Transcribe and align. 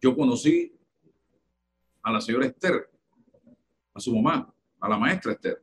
Yo 0.00 0.14
conocí 0.14 0.72
a 2.02 2.12
la 2.12 2.20
señora 2.20 2.46
Esther, 2.46 2.88
a 3.92 4.00
su 4.00 4.14
mamá, 4.14 4.52
a 4.80 4.88
la 4.88 4.96
maestra 4.96 5.32
Esther. 5.32 5.60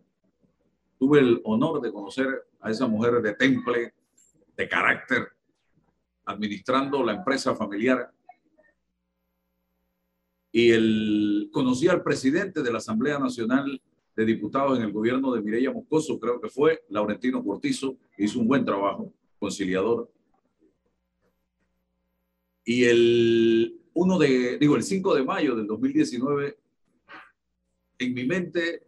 Tuve 0.99 1.19
el 1.19 1.41
honor 1.45 1.81
de 1.81 1.91
conocer 1.91 2.27
a 2.59 2.69
esa 2.69 2.87
mujer 2.87 3.21
de 3.21 3.33
temple, 3.33 3.93
de 4.57 4.69
carácter, 4.69 5.27
administrando 6.25 7.03
la 7.03 7.13
empresa 7.13 7.55
familiar. 7.55 8.11
Y 10.51 10.71
el, 10.71 11.49
conocí 11.51 11.87
al 11.87 12.03
presidente 12.03 12.61
de 12.61 12.71
la 12.71 12.79
Asamblea 12.79 13.19
Nacional 13.19 13.81
de 14.15 14.25
Diputados 14.25 14.77
en 14.77 14.85
el 14.85 14.91
gobierno 14.91 15.33
de 15.33 15.41
Mireya 15.41 15.71
Moscoso, 15.71 16.19
creo 16.19 16.39
que 16.39 16.49
fue 16.49 16.83
Laurentino 16.89 17.43
Cortizo, 17.43 17.97
hizo 18.17 18.39
un 18.39 18.47
buen 18.47 18.63
trabajo 18.63 19.13
conciliador. 19.37 20.09
Y 22.63 22.85
el 22.85 23.84
1 23.97 24.19
de, 24.19 24.57
digo, 24.57 24.75
el 24.75 24.83
5 24.83 25.15
de 25.15 25.23
mayo 25.23 25.55
del 25.55 25.67
2019, 25.67 26.59
en 27.97 28.13
mi 28.13 28.25
mente, 28.25 28.83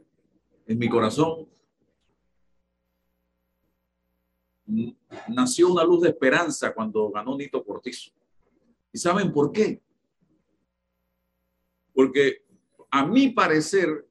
en 0.66 0.78
mi 0.78 0.90
corazón, 0.90 1.48
nació 5.30 5.72
una 5.72 5.86
luz 5.86 6.02
de 6.02 6.10
esperanza 6.10 6.74
cuando 6.74 7.10
ganó 7.10 7.38
Nito 7.38 7.64
Cortizo. 7.64 8.12
¿Y 8.92 8.98
saben 8.98 9.32
por 9.32 9.54
qué? 9.54 9.82
Porque 11.94 12.44
a 12.92 13.06
mi 13.06 13.30
parecer 13.30 14.06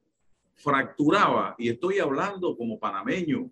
fracturaba, 0.55 1.55
y 1.59 1.69
estoy 1.69 1.99
hablando 1.99 2.57
como 2.57 2.79
panameño, 2.79 3.51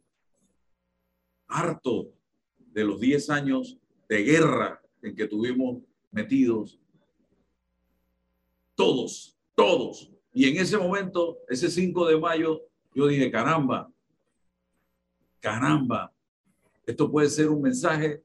harto 1.47 2.11
de 2.57 2.83
los 2.83 2.99
10 2.99 3.29
años 3.29 3.77
de 4.09 4.23
guerra 4.23 4.81
en 5.03 5.15
que 5.15 5.27
tuvimos 5.27 5.83
metidos, 6.09 6.79
todos, 8.75 9.37
todos. 9.55 10.11
Y 10.33 10.49
en 10.49 10.61
ese 10.61 10.77
momento, 10.77 11.39
ese 11.47 11.69
5 11.69 12.07
de 12.07 12.19
mayo, 12.19 12.61
yo 12.93 13.07
dije, 13.07 13.31
caramba, 13.31 13.89
caramba, 15.39 16.13
esto 16.85 17.09
puede 17.09 17.29
ser 17.29 17.49
un 17.49 17.61
mensaje, 17.61 18.21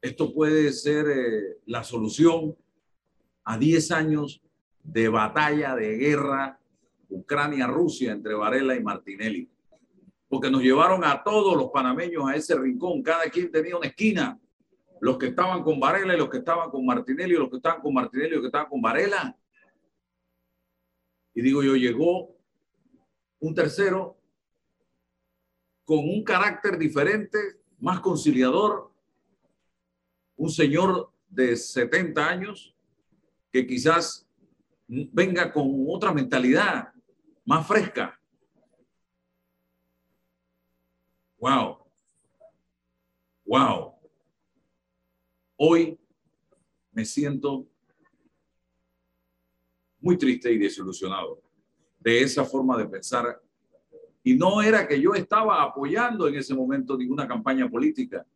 esto 0.00 0.32
puede 0.32 0.72
ser 0.72 1.06
eh, 1.08 1.58
la 1.66 1.84
solución 1.84 2.56
a 3.44 3.58
10 3.58 3.90
años 3.92 4.42
de 4.82 5.08
batalla, 5.08 5.74
de 5.74 5.96
guerra, 5.96 6.58
Ucrania-Rusia 7.10 8.12
entre 8.12 8.34
Varela 8.34 8.74
y 8.74 8.82
Martinelli. 8.82 9.48
Porque 10.28 10.50
nos 10.50 10.62
llevaron 10.62 11.04
a 11.04 11.22
todos 11.22 11.56
los 11.56 11.70
panameños 11.70 12.28
a 12.28 12.36
ese 12.36 12.56
rincón, 12.56 13.02
cada 13.02 13.24
quien 13.24 13.50
tenía 13.50 13.76
una 13.76 13.88
esquina. 13.88 14.38
Los 15.00 15.18
que 15.18 15.28
estaban 15.28 15.62
con 15.62 15.80
Varela 15.80 16.14
y 16.14 16.18
los 16.18 16.28
que 16.28 16.38
estaban 16.38 16.70
con 16.70 16.84
Martinelli, 16.84 17.34
los 17.34 17.50
que 17.50 17.56
estaban 17.56 17.80
con 17.80 17.94
Martinelli 17.94 18.30
y 18.30 18.34
los 18.34 18.42
que 18.42 18.48
estaban 18.48 18.68
con 18.68 18.82
Varela. 18.82 19.36
Y 21.34 21.42
digo 21.42 21.62
yo, 21.62 21.76
llegó 21.76 22.36
un 23.38 23.54
tercero 23.54 24.18
con 25.84 25.98
un 25.98 26.22
carácter 26.22 26.78
diferente, 26.78 27.38
más 27.78 28.00
conciliador, 28.00 28.92
un 30.36 30.50
señor 30.50 31.10
de 31.28 31.56
70 31.56 32.28
años 32.28 32.74
que 33.50 33.66
quizás 33.66 34.26
venga 34.86 35.52
con 35.52 35.84
otra 35.88 36.12
mentalidad 36.12 36.92
más 37.44 37.66
fresca. 37.66 38.20
Wow. 41.38 41.78
Wow. 43.44 43.99
Hoy 45.62 46.00
me 46.92 47.04
siento 47.04 47.68
muy 49.98 50.16
triste 50.16 50.50
y 50.50 50.56
desilusionado 50.56 51.42
de 51.98 52.22
esa 52.22 52.46
forma 52.46 52.78
de 52.78 52.86
pensar 52.86 53.42
y 54.24 54.32
no 54.32 54.62
era 54.62 54.88
que 54.88 54.98
yo 54.98 55.12
estaba 55.12 55.62
apoyando 55.62 56.26
en 56.28 56.36
ese 56.36 56.54
momento 56.54 56.96
ninguna 56.96 57.28
campaña 57.28 57.68
política, 57.68 58.26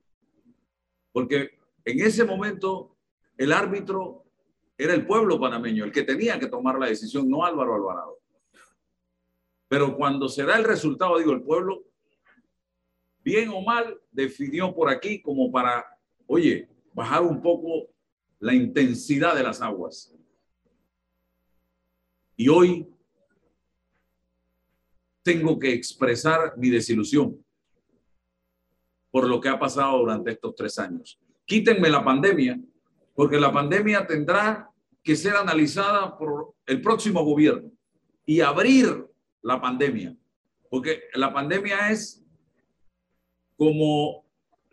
porque 1.12 1.58
en 1.86 2.00
ese 2.00 2.24
momento 2.24 2.94
el 3.38 3.52
árbitro 3.52 4.26
era 4.76 4.92
el 4.92 5.06
pueblo 5.06 5.40
panameño, 5.40 5.86
el 5.86 5.92
que 5.92 6.02
tenía 6.02 6.38
que 6.38 6.48
tomar 6.48 6.78
la 6.78 6.88
decisión, 6.88 7.30
no 7.30 7.42
Álvaro 7.42 7.74
Alvarado. 7.74 8.18
Pero 9.66 9.96
cuando 9.96 10.28
se 10.28 10.44
da 10.44 10.58
el 10.58 10.64
resultado, 10.64 11.16
digo, 11.16 11.32
el 11.32 11.42
pueblo, 11.42 11.84
bien 13.20 13.48
o 13.48 13.62
mal, 13.62 13.98
definió 14.10 14.74
por 14.74 14.90
aquí 14.90 15.22
como 15.22 15.50
para, 15.50 15.86
oye, 16.26 16.68
bajar 16.94 17.22
un 17.22 17.42
poco 17.42 17.90
la 18.38 18.54
intensidad 18.54 19.34
de 19.34 19.42
las 19.42 19.60
aguas. 19.60 20.14
Y 22.36 22.48
hoy 22.48 22.88
tengo 25.22 25.58
que 25.58 25.72
expresar 25.72 26.56
mi 26.56 26.70
desilusión 26.70 27.44
por 29.10 29.28
lo 29.28 29.40
que 29.40 29.48
ha 29.48 29.58
pasado 29.58 29.98
durante 29.98 30.32
estos 30.32 30.54
tres 30.56 30.78
años. 30.78 31.20
Quítenme 31.44 31.88
la 31.88 32.04
pandemia, 32.04 32.60
porque 33.14 33.38
la 33.38 33.52
pandemia 33.52 34.06
tendrá 34.06 34.70
que 35.02 35.14
ser 35.14 35.36
analizada 35.36 36.16
por 36.18 36.54
el 36.66 36.80
próximo 36.80 37.24
gobierno 37.24 37.70
y 38.26 38.40
abrir 38.40 39.06
la 39.42 39.60
pandemia, 39.60 40.16
porque 40.68 41.04
la 41.14 41.32
pandemia 41.32 41.90
es 41.90 42.24
como 43.56 44.23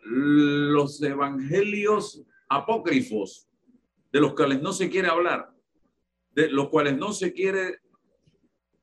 los 0.02 1.00
evangelios 1.02 2.22
apócrifos 2.48 3.48
de 4.10 4.20
los 4.20 4.34
cuales 4.34 4.60
no 4.60 4.72
se 4.72 4.90
quiere 4.90 5.08
hablar, 5.08 5.50
de 6.32 6.50
los 6.50 6.68
cuales 6.68 6.96
no 6.96 7.12
se 7.12 7.32
quiere 7.32 7.80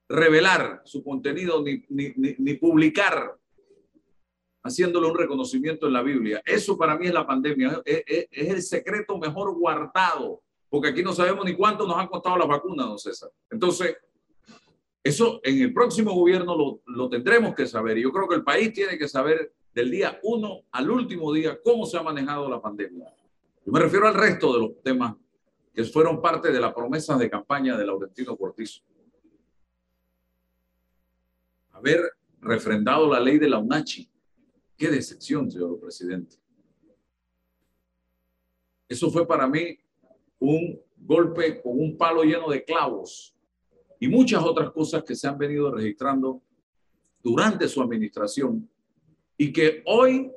revelar 0.08 0.82
su 0.86 1.04
contenido 1.04 1.64
ni, 1.64 1.84
ni, 1.90 2.54
publicar 2.56 3.38
haciéndole 4.64 5.08
un 5.08 5.18
reconocimiento 5.18 5.86
en 5.88 5.94
la 5.94 6.02
Biblia. 6.02 6.42
Eso 6.44 6.78
para 6.78 6.98
mí 6.98 7.08
es 7.08 7.14
la 7.14 7.28
pandemia, 7.28 7.82
es, 7.86 8.28
el 8.32 8.62
secreto 8.64 9.18
mejor 9.20 9.56
guardado, 9.56 10.42
porque 10.68 10.90
aquí 10.90 11.04
no 11.04 11.14
sabemos 11.14 11.46
ni 11.46 11.56
cuánto 11.56 11.86
nos 11.86 11.98
han 11.98 12.08
costado 12.08 12.38
las 12.38 12.48
vacunas, 12.48 12.88
don 12.88 12.98
César. 12.98 13.30
Entonces, 13.52 13.98
eso 15.04 15.40
en 15.44 15.62
el 15.62 15.74
próximo 15.74 16.14
gobierno 16.14 16.58
lo, 16.58 16.82
lo 16.88 17.08
tendremos 17.08 17.54
que 17.54 17.68
saber. 17.68 17.98
Y 17.98 18.04
yo 18.04 18.12
creo 18.12 18.28
que 18.28 18.36
el 18.36 18.44
país 18.44 18.74
tiene 18.74 18.98
que 18.98 19.08
saber 19.08 19.54
del 19.74 19.92
día 19.92 20.20
uno 20.24 20.62
al 20.72 20.90
último 20.90 21.32
día 21.34 21.60
cómo 21.64 21.86
se 21.86 21.98
ha 21.98 22.04
manejado 22.04 22.50
la 22.50 22.62
pandemia. 22.62 23.14
Yo 23.66 23.72
me 23.72 23.80
refiero 23.80 24.08
al 24.08 24.16
resto 24.16 24.54
de 24.54 24.60
los 24.60 24.82
temas 24.82 25.16
que 25.74 25.84
fueron 25.84 26.22
parte 26.22 26.52
de 26.52 26.60
la 26.60 26.74
promesa 26.74 27.18
de 27.18 27.30
campaña 27.30 27.78
de 27.78 27.86
Laurentino 27.86 28.36
Cortizo 28.36 28.82
haber 31.80 32.02
refrendado 32.42 33.12
la 33.12 33.20
ley 33.20 33.40
de 33.40 33.50
la 33.50 33.58
UNACHI. 33.58 34.10
Qué 34.78 34.90
decepción, 34.90 35.50
señor 35.50 35.80
presidente. 35.80 36.36
Eso 38.88 39.10
fue 39.10 39.28
para 39.28 39.48
mí 39.48 39.78
un 40.40 40.80
golpe 40.98 41.62
con 41.62 41.80
un 41.80 41.98
palo 41.98 42.24
lleno 42.24 42.50
de 42.50 42.64
clavos 42.64 43.36
y 44.00 44.08
muchas 44.08 44.44
otras 44.44 44.72
cosas 44.72 45.04
que 45.04 45.16
se 45.16 45.28
han 45.28 45.38
venido 45.38 45.72
registrando 45.72 46.42
durante 47.22 47.68
su 47.68 47.82
administración 47.82 48.70
y 49.42 49.54
que 49.54 49.82
hoy, 49.86 50.34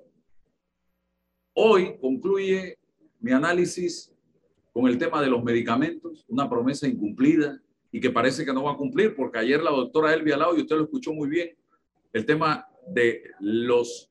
hoy 1.54 1.98
concluye 2.00 2.78
mi 3.18 3.32
análisis 3.32 4.14
con 4.72 4.86
el 4.86 4.96
tema 4.96 5.20
de 5.20 5.26
los 5.26 5.42
medicamentos, 5.42 6.24
una 6.28 6.48
promesa 6.48 6.86
incumplida, 6.86 7.60
y 7.90 8.00
que 8.00 8.10
parece 8.10 8.44
que 8.44 8.52
no 8.52 8.62
va 8.62 8.72
a 8.72 8.76
cumplir, 8.76 9.16
porque 9.16 9.40
ayer 9.40 9.60
la 9.60 9.72
doctora 9.72 10.14
Elvia 10.14 10.36
Lau, 10.36 10.56
y 10.56 10.60
usted 10.60 10.76
lo 10.76 10.84
escuchó 10.84 11.12
muy 11.12 11.28
bien, 11.28 11.50
el 12.12 12.24
tema 12.24 12.68
de 12.86 13.24
los, 13.40 14.08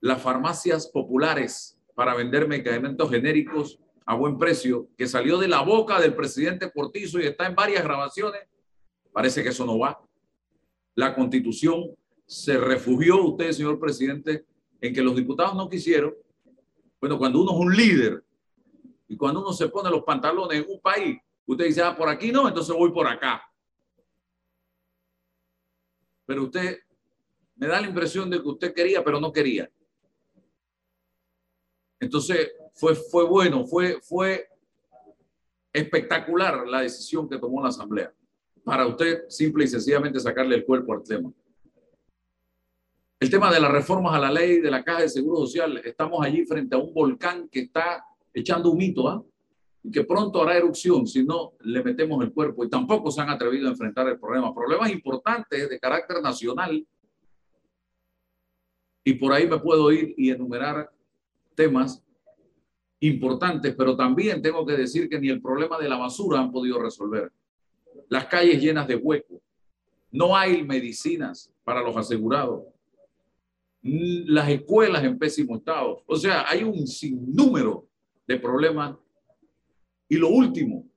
las 0.00 0.20
farmacias 0.20 0.88
populares 0.88 1.80
para 1.94 2.14
vender 2.14 2.46
medicamentos 2.46 3.10
genéricos 3.10 3.80
a 4.04 4.14
buen 4.14 4.36
precio, 4.36 4.90
que 4.98 5.06
salió 5.06 5.38
de 5.38 5.48
la 5.48 5.62
boca 5.62 5.98
del 5.98 6.14
presidente 6.14 6.70
Cortizo 6.70 7.18
y 7.18 7.24
está 7.24 7.46
en 7.46 7.54
varias 7.54 7.82
grabaciones, 7.82 8.42
parece 9.12 9.42
que 9.42 9.48
eso 9.48 9.64
no 9.64 9.78
va. 9.78 9.98
La 10.94 11.14
constitución 11.14 11.96
se 12.32 12.58
refugió, 12.58 13.22
usted, 13.24 13.52
señor 13.52 13.78
presidente, 13.78 14.46
en 14.80 14.94
que 14.94 15.02
los 15.02 15.14
diputados 15.14 15.54
no 15.54 15.68
quisieron. 15.68 16.14
Bueno, 17.00 17.18
cuando 17.18 17.40
uno 17.40 17.52
es 17.52 17.58
un 17.58 17.76
líder 17.76 18.24
y 19.08 19.16
cuando 19.16 19.40
uno 19.40 19.52
se 19.52 19.68
pone 19.68 19.90
los 19.90 20.02
pantalones 20.02 20.60
en 20.60 20.70
un 20.70 20.80
país, 20.80 21.18
Usted 21.46 21.66
dice, 21.66 21.82
ah, 21.82 21.96
por 21.96 22.08
aquí 22.08 22.30
no, 22.30 22.48
entonces 22.48 22.74
voy 22.74 22.92
por 22.92 23.06
acá. 23.06 23.42
Pero 26.24 26.44
usted 26.44 26.78
me 27.56 27.66
da 27.66 27.80
la 27.80 27.88
impresión 27.88 28.30
de 28.30 28.40
que 28.40 28.48
usted 28.48 28.74
quería, 28.74 29.02
pero 29.02 29.20
no 29.20 29.32
quería. 29.32 29.70
Entonces 31.98 32.52
fue, 32.74 32.94
fue 32.94 33.24
bueno, 33.24 33.66
fue, 33.66 34.00
fue 34.00 34.48
espectacular 35.72 36.66
la 36.66 36.80
decisión 36.80 37.28
que 37.28 37.38
tomó 37.38 37.62
la 37.62 37.68
Asamblea 37.68 38.12
para 38.64 38.86
usted 38.86 39.28
simple 39.28 39.64
y 39.64 39.68
sencillamente 39.68 40.20
sacarle 40.20 40.56
el 40.56 40.64
cuerpo 40.64 40.92
al 40.92 41.02
tema. 41.02 41.32
El 43.22 43.30
tema 43.30 43.52
de 43.52 43.60
las 43.60 43.70
reformas 43.70 44.16
a 44.16 44.18
la 44.18 44.32
ley 44.32 44.58
de 44.58 44.68
la 44.68 44.82
Caja 44.82 45.02
de 45.02 45.08
Seguro 45.08 45.46
Social, 45.46 45.80
estamos 45.84 46.26
allí 46.26 46.44
frente 46.44 46.74
a 46.74 46.78
un 46.78 46.92
volcán 46.92 47.48
que 47.48 47.60
está 47.60 48.04
echando 48.34 48.72
un 48.72 48.78
mito, 48.78 49.06
¿ah? 49.06 49.22
y 49.80 49.92
que 49.92 50.02
pronto 50.02 50.42
hará 50.42 50.56
erupción 50.56 51.06
si 51.06 51.22
no 51.22 51.52
le 51.60 51.84
metemos 51.84 52.20
el 52.24 52.32
cuerpo 52.32 52.64
y 52.64 52.68
tampoco 52.68 53.12
se 53.12 53.20
han 53.20 53.30
atrevido 53.30 53.68
a 53.68 53.70
enfrentar 53.70 54.08
el 54.08 54.18
problema. 54.18 54.52
Problemas 54.52 54.90
importantes 54.90 55.70
de 55.70 55.78
carácter 55.78 56.20
nacional 56.20 56.84
y 59.04 59.14
por 59.14 59.32
ahí 59.32 59.46
me 59.46 59.60
puedo 59.60 59.92
ir 59.92 60.14
y 60.16 60.30
enumerar 60.30 60.90
temas 61.54 62.02
importantes, 62.98 63.72
pero 63.78 63.94
también 63.94 64.42
tengo 64.42 64.66
que 64.66 64.72
decir 64.72 65.08
que 65.08 65.20
ni 65.20 65.28
el 65.28 65.40
problema 65.40 65.78
de 65.78 65.88
la 65.88 65.96
basura 65.96 66.40
han 66.40 66.50
podido 66.50 66.82
resolver. 66.82 67.30
Las 68.08 68.26
calles 68.26 68.60
llenas 68.60 68.88
de 68.88 68.96
huecos. 68.96 69.40
No 70.10 70.36
hay 70.36 70.64
medicinas 70.64 71.52
para 71.62 71.82
los 71.82 71.96
asegurados. 71.96 72.71
Las 73.82 74.48
escuelas 74.48 75.02
en 75.04 75.18
pésimo 75.18 75.56
estado. 75.56 76.02
O 76.06 76.16
sea, 76.16 76.48
hay 76.48 76.62
un 76.62 76.86
sinnúmero 76.86 77.88
de 78.26 78.38
problemas. 78.38 78.96
Y 80.08 80.16
lo 80.16 80.28
último 80.28 80.88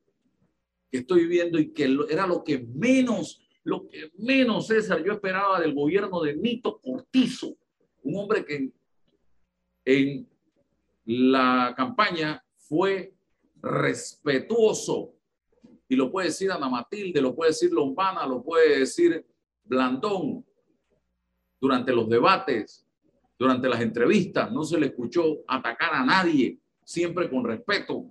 que 0.92 1.00
estoy 1.00 1.26
viendo 1.26 1.60
y 1.60 1.72
que 1.72 1.98
era 2.10 2.28
lo 2.28 2.44
que 2.44 2.60
menos, 2.60 3.42
lo 3.64 3.88
que 3.88 4.12
menos, 4.18 4.68
César, 4.68 5.04
yo 5.04 5.14
esperaba 5.14 5.60
del 5.60 5.74
gobierno 5.74 6.22
de 6.22 6.36
Nito 6.36 6.80
Cortizo, 6.80 7.58
un 8.04 8.16
hombre 8.18 8.46
que 8.46 8.72
en 9.86 10.28
la 11.06 11.74
campaña 11.76 12.44
fue 12.58 13.14
respetuoso, 13.62 15.16
y 15.88 15.96
lo 15.96 16.12
puede 16.12 16.28
decir 16.28 16.52
Ana 16.52 16.70
Matilde, 16.70 17.22
lo 17.22 17.36
puede 17.36 17.52
decir 17.52 17.72
Lombana, 17.72 18.26
lo 18.26 18.44
puede 18.44 18.80
decir 18.80 19.26
Blandón, 19.64 20.46
durante 21.66 21.92
los 21.94 22.08
debates, 22.08 22.86
durante 23.40 23.68
las 23.68 23.82
entrevistas, 23.82 24.52
no 24.52 24.64
se 24.64 24.80
le 24.80 24.86
escuchó 24.86 25.24
atacar 25.48 25.96
a 25.96 26.06
nadie, 26.06 26.60
siempre 26.84 27.28
con 27.28 27.44
respeto. 27.44 28.06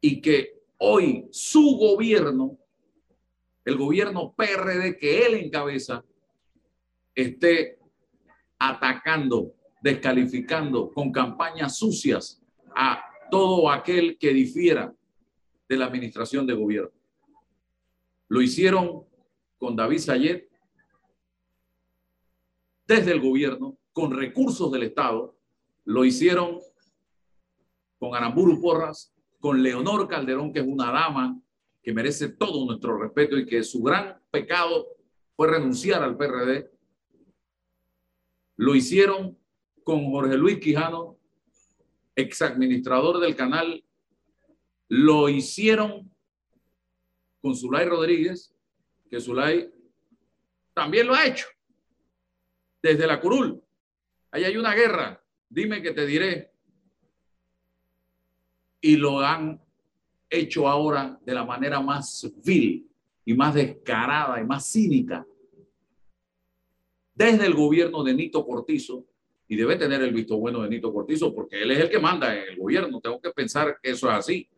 Y 0.00 0.20
que 0.20 0.62
hoy 0.76 1.26
su 1.32 1.76
gobierno, 1.76 2.56
el 3.64 3.76
gobierno 3.76 4.32
PRD 4.36 4.96
que 4.96 5.26
él 5.26 5.34
encabeza, 5.34 6.04
esté 7.12 7.80
atacando 8.56 9.54
descalificando 9.80 10.92
con 10.92 11.10
campañas 11.10 11.76
sucias 11.76 12.40
a 12.76 13.02
todo 13.32 13.68
aquel 13.68 14.16
que 14.16 14.32
difiera 14.32 14.94
de 15.68 15.76
la 15.76 15.86
administración 15.86 16.46
de 16.46 16.54
gobierno. 16.54 16.92
Lo 18.28 18.40
hicieron 18.40 19.04
con 19.58 19.74
David 19.74 19.98
Sayet 19.98 20.47
desde 22.88 23.12
el 23.12 23.20
gobierno, 23.20 23.78
con 23.92 24.16
recursos 24.16 24.72
del 24.72 24.84
Estado. 24.84 25.36
Lo 25.84 26.06
hicieron 26.06 26.58
con 27.98 28.14
Aramburu 28.14 28.60
Porras, 28.60 29.14
con 29.38 29.62
Leonor 29.62 30.08
Calderón, 30.08 30.52
que 30.52 30.60
es 30.60 30.66
una 30.66 30.90
dama 30.90 31.38
que 31.82 31.92
merece 31.92 32.30
todo 32.30 32.64
nuestro 32.64 32.98
respeto 32.98 33.36
y 33.36 33.44
que 33.44 33.62
su 33.62 33.82
gran 33.82 34.18
pecado 34.30 34.86
fue 35.36 35.48
renunciar 35.48 36.02
al 36.02 36.16
PRD. 36.16 36.70
Lo 38.56 38.74
hicieron 38.74 39.38
con 39.84 40.10
Jorge 40.10 40.36
Luis 40.36 40.58
Quijano, 40.58 41.18
ex 42.16 42.40
administrador 42.42 43.20
del 43.20 43.36
canal, 43.36 43.84
lo 44.88 45.28
hicieron 45.28 46.10
con 47.40 47.54
Zulay 47.54 47.86
Rodríguez, 47.86 48.54
que 49.10 49.20
Zulay 49.20 49.70
también 50.74 51.06
lo 51.06 51.14
ha 51.14 51.26
hecho 51.26 51.46
desde 52.82 53.06
la 53.06 53.20
curul. 53.20 53.62
Ahí 54.30 54.44
hay 54.44 54.56
una 54.56 54.74
guerra, 54.74 55.22
dime 55.48 55.82
que 55.82 55.92
te 55.92 56.06
diré. 56.06 56.52
Y 58.80 58.96
lo 58.96 59.20
han 59.20 59.60
hecho 60.30 60.68
ahora 60.68 61.18
de 61.24 61.34
la 61.34 61.44
manera 61.44 61.80
más 61.80 62.30
vil 62.44 62.88
y 63.24 63.34
más 63.34 63.54
descarada 63.54 64.40
y 64.40 64.44
más 64.44 64.70
cínica. 64.70 65.26
Desde 67.14 67.46
el 67.46 67.54
gobierno 67.54 68.04
de 68.04 68.14
Nito 68.14 68.46
Cortizo, 68.46 69.06
y 69.48 69.56
debe 69.56 69.76
tener 69.76 70.02
el 70.02 70.12
visto 70.12 70.36
bueno 70.36 70.62
de 70.62 70.68
Nito 70.68 70.92
Cortizo 70.92 71.34
porque 71.34 71.62
él 71.62 71.70
es 71.70 71.78
el 71.78 71.88
que 71.88 71.98
manda 71.98 72.36
en 72.36 72.50
el 72.50 72.56
gobierno. 72.56 73.00
Tengo 73.00 73.20
que 73.20 73.30
pensar 73.30 73.78
que 73.82 73.90
eso 73.90 74.08
es 74.08 74.14
así. 74.14 74.48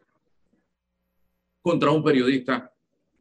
Contra 1.62 1.93
un 1.93 2.02
periodista 2.02 2.75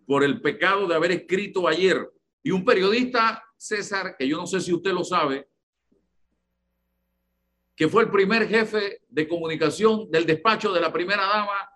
por 0.08 0.24
el 0.24 0.42
pecado 0.42 0.88
de 0.88 0.96
haber 0.96 1.12
escrito 1.12 1.68
ayer. 1.68 2.12
Y 2.42 2.50
un 2.50 2.66
periodista, 2.66 3.44
César, 3.60 4.16
que 4.18 4.26
yo 4.26 4.38
no 4.38 4.48
sé 4.48 4.62
si 4.62 4.74
usted 4.74 4.94
lo 4.94 5.04
sabe, 5.04 5.50
que 7.76 7.90
fue 7.90 8.04
el 8.04 8.10
primer 8.10 8.48
jefe 8.48 9.02
de 9.10 9.28
comunicación 9.28 10.10
del 10.10 10.26
despacho 10.26 10.72
de 10.72 10.80
la 10.80 10.94
primera 10.94 11.24
dama, 11.28 11.70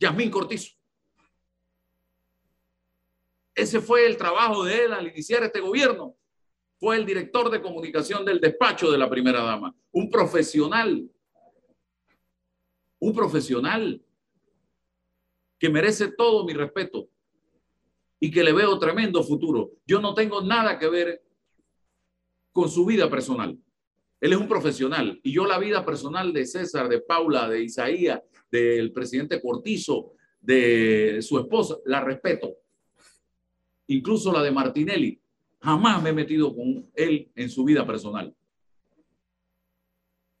Yasmín 0.00 0.28
Cortizo. 0.28 0.76
Ese 3.54 3.80
fue 3.80 4.06
el 4.06 4.16
trabajo 4.16 4.64
de 4.64 4.84
él 4.84 4.92
al 4.92 5.06
iniciar 5.06 5.44
este 5.44 5.60
gobierno. 5.60 6.16
Fue 6.80 6.96
el 6.96 7.06
director 7.06 7.48
de 7.48 7.62
comunicación 7.62 8.24
del 8.24 8.40
despacho 8.40 8.90
de 8.90 8.98
la 8.98 9.08
primera 9.08 9.42
dama, 9.42 9.74
un 9.92 10.10
profesional, 10.10 11.08
un 12.98 13.14
profesional 13.14 14.04
que 15.60 15.68
merece 15.68 16.08
todo 16.08 16.44
mi 16.44 16.54
respeto 16.54 17.08
y 18.20 18.30
que 18.30 18.42
le 18.42 18.52
veo 18.52 18.78
tremendo 18.78 19.22
futuro. 19.22 19.72
Yo 19.86 20.00
no 20.00 20.14
tengo 20.14 20.42
nada 20.42 20.78
que 20.78 20.88
ver 20.88 21.22
con 22.52 22.68
su 22.68 22.84
vida 22.84 23.08
personal. 23.08 23.58
Él 24.20 24.32
es 24.32 24.38
un 24.38 24.48
profesional 24.48 25.20
y 25.22 25.32
yo 25.32 25.46
la 25.46 25.58
vida 25.58 25.84
personal 25.84 26.32
de 26.32 26.44
César, 26.44 26.88
de 26.88 27.00
Paula, 27.00 27.48
de 27.48 27.62
Isaías, 27.62 28.20
del 28.50 28.92
presidente 28.92 29.40
Cortizo, 29.40 30.14
de 30.40 31.18
su 31.22 31.38
esposa, 31.38 31.76
la 31.84 32.00
respeto. 32.02 32.56
Incluso 33.86 34.32
la 34.32 34.42
de 34.42 34.50
Martinelli. 34.50 35.20
Jamás 35.60 36.02
me 36.02 36.10
he 36.10 36.12
metido 36.12 36.54
con 36.54 36.90
él 36.94 37.30
en 37.34 37.50
su 37.50 37.64
vida 37.64 37.86
personal. 37.86 38.34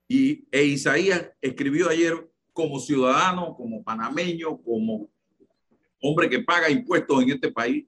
Y 0.08 0.46
e 0.50 0.64
Isaías 0.64 1.30
escribió 1.40 1.88
ayer 1.88 2.30
como 2.52 2.80
ciudadano, 2.80 3.54
como 3.56 3.84
panameño, 3.84 4.60
como 4.62 5.10
hombre 6.00 6.28
que 6.28 6.40
paga 6.40 6.70
impuestos 6.70 7.22
en 7.22 7.30
este 7.30 7.50
país, 7.50 7.84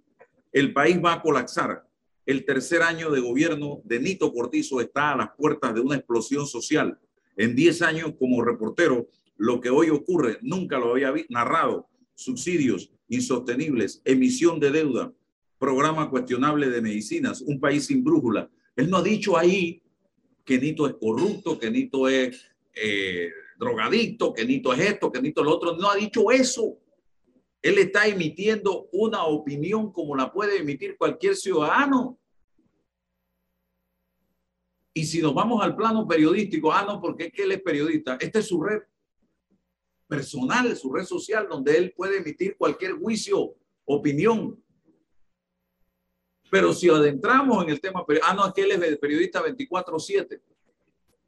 el 0.53 0.73
país 0.73 0.99
va 1.03 1.15
a 1.15 1.23
colapsar. 1.23 1.87
El 2.27 2.45
tercer 2.45 2.83
año 2.83 3.11
de 3.11 3.21
gobierno 3.21 3.81
de 3.85 4.01
Nito 4.01 4.33
Cortizo 4.33 4.81
está 4.81 5.13
a 5.13 5.17
las 5.17 5.31
puertas 5.37 5.75
de 5.75 5.81
una 5.81 5.97
explosión 5.97 6.47
social. 6.47 6.99
En 7.37 7.55
10 7.55 7.83
años 7.83 8.13
como 8.19 8.43
reportero, 8.43 9.09
lo 9.37 9.61
que 9.61 9.71
hoy 9.71 9.91
ocurre 9.91 10.39
nunca 10.43 10.79
lo 10.79 10.93
había 10.93 11.15
narrado. 11.29 11.89
Subsidios 12.15 12.93
insostenibles, 13.09 14.03
emisión 14.05 14.61
de 14.61 14.71
deuda, 14.71 15.13
programa 15.59 16.09
cuestionable 16.11 16.71
de 16.71 16.81
medicinas, 16.81 17.41
un 17.41 17.59
país 17.59 17.87
sin 17.87 18.05
brújula. 18.05 18.51
Él 18.77 18.89
no 18.89 18.99
ha 18.99 19.03
dicho 19.03 19.37
ahí 19.37 19.83
que 20.45 20.59
Nito 20.59 20.87
es 20.87 20.95
corrupto, 20.95 21.59
que 21.59 21.71
Nito 21.71 22.09
es 22.09 22.47
eh, 22.75 23.31
drogadicto, 23.59 24.33
que 24.33 24.45
Nito 24.45 24.73
es 24.73 24.81
esto, 24.81 25.11
que 25.13 25.21
Nito 25.21 25.41
es 25.41 25.45
lo 25.45 25.55
otro. 25.55 25.77
No 25.77 25.91
ha 25.91 25.97
dicho 25.97 26.31
eso. 26.31 26.79
Él 27.63 27.79
está 27.79 28.07
emitiendo 28.07 28.89
una 28.93 29.25
opinión 29.25 29.93
como 29.93 30.17
la 30.17 30.33
puede 30.33 30.59
emitir 30.59 30.97
cualquier 30.97 31.37
ciudadano. 31.37 32.19
Y 34.95 35.05
si 35.05 35.21
nos 35.21 35.35
vamos 35.35 35.63
al 35.63 35.77
plano 35.77 36.07
periodístico, 36.07 36.73
ah, 36.73 36.85
no, 36.85 37.01
porque 37.01 37.27
es 37.27 37.33
que 37.33 37.43
él 37.43 37.53
es 37.53 37.63
periodista. 37.63 38.17
Esta 38.21 38.39
es 38.39 38.47
su 38.47 38.63
red 38.63 38.83
personal, 40.09 40.77
su 40.77 40.93
red 40.93 41.05
social, 41.05 41.47
donde 41.49 41.77
él 41.77 41.93
puede 41.97 42.19
emitir 42.19 42.57
cualquier 42.57 42.93
juicio, 42.93 43.55
opinión. 43.85 44.63
Pero 46.51 46.73
si 46.73 46.89
adentramos 46.89 47.63
en 47.63 47.71
el 47.71 47.81
tema, 47.81 48.05
ah, 48.23 48.35
no, 48.35 48.43
aquel 48.43 48.73
es 48.73 48.99
periodista 48.99 49.43
24-7. 49.43 50.41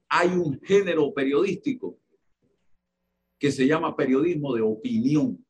Hay 0.09 0.29
un 0.29 0.61
género 0.61 1.13
periodístico 1.15 1.97
que 3.39 3.53
se 3.53 3.67
llama 3.67 3.97
periodismo 3.97 4.55
de 4.55 4.63
opinión, 4.63 5.45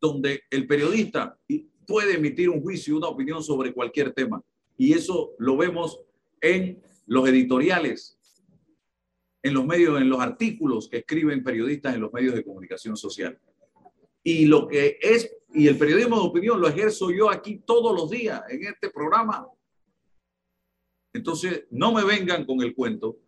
donde 0.00 0.42
el 0.50 0.66
periodista 0.66 1.38
puede 1.86 2.14
emitir 2.14 2.48
un 2.48 2.62
juicio, 2.62 2.96
una 2.96 3.08
opinión 3.08 3.42
sobre 3.42 3.72
cualquier 3.72 4.12
tema. 4.12 4.42
Y 4.76 4.92
eso 4.92 5.34
lo 5.38 5.56
vemos 5.56 6.00
en 6.40 6.82
los 7.06 7.28
editoriales, 7.28 8.18
en 9.42 9.54
los 9.54 9.66
medios, 9.66 10.00
en 10.00 10.08
los 10.08 10.20
artículos 10.20 10.88
que 10.88 10.98
escriben 10.98 11.42
periodistas 11.42 11.94
en 11.94 12.00
los 12.00 12.12
medios 12.12 12.34
de 12.34 12.44
comunicación 12.44 12.96
social. 12.96 13.38
Y 14.22 14.46
lo 14.46 14.68
que 14.68 14.98
es 15.00 15.30
y 15.52 15.66
el 15.66 15.76
periodismo 15.76 16.16
de 16.16 16.28
opinión 16.28 16.60
lo 16.60 16.68
ejerzo 16.68 17.10
yo 17.10 17.28
aquí 17.28 17.62
todos 17.66 17.94
los 17.94 18.10
días 18.10 18.42
en 18.48 18.64
este 18.64 18.90
programa. 18.90 19.48
Entonces, 21.12 21.64
no 21.70 21.92
me 21.92 22.04
vengan 22.04 22.44
con 22.44 22.62
el 22.62 22.74
cuento 22.74 23.18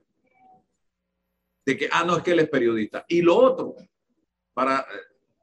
de 1.66 1.76
que, 1.76 1.88
ah, 1.90 2.04
no, 2.04 2.16
es 2.16 2.22
que 2.22 2.32
él 2.32 2.40
es 2.40 2.48
periodista. 2.48 3.04
Y 3.08 3.22
lo 3.22 3.36
otro, 3.36 3.74
para 4.54 4.86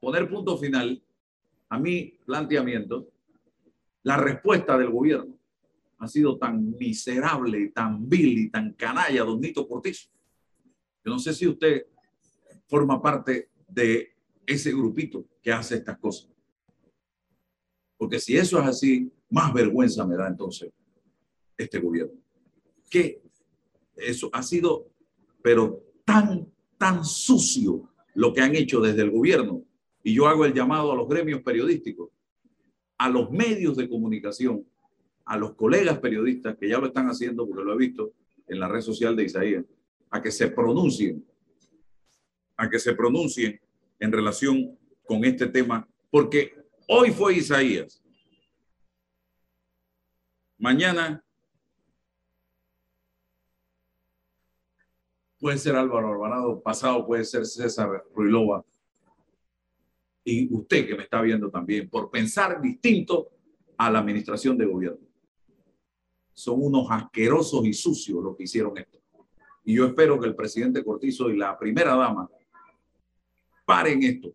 poner 0.00 0.28
punto 0.30 0.56
final 0.56 1.02
a 1.70 1.78
mi 1.78 2.12
planteamiento, 2.24 3.08
la 4.02 4.16
respuesta 4.16 4.76
del 4.76 4.90
gobierno 4.90 5.38
ha 5.98 6.08
sido 6.08 6.36
tan 6.38 6.70
miserable, 6.78 7.68
tan 7.68 8.08
vil 8.08 8.38
y 8.38 8.50
tan 8.50 8.72
canalla, 8.72 9.22
don 9.22 9.40
Nito 9.40 9.66
Cortizo. 9.68 10.08
Yo 11.04 11.12
no 11.12 11.18
sé 11.18 11.32
si 11.32 11.46
usted 11.46 11.86
forma 12.66 13.00
parte 13.00 13.50
de 13.68 14.14
ese 14.46 14.72
grupito 14.72 15.26
que 15.42 15.52
hace 15.52 15.76
estas 15.76 15.98
cosas. 15.98 16.28
Porque 17.96 18.18
si 18.18 18.36
eso 18.36 18.58
es 18.60 18.66
así, 18.66 19.12
más 19.28 19.52
vergüenza 19.52 20.06
me 20.06 20.16
da 20.16 20.26
entonces 20.26 20.72
este 21.56 21.78
gobierno. 21.78 22.14
Que 22.88 23.22
eso 23.94 24.30
ha 24.32 24.42
sido, 24.42 24.88
pero 25.42 25.84
tan, 26.04 26.50
tan 26.78 27.04
sucio 27.04 27.90
lo 28.14 28.32
que 28.32 28.40
han 28.40 28.56
hecho 28.56 28.80
desde 28.80 29.02
el 29.02 29.10
gobierno. 29.10 29.62
Y 30.02 30.14
yo 30.14 30.26
hago 30.26 30.44
el 30.44 30.54
llamado 30.54 30.92
a 30.92 30.96
los 30.96 31.08
gremios 31.08 31.42
periodísticos, 31.42 32.10
a 32.98 33.08
los 33.08 33.30
medios 33.30 33.76
de 33.76 33.88
comunicación, 33.88 34.64
a 35.24 35.36
los 35.36 35.54
colegas 35.54 35.98
periodistas 35.98 36.56
que 36.56 36.68
ya 36.68 36.78
lo 36.78 36.86
están 36.86 37.06
haciendo, 37.06 37.46
porque 37.46 37.64
lo 37.64 37.74
he 37.74 37.78
visto 37.78 38.12
en 38.46 38.58
la 38.58 38.68
red 38.68 38.80
social 38.80 39.14
de 39.14 39.24
Isaías, 39.24 39.64
a 40.10 40.20
que 40.20 40.30
se 40.30 40.48
pronuncien, 40.48 41.24
a 42.56 42.68
que 42.68 42.78
se 42.78 42.94
pronuncien 42.94 43.60
en 43.98 44.12
relación 44.12 44.76
con 45.04 45.24
este 45.24 45.46
tema, 45.46 45.86
porque 46.10 46.60
Hoy 46.92 47.12
fue 47.12 47.34
Isaías. 47.34 48.02
Mañana 50.58 51.24
puede 55.38 55.56
ser 55.58 55.76
Álvaro 55.76 56.08
Alvarado, 56.08 56.60
pasado 56.60 57.06
puede 57.06 57.24
ser 57.24 57.46
César 57.46 58.04
Ruilova. 58.12 58.64
Y 60.24 60.52
usted 60.54 60.86
que 60.86 60.96
me 60.96 61.04
está 61.04 61.20
viendo 61.22 61.50
también, 61.50 61.88
por 61.88 62.10
pensar 62.10 62.60
distinto 62.60 63.30
a 63.76 63.90
la 63.90 64.00
administración 64.00 64.58
de 64.58 64.66
gobierno. 64.66 65.06
Son 66.32 66.62
unos 66.62 66.86
asquerosos 66.90 67.64
y 67.66 67.72
sucios 67.72 68.22
los 68.22 68.36
que 68.36 68.44
hicieron 68.44 68.76
esto. 68.76 68.98
Y 69.64 69.74
yo 69.74 69.86
espero 69.86 70.18
que 70.20 70.26
el 70.26 70.34
presidente 70.34 70.84
Cortizo 70.84 71.30
y 71.30 71.36
la 71.36 71.58
primera 71.58 71.94
dama 71.94 72.28
paren 73.64 74.02
esto 74.02 74.34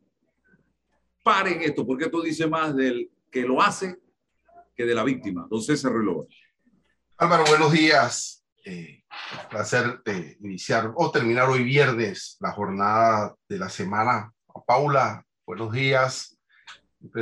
paren 1.25 1.63
esto, 1.63 1.87
porque 1.87 2.05
esto 2.05 2.21
dice 2.21 2.45
más 2.45 2.75
del 2.75 3.09
que 3.31 3.41
lo 3.41 3.59
hace 3.59 3.97
que 4.75 4.85
de 4.85 4.93
la 4.93 5.03
víctima. 5.03 5.41
Entonces 5.41 5.81
se 5.81 5.89
reloj. 5.89 6.27
Álvaro, 7.17 7.45
buenos 7.47 7.71
días. 7.71 8.45
Eh, 8.63 9.03
placer 9.49 10.03
de 10.05 10.37
iniciar 10.41 10.93
o 10.95 11.09
terminar 11.09 11.49
hoy 11.49 11.63
viernes 11.63 12.37
la 12.39 12.51
jornada 12.51 13.35
de 13.49 13.57
la 13.57 13.69
semana. 13.69 14.31
Paula, 14.67 15.25
buenos 15.45 15.71
días. 15.71 16.37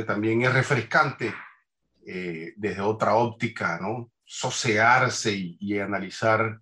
también 0.06 0.42
es 0.42 0.52
refrescante 0.52 1.34
eh, 2.06 2.54
desde 2.56 2.80
otra 2.80 3.14
óptica, 3.16 3.78
¿no? 3.80 4.10
Sosearse 4.24 5.32
y, 5.32 5.78
analizar 5.78 6.60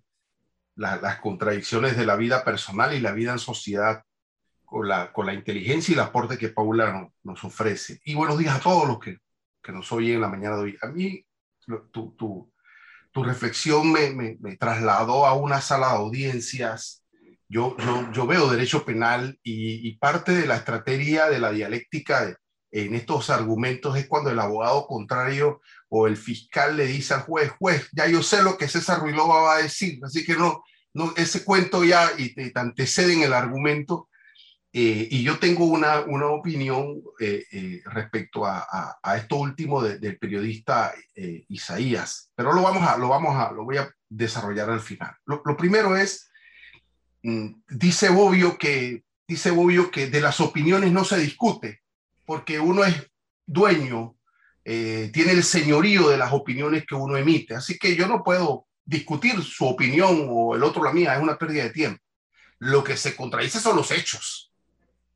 las 0.75 1.19
contradicciones 1.19 1.95
de 1.95 2.05
la 2.05 2.15
vida 2.15 2.43
personal 2.43 2.93
y 2.93 2.99
la 2.99 3.11
vida 3.11 3.31
en 3.31 3.39
sociedad 3.39 4.03
con 4.65 4.87
la, 4.87 5.13
con 5.13 5.25
la 5.25 5.33
inteligencia 5.33 5.91
y 5.91 5.93
el 5.93 6.01
aporte 6.01 6.37
que 6.37 6.49
Paula 6.49 7.09
nos 7.23 7.43
ofrece. 7.43 8.01
Y 8.03 8.15
buenos 8.15 8.37
días 8.37 8.55
a 8.55 8.59
todos 8.59 8.87
los 8.87 8.99
que, 8.99 9.19
que 9.61 9.71
nos 9.71 9.91
oyen 9.91 10.15
en 10.15 10.21
la 10.21 10.29
mañana 10.29 10.57
de 10.57 10.63
hoy. 10.63 10.77
A 10.81 10.87
mí, 10.87 11.25
tu, 11.91 12.11
tu, 12.15 12.51
tu 13.11 13.23
reflexión 13.23 13.91
me, 13.91 14.09
me, 14.09 14.37
me, 14.41 14.57
trasladó 14.57 15.25
a 15.25 15.35
una 15.35 15.61
sala 15.61 15.89
de 15.89 15.93
audiencias. 15.93 17.02
Yo, 17.53 17.77
yo, 17.77 18.11
yo 18.11 18.25
veo 18.25 18.49
derecho 18.49 18.83
penal 18.83 19.37
y, 19.43 19.87
y, 19.87 19.97
parte 19.97 20.31
de 20.31 20.47
la 20.47 20.55
estrategia 20.55 21.27
de 21.27 21.39
la 21.39 21.51
dialéctica 21.51 22.35
en 22.71 22.95
estos 22.95 23.29
argumentos 23.29 23.95
es 23.95 24.07
cuando 24.07 24.31
el 24.31 24.39
abogado 24.39 24.87
contrario 24.87 25.61
o 25.87 26.07
el 26.07 26.17
fiscal 26.17 26.75
le 26.75 26.87
dice 26.87 27.13
al 27.13 27.21
juez, 27.21 27.51
juez, 27.59 27.87
ya 27.91 28.07
yo 28.07 28.23
sé 28.23 28.41
lo 28.41 28.57
que 28.57 28.67
César 28.67 29.01
Ruilova 29.01 29.43
va 29.43 29.55
a 29.57 29.61
decir, 29.61 29.99
así 30.03 30.25
que 30.25 30.33
no, 30.33 30.63
no 30.95 31.13
ese 31.15 31.43
cuento 31.43 31.83
ya 31.83 32.09
y 32.17 32.33
te 32.33 32.51
antecede 32.55 33.13
en 33.13 33.21
el 33.21 33.33
argumento 33.33 34.09
eh, 34.75 35.07
y 35.11 35.21
yo 35.21 35.37
tengo 35.37 35.65
una, 35.65 35.99
una 35.99 36.29
opinión 36.29 37.03
eh, 37.19 37.45
eh, 37.51 37.81
respecto 37.85 38.43
a, 38.43 38.97
a, 39.03 39.17
esto 39.17 39.35
último 39.35 39.83
del 39.83 40.17
periodista 40.17 40.91
Isaías, 41.49 42.31
pero 42.33 42.53
lo 42.53 42.63
vamos 42.63 42.81
a, 42.81 42.97
lo 42.97 43.07
vamos 43.07 43.35
a, 43.35 43.51
lo 43.51 43.65
voy 43.65 43.77
a 43.77 43.93
desarrollar 44.09 44.71
al 44.71 44.81
final. 44.81 45.15
Lo, 45.25 45.43
lo 45.45 45.55
primero 45.55 45.95
es, 45.95 46.31
dice 47.23 48.09
Bobbio 48.09 48.57
que, 48.57 49.03
dice 49.27 49.51
Bobbio 49.51 49.89
que 49.89 50.07
de 50.07 50.21
las 50.21 50.39
opiniones 50.39 50.91
no 50.91 51.05
se 51.05 51.17
discute, 51.17 51.81
porque 52.25 52.59
uno 52.59 52.83
es 52.83 53.09
dueño, 53.45 54.15
tiene 54.63 55.31
el 55.31 55.43
señorío 55.43 56.09
de 56.09 56.17
las 56.17 56.33
opiniones 56.33 56.85
que 56.85 56.95
uno 56.95 57.17
emite, 57.17 57.55
así 57.55 57.77
que 57.77 57.95
yo 57.95 58.07
no 58.07 58.23
puedo 58.23 58.67
discutir 58.85 59.41
su 59.41 59.65
opinión 59.65 60.27
o 60.29 60.55
el 60.55 60.63
otro 60.63 60.83
la 60.83 60.93
mía, 60.93 61.15
es 61.15 61.21
una 61.21 61.37
pérdida 61.37 61.63
de 61.63 61.69
tiempo. 61.71 62.03
Lo 62.59 62.83
que 62.83 62.97
se 62.97 63.15
contradice 63.15 63.59
son 63.59 63.75
los 63.75 63.91
hechos 63.91 64.53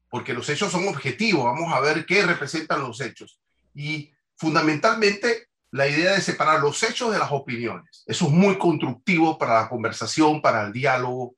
porque 0.09 0.33
los 0.33 0.47
hechos 0.49 0.71
son 0.71 0.87
objetivos, 0.87 1.43
vamos 1.43 1.73
a 1.73 1.79
ver 1.79 2.05
qué 2.05 2.25
representan 2.25 2.81
los 2.81 3.01
hechos. 3.01 3.39
Y 3.73 4.11
fundamentalmente 4.35 5.47
la 5.71 5.87
idea 5.87 6.13
de 6.13 6.21
separar 6.21 6.61
los 6.61 6.81
hechos 6.83 7.11
de 7.11 7.19
las 7.19 7.31
opiniones. 7.31 8.03
Eso 8.05 8.25
es 8.25 8.31
muy 8.31 8.57
constructivo 8.57 9.37
para 9.37 9.61
la 9.61 9.69
conversación, 9.69 10.41
para 10.41 10.65
el 10.65 10.73
diálogo, 10.73 11.35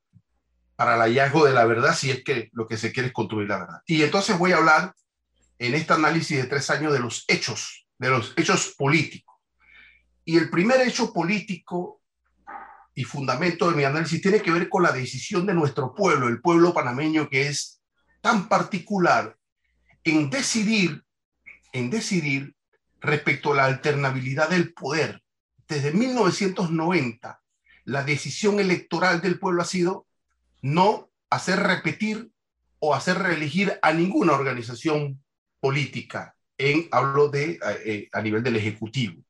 para 0.79 0.95
el 0.95 1.01
hallazgo 1.01 1.43
de 1.43 1.51
la 1.51 1.65
verdad, 1.65 1.93
si 1.93 2.09
es 2.09 2.23
que 2.23 2.47
lo 2.53 2.65
que 2.65 2.77
se 2.77 2.93
quiere 2.93 3.07
es 3.07 3.13
construir 3.13 3.49
la 3.49 3.57
verdad. 3.57 3.81
Y 3.85 4.01
entonces 4.01 4.37
voy 4.37 4.53
a 4.53 4.57
hablar 4.59 4.95
en 5.57 5.73
este 5.73 5.91
análisis 5.91 6.37
de 6.37 6.45
tres 6.45 6.69
años 6.69 6.93
de 6.93 6.99
los 6.99 7.25
hechos, 7.27 7.85
de 7.97 8.09
los 8.09 8.31
hechos 8.37 8.75
políticos. 8.77 9.35
Y 10.23 10.37
el 10.37 10.49
primer 10.49 10.79
hecho 10.79 11.11
político 11.11 12.01
y 12.95 13.03
fundamento 13.03 13.69
de 13.69 13.75
mi 13.75 13.83
análisis 13.83 14.21
tiene 14.21 14.41
que 14.41 14.51
ver 14.51 14.69
con 14.69 14.81
la 14.81 14.93
decisión 14.93 15.45
de 15.45 15.53
nuestro 15.53 15.93
pueblo, 15.93 16.29
el 16.29 16.39
pueblo 16.39 16.73
panameño, 16.73 17.27
que 17.27 17.49
es 17.49 17.81
tan 18.21 18.47
particular 18.47 19.35
en 20.05 20.29
decidir, 20.29 21.03
en 21.73 21.89
decidir 21.89 22.55
respecto 23.01 23.51
a 23.51 23.57
la 23.57 23.65
alternabilidad 23.65 24.47
del 24.47 24.73
poder. 24.73 25.21
Desde 25.67 25.91
1990, 25.91 27.41
la 27.83 28.03
decisión 28.05 28.61
electoral 28.61 29.19
del 29.19 29.39
pueblo 29.39 29.61
ha 29.61 29.65
sido 29.65 30.05
no 30.61 31.09
hacer 31.29 31.59
repetir 31.59 32.29
o 32.79 32.93
hacer 32.93 33.17
reelegir 33.19 33.77
a 33.81 33.93
ninguna 33.93 34.33
organización 34.33 35.23
política. 35.59 36.35
En, 36.57 36.87
hablo 36.91 37.29
de 37.29 37.51
eh, 37.51 37.59
eh, 37.85 38.09
a 38.11 38.21
nivel 38.21 38.43
del 38.43 38.57
Ejecutivo. 38.57 39.21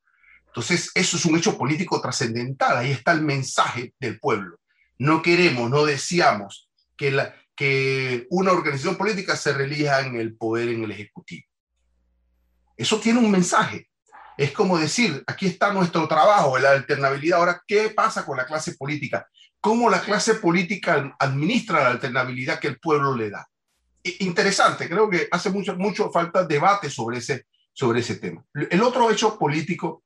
Entonces, 0.48 0.92
eso 0.96 1.18
es 1.18 1.26
un 1.26 1.38
hecho 1.38 1.58
político 1.58 2.02
trascendental. 2.02 2.78
Ahí 2.78 2.92
está 2.92 3.12
el 3.12 3.22
mensaje 3.22 3.94
del 4.00 4.20
pueblo. 4.20 4.60
No 4.98 5.22
queremos, 5.22 5.70
no 5.70 5.86
deseamos 5.86 6.70
que 6.98 7.32
que 7.56 8.26
una 8.30 8.54
organización 8.54 8.96
política 8.96 9.36
se 9.36 9.52
relija 9.52 10.00
en 10.00 10.16
el 10.16 10.38
poder 10.38 10.70
en 10.70 10.86
el 10.86 10.92
Ejecutivo. 10.92 11.46
Eso 12.78 12.98
tiene 13.02 13.20
un 13.20 13.30
mensaje. 13.30 13.90
Es 14.38 14.54
como 14.54 14.80
decir, 14.80 15.22
aquí 15.28 15.48
está 15.48 15.74
nuestro 15.74 16.08
trabajo, 16.08 16.58
la 16.58 16.72
alternabilidad. 16.72 17.40
Ahora, 17.40 17.62
¿qué 17.68 17.90
pasa 17.90 18.26
con 18.26 18.38
la 18.38 18.46
clase 18.46 18.76
política? 18.76 19.28
¿Cómo 19.62 19.89
la 19.89 20.01
clase 20.01 20.36
política 20.36 21.16
administra 21.20 21.84
la 21.84 21.89
alternabilidad 21.89 22.60
que 22.60 22.68
el 22.68 22.80
pueblo 22.80 23.16
le 23.16 23.30
da? 23.30 23.50
Interesante, 24.20 24.88
creo 24.88 25.10
que 25.10 25.28
hace 25.32 25.50
mucho, 25.50 25.75
mucho 25.75 26.10
falta 26.12 26.46
debate 26.46 26.89
sobre 26.89 27.18
ese, 27.18 27.46
sobre 27.74 28.00
ese 28.00 28.16
tema. 28.16 28.44
El 28.54 28.82
otro 28.82 29.12
hecho 29.12 29.38
político 29.38 30.04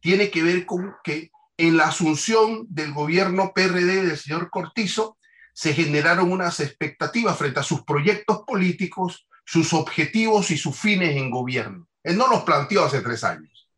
tiene 0.00 0.30
que 0.30 0.42
ver 0.42 0.66
con 0.66 0.96
que 1.04 1.30
en 1.56 1.76
la 1.76 1.84
asunción 1.84 2.66
del 2.68 2.92
gobierno 2.92 3.52
PRD 3.54 4.02
del 4.02 4.16
señor 4.16 4.50
Cortizo, 4.50 5.16
se 5.52 5.74
generaron 5.74 6.32
unas 6.32 6.60
expectativas 6.60 7.36
frente 7.36 7.60
a 7.60 7.62
sus 7.62 7.84
proyectos 7.84 8.42
políticos, 8.46 9.28
sus 9.44 9.72
objetivos 9.72 10.50
y 10.50 10.56
sus 10.56 10.76
fines 10.76 11.16
en 11.16 11.30
gobierno. 11.30 11.86
Él 12.02 12.16
no 12.16 12.28
los 12.28 12.42
planteó 12.42 12.84
hace 12.84 13.00
tres 13.00 13.22
años. 13.22 13.68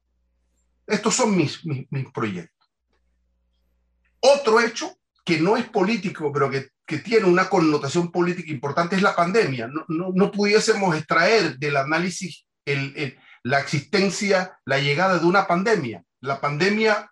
Estos 0.87 1.15
son 1.15 1.37
mis, 1.37 1.65
mis, 1.65 2.07
proyectos. 2.13 2.54
Otro 4.27 4.61
hecho 4.61 4.97
que 5.25 5.39
no 5.39 5.57
es 5.57 5.67
político, 5.69 6.33
pero 6.33 6.51
que, 6.51 6.69
que 6.87 6.99
tiene 6.99 7.27
una 7.27 7.49
connotación 7.49 8.11
política 8.11 8.51
importante 8.51 8.97
es 8.97 9.03
la 9.03 9.15
pandemia. 9.15 9.69
No, 9.69 9.85
no, 9.89 10.13
no 10.15 10.31
pudiésemos 10.31 10.97
extraer 10.97 11.59
del 11.59 11.77
análisis 11.77 12.47
la 13.43 13.61
existencia, 13.61 14.59
la 14.65 14.79
llegada 14.79 15.19
de 15.19 15.27
una 15.27 15.47
pandemia. 15.47 16.03
La 16.21 16.41
pandemia 16.41 17.11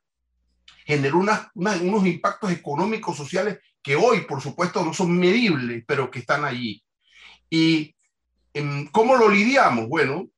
generó 0.86 1.18
unos 1.18 2.06
impactos 2.06 2.50
económicos, 2.50 3.16
sociales 3.16 3.58
que 3.82 3.96
hoy, 3.96 4.22
por 4.22 4.40
supuesto, 4.40 4.84
no 4.84 4.94
son 4.94 5.18
medibles, 5.18 5.84
pero 5.86 6.10
que 6.10 6.20
están 6.20 6.44
allí. 6.44 6.82
¿Y 7.50 7.94
em, 8.54 8.86
cómo 8.86 9.16
lo 9.16 9.28
lidiamos? 9.28 9.88
Bueno, 9.88 10.28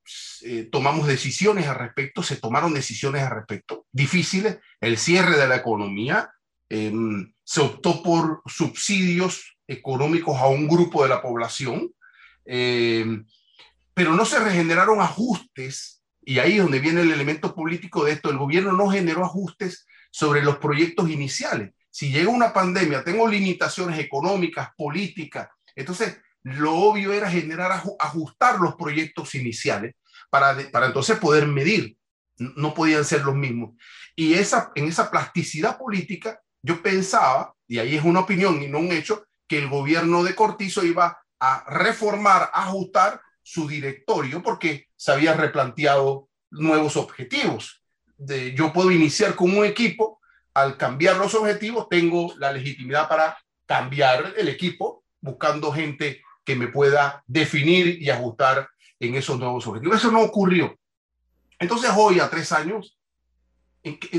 eh, 0.43 0.69
tomamos 0.73 1.07
decisiones 1.07 1.69
al 1.69 1.77
respecto, 1.77 2.23
se 2.23 2.37
tomaron 2.37 2.75
decisiones 2.75 3.23
al 3.23 3.31
respecto, 3.31 3.87
difíciles, 3.93 4.59
el 4.81 4.99
cierre 4.99 5.37
de 5.37 5.47
la 5.47 5.57
economía, 5.57 6.31
em, 6.69 7.33
se 7.43 7.61
optó 7.61 8.03
por 8.03 8.43
subsidios 8.47 9.57
económicos 9.67 10.39
a 10.39 10.47
un 10.49 10.69
grupo 10.69 11.03
de 11.03 11.09
la 11.09 11.23
población, 11.23 11.93
em, 12.45 13.27
pero 13.95 14.13
no 14.15 14.25
se 14.25 14.39
regeneraron 14.39 15.01
ajustes, 15.01 16.03
y 16.23 16.39
ahí 16.39 16.57
es 16.57 16.63
donde 16.63 16.81
viene 16.81 17.03
el 17.03 17.13
elemento 17.13 17.55
político 17.55 18.05
de 18.05 18.13
esto, 18.13 18.31
el 18.31 18.39
gobierno 18.39 18.73
no 18.73 18.89
generó 18.89 19.25
ajustes 19.25 19.87
sobre 20.11 20.43
los 20.43 20.57
proyectos 20.59 21.11
iniciales 21.11 21.73
si 21.95 22.11
llega 22.11 22.29
una 22.29 22.53
pandemia, 22.53 23.05
tengo 23.05 23.29
limitaciones 23.29 24.01
económicas, 24.01 24.71
políticas, 24.77 25.49
entonces 25.77 26.19
lo 26.43 26.75
obvio 26.75 27.13
era 27.13 27.31
generar, 27.31 27.71
ajustar 28.01 28.59
los 28.59 28.75
proyectos 28.75 29.37
iniciales 29.37 29.95
para, 30.29 30.57
para 30.73 30.87
entonces 30.87 31.21
poder 31.21 31.47
medir. 31.47 31.97
No 32.37 32.75
podían 32.75 33.05
ser 33.05 33.23
los 33.23 33.37
mismos. 33.37 33.77
Y 34.17 34.35
esa, 34.35 34.73
en 34.75 34.89
esa 34.89 35.09
plasticidad 35.09 35.79
política, 35.79 36.41
yo 36.65 36.83
pensaba, 36.83 37.55
y 37.69 37.79
ahí 37.79 37.95
es 37.95 38.03
una 38.03 38.21
opinión 38.21 38.63
y 38.63 38.69
no 38.69 38.79
un 38.79 38.91
hecho, 38.91 39.27
que 39.47 39.59
el 39.59 39.69
gobierno 39.69 40.25
de 40.25 40.35
Cortizo 40.35 40.83
iba 40.83 41.19
a 41.39 41.65
reformar, 41.69 42.51
ajustar 42.55 43.21
su 43.43 43.69
directorio 43.69 44.43
porque 44.43 44.87
se 44.97 45.13
había 45.13 45.35
replanteado 45.35 46.31
nuevos 46.51 46.97
objetivos. 46.97 47.83
Yo 48.55 48.73
puedo 48.73 48.91
iniciar 48.91 49.35
con 49.35 49.55
un 49.55 49.67
equipo, 49.67 50.21
al 50.55 50.79
cambiar 50.79 51.17
los 51.17 51.35
objetivos 51.35 51.87
tengo 51.91 52.33
la 52.39 52.51
legitimidad 52.51 53.11
para 53.11 53.37
cambiar 53.67 54.33
el 54.39 54.49
equipo 54.49 55.05
buscando 55.21 55.71
gente 55.71 56.23
que 56.45 56.57
me 56.57 56.69
pueda 56.69 57.23
definir 57.27 58.01
y 58.01 58.09
ajustar 58.09 58.71
en 59.01 59.17
esos 59.17 59.39
nuevos 59.39 59.67
objetivos. 59.67 59.99
Eso 59.99 60.11
no 60.11 60.23
ocurrió. 60.23 60.79
Entonces 61.59 61.91
hoy, 61.95 62.21
a 62.21 62.31
tres 62.31 62.53
años, 62.53 62.97
¿en 62.97 63.04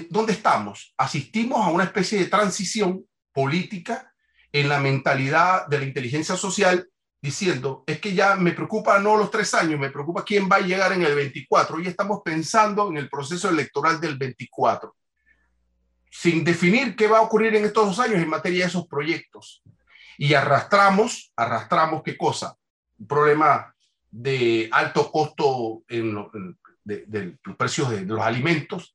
¿dónde 0.10 0.34
estamos? 0.34 0.94
Asistimos 0.98 1.66
a 1.66 1.70
una 1.70 1.86
especie 1.86 2.20
de 2.20 2.26
transición 2.26 3.06
política 3.34 4.14
en 4.52 4.70
la 4.70 4.80
mentalidad 4.80 5.68
de 5.68 5.80
la 5.80 5.86
inteligencia 5.86 6.36
social 6.36 6.88
diciendo, 7.22 7.84
es 7.88 8.00
que 8.00 8.14
ya 8.14 8.36
me 8.36 8.52
preocupa 8.52 9.00
no 9.00 9.18
los 9.18 9.32
tres 9.32 9.54
años, 9.56 9.80
me 9.80 9.90
preocupa 9.90 10.24
quién 10.24 10.48
va 10.50 10.58
a 10.58 10.62
llegar 10.62 10.94
en 10.94 11.02
el 11.02 11.16
24. 11.16 11.78
Hoy 11.78 11.88
estamos 11.88 12.22
pensando 12.24 12.90
en 12.90 12.98
el 12.98 13.10
proceso 13.10 13.50
electoral 13.50 14.00
del 14.00 14.16
24, 14.16 14.96
sin 16.12 16.44
definir 16.44 16.96
qué 16.96 17.08
va 17.08 17.18
a 17.18 17.24
ocurrir 17.24 17.56
en 17.56 17.66
estos 17.66 17.88
dos 17.88 18.00
años 18.00 18.22
en 18.22 18.30
materia 18.30 18.60
de 18.60 18.70
esos 18.70 18.88
proyectos. 18.88 19.64
Y 20.20 20.36
arrastramos, 20.36 21.34
arrastramos 21.36 22.04
qué 22.04 22.16
cosa? 22.16 22.56
Un 23.00 23.08
problema 23.08 23.76
de 24.12 24.70
alto 24.72 25.12
costo 25.12 25.84
en, 25.90 26.16
de, 26.84 27.38
los 27.44 27.58
precios 27.58 27.90
de, 27.90 28.02
los 28.02 28.22
alimentos, 28.22 28.95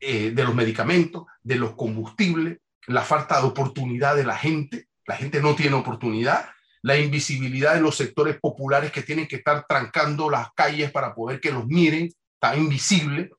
eh, 0.00 0.30
de 0.30 0.44
los 0.44 0.54
medicamentos, 0.54 1.24
de 1.42 1.56
los 1.56 1.74
combustibles, 1.74 2.58
la 2.86 3.02
falta 3.02 3.40
de 3.40 3.46
oportunidad 3.46 4.16
de 4.16 4.24
la 4.24 4.36
gente. 4.36 4.88
La 5.06 5.16
gente 5.16 5.40
no 5.40 5.54
tiene 5.54 5.76
oportunidad 5.76 6.46
la 6.84 6.98
invisibilidad 6.98 7.74
de 7.74 7.80
los 7.80 7.96
sectores 7.96 8.38
populares 8.38 8.92
que 8.92 9.00
tienen 9.00 9.26
que 9.26 9.36
estar 9.36 9.64
trancando 9.66 10.28
las 10.28 10.52
calles 10.52 10.90
para 10.92 11.14
poder 11.14 11.40
que 11.40 11.50
los 11.50 11.66
miren, 11.66 12.10
está 12.34 12.54
invisible, 12.56 13.30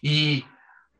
y 0.00 0.44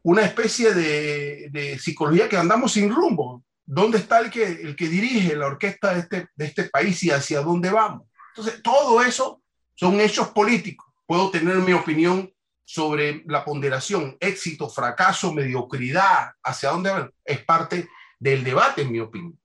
una 0.03 0.23
especie 0.23 0.75
de, 0.75 1.79
psicología 1.79 2.29
que 2.29 2.37
andamos 2.37 2.73
sin 2.73 2.93
rumbo. 2.93 3.45
¿Dónde 3.65 3.99
está 3.99 4.19
el 4.19 4.31
que, 4.31 4.45
el 4.45 4.75
que 4.75 4.89
dirige 4.89 5.37
la 5.37 5.47
orquesta 5.47 5.95
de 5.95 6.01
este, 6.01 6.29
de 6.35 6.45
este 6.47 6.65
país 6.65 7.01
y 7.05 7.13
hacia 7.13 7.41
dónde 7.41 7.71
vamos? 7.71 8.09
Entonces, 8.35 8.61
todo 8.65 9.01
eso 9.01 9.41
son 9.77 10.01
hechos 10.01 10.31
políticos. 10.31 10.93
Puedo 11.07 11.31
tener 11.31 11.55
mi 11.59 11.73
opinión 11.73 12.33
sobre 12.67 13.23
la 13.27 13.45
ponderación, 13.45 14.17
éxito, 14.19 14.69
fracaso, 14.69 15.33
mediocridad, 15.33 16.33
hacia 16.43 16.71
dónde. 16.71 17.11
Es 17.25 17.45
parte 17.45 17.89
del 18.19 18.43
debate, 18.43 18.83
en 18.83 18.93
mi 18.93 18.99
opinión. 18.99 19.39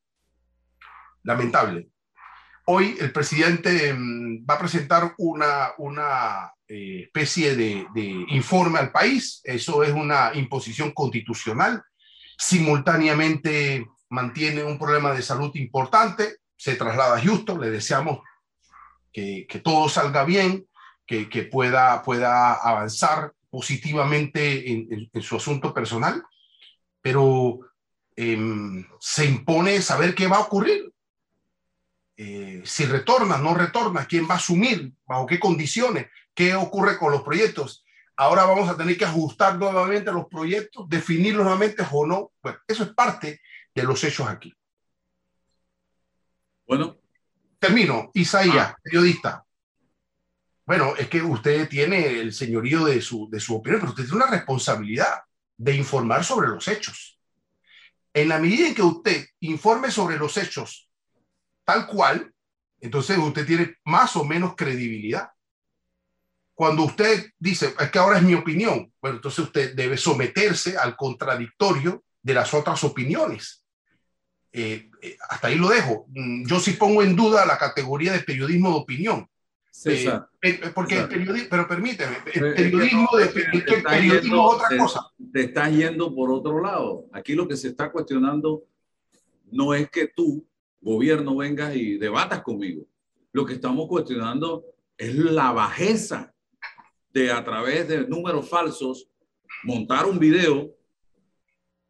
Lamentable. 1.24 1.90
Hoy 2.66 2.98
el 3.00 3.12
presidente 3.12 3.94
mm, 3.94 4.44
va 4.50 4.56
a 4.56 4.60
presentar 4.60 5.14
una, 5.20 5.74
una 5.78 6.52
eh, 6.68 7.04
especie 7.04 7.56
de, 7.56 7.86
informe 8.30 8.80
al 8.80 8.92
país. 8.92 9.40
Eso 9.44 9.84
es 9.84 9.92
una 9.92 10.32
imposición 10.34 10.92
constitucional. 10.92 11.84
Simultáneamente 12.38 13.86
mantiene 14.10 14.64
un 14.64 14.80
problema 14.80 15.14
de 15.14 15.22
salud 15.22 15.52
importante. 15.56 16.38
Se 16.58 16.76
traslada 16.76 17.18
a 17.18 17.22
Houston. 17.22 17.62
Le 17.62 17.70
deseamos 17.70 18.20
que, 19.14 19.46
todo 19.64 19.90
salga 19.90 20.24
bien, 20.24 20.66
que, 21.30 21.44
pueda, 21.44 22.02
pueda 22.04 22.54
avanzar 22.54 23.34
positivamente 23.50 24.72
en, 24.72 25.22
su 25.22 25.36
asunto 25.36 25.74
personal. 25.74 26.24
Pero 27.02 27.60
em, 28.16 28.86
se 29.00 29.26
impone 29.26 29.82
saber 29.82 30.16
qué 30.16 30.28
va 30.28 30.38
a 30.38 30.42
ocurrir 30.42 30.92
eh, 32.24 32.62
si 32.66 32.86
retorna, 32.86 33.40
no 33.40 33.56
retorna, 33.56 34.06
quién 34.06 34.28
va 34.30 34.36
a 34.36 34.38
asumir, 34.38 34.94
bajo 35.08 35.26
qué 35.26 35.40
condiciones, 35.40 36.08
qué 36.36 36.54
ocurre 36.54 37.00
con 37.00 37.12
los 37.12 37.24
proyectos. 37.24 37.84
Ahora 38.16 38.46
vamos 38.46 38.70
a 38.70 38.78
tener 38.78 38.96
que 38.96 39.06
ajustar 39.06 39.58
nuevamente 39.58 40.12
los 40.12 40.28
proyectos, 40.28 40.88
definirlos 40.88 41.44
nuevamente 41.44 41.84
o 41.92 42.06
no. 42.06 42.32
Bueno, 42.44 42.60
eso 42.68 42.84
es 42.84 42.90
parte 42.90 43.42
de 43.74 43.84
los 43.84 44.04
hechos 44.04 44.28
aquí. 44.28 44.54
Bueno. 46.68 46.98
Termino. 47.58 48.12
Isaías, 48.14 48.70
ah. 48.72 48.78
periodista. 48.84 49.44
Bueno, 50.72 50.96
es 50.96 51.10
que 51.10 51.22
usted 51.22 51.68
tiene 51.68 52.22
el 52.22 52.32
señorío 52.32 52.86
de 52.86 53.02
su, 53.02 53.30
de 53.30 53.42
su 53.42 53.58
opinión, 53.58 53.82
pero 53.82 53.92
usted 53.92 54.06
tiene 54.06 54.24
una 54.24 54.32
responsabilidad 54.32 55.20
de 55.58 55.76
informar 55.76 56.24
sobre 56.24 56.48
los 56.48 56.66
hechos. 56.70 57.20
En 58.14 58.30
la 58.30 58.40
medida 58.40 58.70
en 58.70 58.74
que 58.74 58.82
usted 58.82 59.26
informe 59.42 59.92
sobre 59.92 60.18
los 60.18 60.38
hechos 60.38 60.90
tal 61.66 61.88
cual, 61.88 62.34
entonces 62.80 63.18
usted 63.18 63.46
tiene 63.46 63.76
más 63.84 64.16
o 64.16 64.24
menos 64.24 64.56
credibilidad. 64.56 65.32
Cuando 66.54 66.84
usted 66.84 67.32
dice, 67.38 67.76
es 67.78 67.92
que 67.92 68.00
ahora 68.00 68.20
es 68.20 68.24
mi 68.24 68.36
opinión, 68.36 68.94
bueno, 69.02 69.18
entonces 69.18 69.40
usted 69.40 69.76
debe 69.76 69.98
someterse 69.98 70.78
al 70.78 70.96
contradictorio 70.96 72.06
de 72.22 72.34
las 72.34 72.54
otras 72.54 72.82
opiniones. 72.86 73.66
Eh, 74.54 74.90
eh, 75.02 75.18
hasta 75.28 75.50
ahí 75.50 75.56
lo 75.56 75.68
dejo. 75.68 76.06
Mm, 76.16 76.48
yo 76.48 76.62
sí 76.62 76.72
pongo 76.72 77.04
en 77.04 77.18
duda 77.18 77.46
la 77.46 77.58
categoría 77.58 78.14
de 78.14 78.22
periodismo 78.22 78.70
de 78.70 78.76
opinión. 78.78 79.31
César, 79.74 80.30
eh, 80.42 80.60
porque 80.76 81.00
el 81.00 81.08
periodismo, 81.08 81.48
pero 81.50 81.66
permíteme, 81.66 82.18
el 82.26 82.54
periodismo, 82.56 83.08
de, 83.18 83.24
el 83.24 83.84
periodismo 83.84 84.52
es 84.52 84.56
otra 84.56 84.78
cosa. 84.78 85.12
Te 85.32 85.46
estás 85.46 85.72
yendo 85.72 86.14
por 86.14 86.30
otro 86.30 86.62
lado. 86.62 87.06
Aquí 87.14 87.34
lo 87.34 87.48
que 87.48 87.56
se 87.56 87.70
está 87.70 87.90
cuestionando 87.90 88.66
no 89.50 89.74
es 89.74 89.90
que 89.90 90.08
tú 90.08 90.46
gobierno 90.82 91.38
vengas 91.38 91.74
y 91.76 91.98
debatas 91.98 92.42
conmigo. 92.42 92.86
Lo 93.32 93.46
que 93.46 93.54
estamos 93.54 93.88
cuestionando 93.88 94.66
es 94.98 95.16
la 95.16 95.54
bajeza 95.54 96.34
de 97.14 97.32
a 97.32 97.44
través 97.44 97.88
de 97.88 98.08
números 98.08 98.50
falsos 98.50 99.08
montar 99.64 100.06
un 100.06 100.20
video 100.20 100.76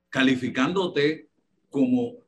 calificándote 0.10 1.30
como 1.70 2.21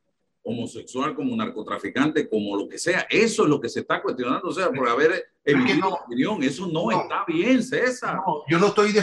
homosexual, 0.44 1.16
como 1.16 1.36
narcotraficante, 1.36 2.30
como 2.30 2.56
lo 2.56 2.68
que 2.68 2.78
sea. 2.78 3.08
Eso 3.10 3.44
es 3.44 3.50
lo 3.50 3.60
que 3.62 3.70
se 3.70 3.80
está 3.80 4.02
cuestionando, 4.02 4.50
o 4.50 4.54
sea, 4.54 4.70
por 4.70 4.88
haber 4.88 5.32
emitido 5.44 5.88
una 5.88 5.98
opinión. 5.98 6.44
Eso 6.44 6.68
no, 6.68 6.92
está 6.92 7.24
bien, 7.26 7.64
César. 7.64 8.20
yo 8.48 8.60
no 8.60 8.68
estoy, 8.68 8.94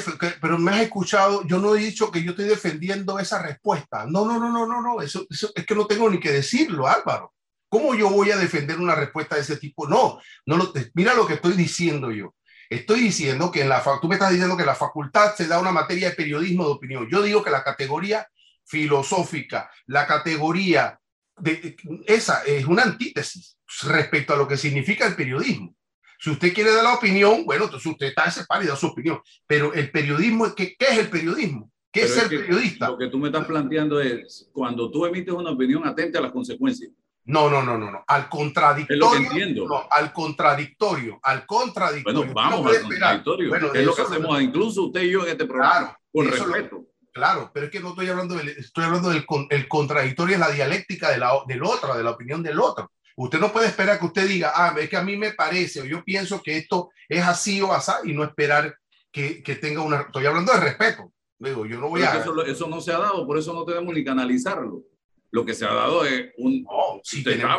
pero 0.40 0.59
me 0.59 0.72
has 0.72 0.83
escuchado, 0.83 1.46
yo 1.46 1.59
no 1.59 1.74
he 1.74 1.81
dicho 1.81 2.11
que 2.11 2.22
yo 2.22 2.33
estoy 2.33 2.46
defendiendo 2.46 3.18
esa 3.18 3.42
respuesta. 3.42 4.07
No, 4.07 4.26
no, 4.26 4.38
no, 4.38 4.50
no, 4.50 4.66
no, 4.66 4.83
no, 4.83 5.00
eso, 5.00 5.26
eso 5.31 5.50
es 5.55 5.64
que 5.64 5.74
no 5.74 5.87
tengo 5.87 6.11
ni 6.11 6.20
que 6.20 6.31
decirlo, 6.31 6.87
Álvaro. 6.87 7.35
¿Cómo 7.68 7.94
yo 7.94 8.11
voy 8.11 8.33
a 8.33 8.37
defender 8.37 8.79
una 8.79 8.96
respuesta 8.96 9.37
de 9.37 9.42
ese 9.42 9.57
tipo? 9.57 9.88
No, 9.88 10.20
no 10.44 10.57
lo, 10.57 10.72
mira 10.94 11.14
lo 11.14 11.26
que 11.26 11.35
estoy 11.35 11.53
diciendo 11.53 12.11
yo. 12.11 12.35
Estoy 12.68 13.00
diciendo 13.00 13.50
que 13.50 13.62
en 13.62 13.68
la 13.68 13.83
tú 14.00 14.09
me 14.09 14.14
estás 14.14 14.31
diciendo 14.31 14.57
que 14.57 14.64
la 14.64 14.74
facultad 14.74 15.35
se 15.35 15.46
da 15.46 15.59
una 15.59 15.72
materia 15.72 16.11
de 16.11 16.16
periodismo 16.16 16.64
de 16.66 16.72
opinión. 16.72 17.09
Yo 17.11 17.22
digo 17.22 17.42
que 17.42 17.50
la 17.50 17.64
categoría 17.64 18.29
filosófica, 18.64 19.70
la 19.87 20.07
categoría 20.07 20.99
de 21.40 21.76
esa 22.07 22.42
es 22.44 22.66
una 22.66 22.83
antítesis 22.83 23.57
respecto 23.85 24.35
a 24.35 24.37
lo 24.37 24.48
que 24.48 24.57
significa 24.57 25.07
el 25.07 25.16
periodismo. 25.16 25.74
Si 26.18 26.31
usted 26.31 26.53
quiere 26.53 26.72
dar 26.72 26.85
la 26.85 26.94
opinión, 26.94 27.44
bueno, 27.46 27.64
entonces 27.64 27.90
usted 27.90 28.09
está 28.09 28.24
ese 28.24 28.44
pálido 28.44 28.76
su 28.76 28.88
opinión. 28.88 29.20
Pero 29.46 29.72
el 29.72 29.90
periodismo, 29.90 30.55
¿qué, 30.55 30.76
qué 30.79 30.87
es 30.87 30.98
el 30.98 31.09
periodismo? 31.09 31.70
¿Qué 31.92 32.03
es, 32.03 32.14
ser 32.14 32.29
periodista? 32.29 32.88
Lo 32.88 32.98
que 32.98 33.09
tú 33.09 33.18
me 33.18 33.29
estás 33.29 33.46
planteando 33.46 34.00
es, 34.00 34.48
cuando 34.53 34.90
tú 34.90 35.07
emites 35.07 35.35
una 35.35 35.50
opinión, 35.50 35.87
atente 35.87 36.18
a 36.18 36.20
las 36.20 36.31
consecuencias. 36.31 36.90
No, 37.24 37.50
no, 37.50 37.62
no, 37.62 37.76
no, 37.76 37.90
no. 37.90 38.05
Al 38.07 38.29
contradictorio. 38.29 39.66
No, 39.66 39.87
al 39.90 40.12
contradictorio. 40.12 41.18
Al 41.22 41.46
contradictorio. 41.46 42.20
Bueno, 42.20 42.35
vamos 42.35 42.76
al 42.76 42.83
contradictorio. 42.83 43.55
es 43.55 43.87
lo 43.87 43.94
que 43.94 44.03
hacemos 44.03 44.42
incluso 44.42 44.85
usted 44.85 45.03
y 45.03 45.11
yo 45.11 45.24
en 45.24 45.31
este 45.31 45.46
programa. 45.46 45.98
Claro, 46.12 46.31
respeto. 46.31 46.87
Claro, 47.12 47.51
pero 47.53 47.66
es 47.66 47.73
que 47.73 47.81
no 47.81 47.90
estoy 47.90 48.09
hablando 48.09 48.35
del, 48.35 48.49
estoy 48.49 48.85
hablando 48.85 49.11
del 49.11 49.25
el 49.51 49.68
contradictorio 49.68 50.35
es 50.35 50.40
la 50.40 50.51
dialéctica 50.51 51.11
de 51.11 51.18
la, 51.18 51.33
del 51.46 51.62
otro, 51.62 51.96
de 51.96 52.03
la 52.03 52.11
opinión 52.11 52.42
del 52.42 52.59
otro. 52.61 52.92
Usted 53.16 53.38
no 53.38 53.53
puede 53.53 53.66
esperar 53.66 53.99
que 53.99 54.07
usted 54.07 54.27
diga, 54.27 54.53
ah, 54.55 54.75
es 54.79 54.88
que 54.88 54.96
a 54.96 55.03
mí 55.03 55.16
me 55.16 55.33
parece 55.33 55.81
o 55.81 55.85
yo 55.85 56.03
pienso 56.05 56.42
que 56.42 56.57
esto 56.57 56.90
es 57.09 57.23
así 57.23 57.61
o 57.61 57.73
así 57.73 57.92
y 58.05 58.12
no 58.12 58.25
esperar 58.25 58.75
que, 59.12 59.42
que 59.42 59.57
tenga 59.57 59.83
una. 59.83 60.03
Estoy 60.03 60.27
hablando 60.27 60.53
de 60.53 60.61
respeto. 60.61 61.12
Digo, 61.38 61.66
yo 61.66 61.79
no 61.79 61.88
voy 61.88 62.03
a. 62.03 62.18
Eso, 62.18 62.44
eso 62.44 62.68
no 62.68 62.81
se 62.81 62.92
ha 62.92 62.99
dado, 62.99 63.27
por 63.27 63.38
eso 63.38 63.53
no 63.53 63.64
tenemos 63.64 63.92
ni 63.94 64.05
canalizarlo 64.05 64.85
lo 65.33 65.44
que 65.44 65.55
se 65.55 65.64
ha 65.64 65.73
dado 65.73 66.05
es 66.05 66.33
un... 66.38 66.62
No, 66.62 67.01
sí, 67.03 67.23
tenemos 67.23 67.59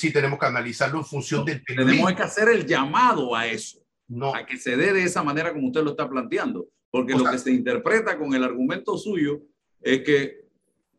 que, 0.00 0.10
tenemos 0.10 0.38
que 0.38 0.46
analizarlo 0.46 0.98
en 0.98 1.04
función 1.04 1.44
del 1.44 1.62
Tenemos 1.64 2.12
que 2.14 2.22
hacer 2.22 2.48
el 2.48 2.66
llamado 2.66 3.34
a 3.34 3.46
eso, 3.46 3.78
no. 4.08 4.34
a 4.34 4.46
que 4.46 4.56
se 4.56 4.76
dé 4.76 4.92
de 4.92 5.04
esa 5.04 5.22
manera 5.22 5.52
como 5.52 5.66
usted 5.66 5.82
lo 5.82 5.90
está 5.90 6.08
planteando, 6.08 6.66
porque 6.92 7.14
lo 7.14 7.24
que 7.24 7.38
se 7.38 7.50
interpreta 7.50 8.18
con 8.18 8.34
el 8.34 8.44
argumento 8.44 8.98
suyo 8.98 9.40
es 9.80 10.02
que 10.02 10.42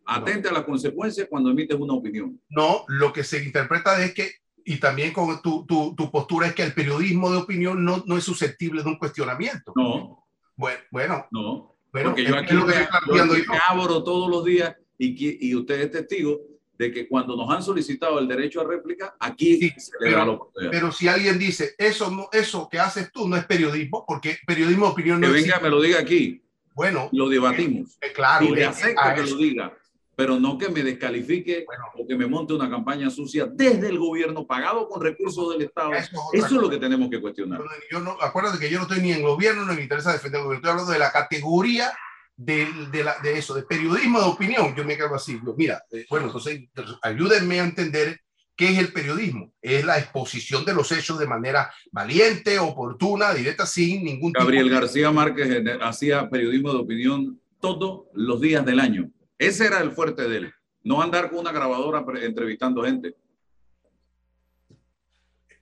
atente 0.05 0.49
a 0.49 0.51
las 0.51 0.63
consecuencias 0.63 1.27
cuando 1.29 1.51
emites 1.51 1.79
una 1.79 1.93
opinión. 1.93 2.41
No, 2.49 2.83
lo 2.87 3.13
que 3.13 3.23
se 3.23 3.43
interpreta 3.43 4.03
es 4.03 4.13
que 4.13 4.31
y 4.65 4.77
también 4.77 5.13
con 5.13 5.41
tu, 5.41 5.65
tu, 5.65 5.93
tu, 5.93 6.09
postura 6.09 6.47
es 6.47 6.55
que 6.55 6.63
el 6.63 6.73
periodismo 6.73 7.29
de 7.29 7.37
opinión 7.37 7.83
no, 7.83 8.03
no 8.07 8.17
es 8.17 8.23
susceptible 8.23 8.81
de 8.81 8.89
un 8.89 8.97
cuestionamiento. 8.97 9.73
No. 9.75 10.25
Bueno, 10.55 10.79
bueno. 10.89 11.27
No. 11.31 11.75
Bueno, 11.91 12.09
Porque 12.09 12.25
yo 12.25 12.35
aquí 12.37 12.55
lo 12.55 12.65
que, 12.65 12.73
yo 12.73 13.53
abro 13.69 14.03
todos 14.03 14.29
los 14.31 14.43
días 14.45 14.75
y, 14.97 15.47
y 15.47 15.53
usted 15.53 15.81
es 15.81 15.91
testigo 15.91 16.39
de 16.83 16.91
que 16.91 17.07
cuando 17.07 17.35
nos 17.35 17.49
han 17.49 17.63
solicitado 17.63 18.19
el 18.19 18.27
derecho 18.27 18.61
a 18.61 18.65
réplica, 18.65 19.15
aquí 19.19 19.57
sí, 19.57 19.73
se 19.77 19.91
le 19.99 20.11
pero, 20.11 20.51
da 20.55 20.69
Pero 20.69 20.91
si 20.91 21.07
alguien 21.07 21.39
dice, 21.39 21.75
eso, 21.77 22.11
no, 22.11 22.29
eso 22.31 22.67
que 22.69 22.79
haces 22.79 23.11
tú 23.11 23.27
no 23.27 23.35
es 23.35 23.45
periodismo, 23.45 24.05
porque 24.07 24.37
periodismo 24.45 24.85
de 24.87 24.91
opinión 24.91 25.21
no 25.21 25.27
Que 25.27 25.33
venga, 25.33 25.59
me 25.59 25.69
lo 25.69 25.81
diga 25.81 25.99
aquí. 25.99 26.41
Bueno. 26.73 27.09
Lo 27.11 27.29
debatimos. 27.29 27.97
Eh, 28.01 28.11
claro. 28.13 28.45
Y 28.45 28.55
le 28.55 28.65
acepto 28.65 29.01
que 29.15 29.23
lo 29.23 29.37
diga 29.37 29.77
pero 30.15 30.39
no 30.39 30.57
que 30.57 30.69
me 30.69 30.83
descalifique 30.83 31.65
o 31.97 32.05
que 32.05 32.15
me 32.15 32.27
monte 32.27 32.53
una 32.53 32.69
campaña 32.69 33.09
sucia 33.09 33.47
desde 33.47 33.89
el 33.89 33.97
gobierno 33.97 34.45
pagado 34.45 34.87
con 34.87 35.01
recursos 35.01 35.51
del 35.51 35.63
Estado. 35.63 35.91
Eso, 35.93 36.29
es, 36.33 36.51
lo 36.51 36.69
que 36.69 36.77
tenemos 36.77 37.09
que 37.09 37.19
cuestionar. 37.19 37.61
Yo 37.91 37.99
no, 37.99 38.15
acuérdate 38.21 38.59
que 38.59 38.69
yo 38.69 38.77
no 38.77 38.83
estoy 38.83 39.01
ni 39.01 39.11
en 39.11 39.23
gobierno, 39.23 39.65
no 39.65 39.73
me 39.73 39.81
interesa 39.81 40.13
defender 40.13 40.41
el 40.41 40.45
gobierno, 40.45 40.57
estoy 40.59 40.71
hablando 40.71 40.91
de 40.91 40.99
la 40.99 41.11
categoría 41.11 41.91
de, 42.35 42.67
de, 42.91 43.03
la, 43.03 43.15
de 43.21 43.37
eso, 43.37 43.53
de 43.53 43.63
periodismo 43.63 44.19
de 44.19 44.25
opinión. 44.25 44.75
Yo 44.75 44.83
me 44.83 44.97
quedo 44.97 45.15
así, 45.15 45.39
yo, 45.45 45.53
mira, 45.57 45.83
eh, 45.91 46.05
bueno, 46.09 46.27
entonces 46.27 46.67
ayúdenme 47.01 47.59
a 47.59 47.65
entender 47.65 48.19
qué 48.55 48.69
es 48.69 48.77
el 48.77 48.93
periodismo. 48.93 49.53
Es 49.61 49.83
la 49.85 49.99
exposición 49.99 50.65
de 50.65 50.73
los 50.73 50.91
hechos 50.91 51.19
de 51.19 51.27
manera 51.27 51.73
valiente, 51.91 52.59
oportuna, 52.59 53.33
directa, 53.33 53.65
sin 53.65 54.03
ningún 54.03 54.31
Gabriel 54.31 54.69
García 54.69 55.11
Márquez 55.11 55.63
hacía 55.81 56.29
periodismo 56.29 56.71
de 56.71 56.79
opinión 56.79 57.39
todos 57.59 58.07
los 58.13 58.41
días 58.41 58.65
del 58.65 58.79
año 58.79 59.09
ese 59.37 59.67
era 59.67 59.81
el 59.81 59.91
fuerte 59.91 60.27
de 60.27 60.37
él. 60.37 60.53
No 60.83 61.01
andar 61.01 61.29
con 61.29 61.39
una 61.39 61.51
grabadora 61.51 62.03
entrevistando 62.21 62.83
gente. 62.83 63.15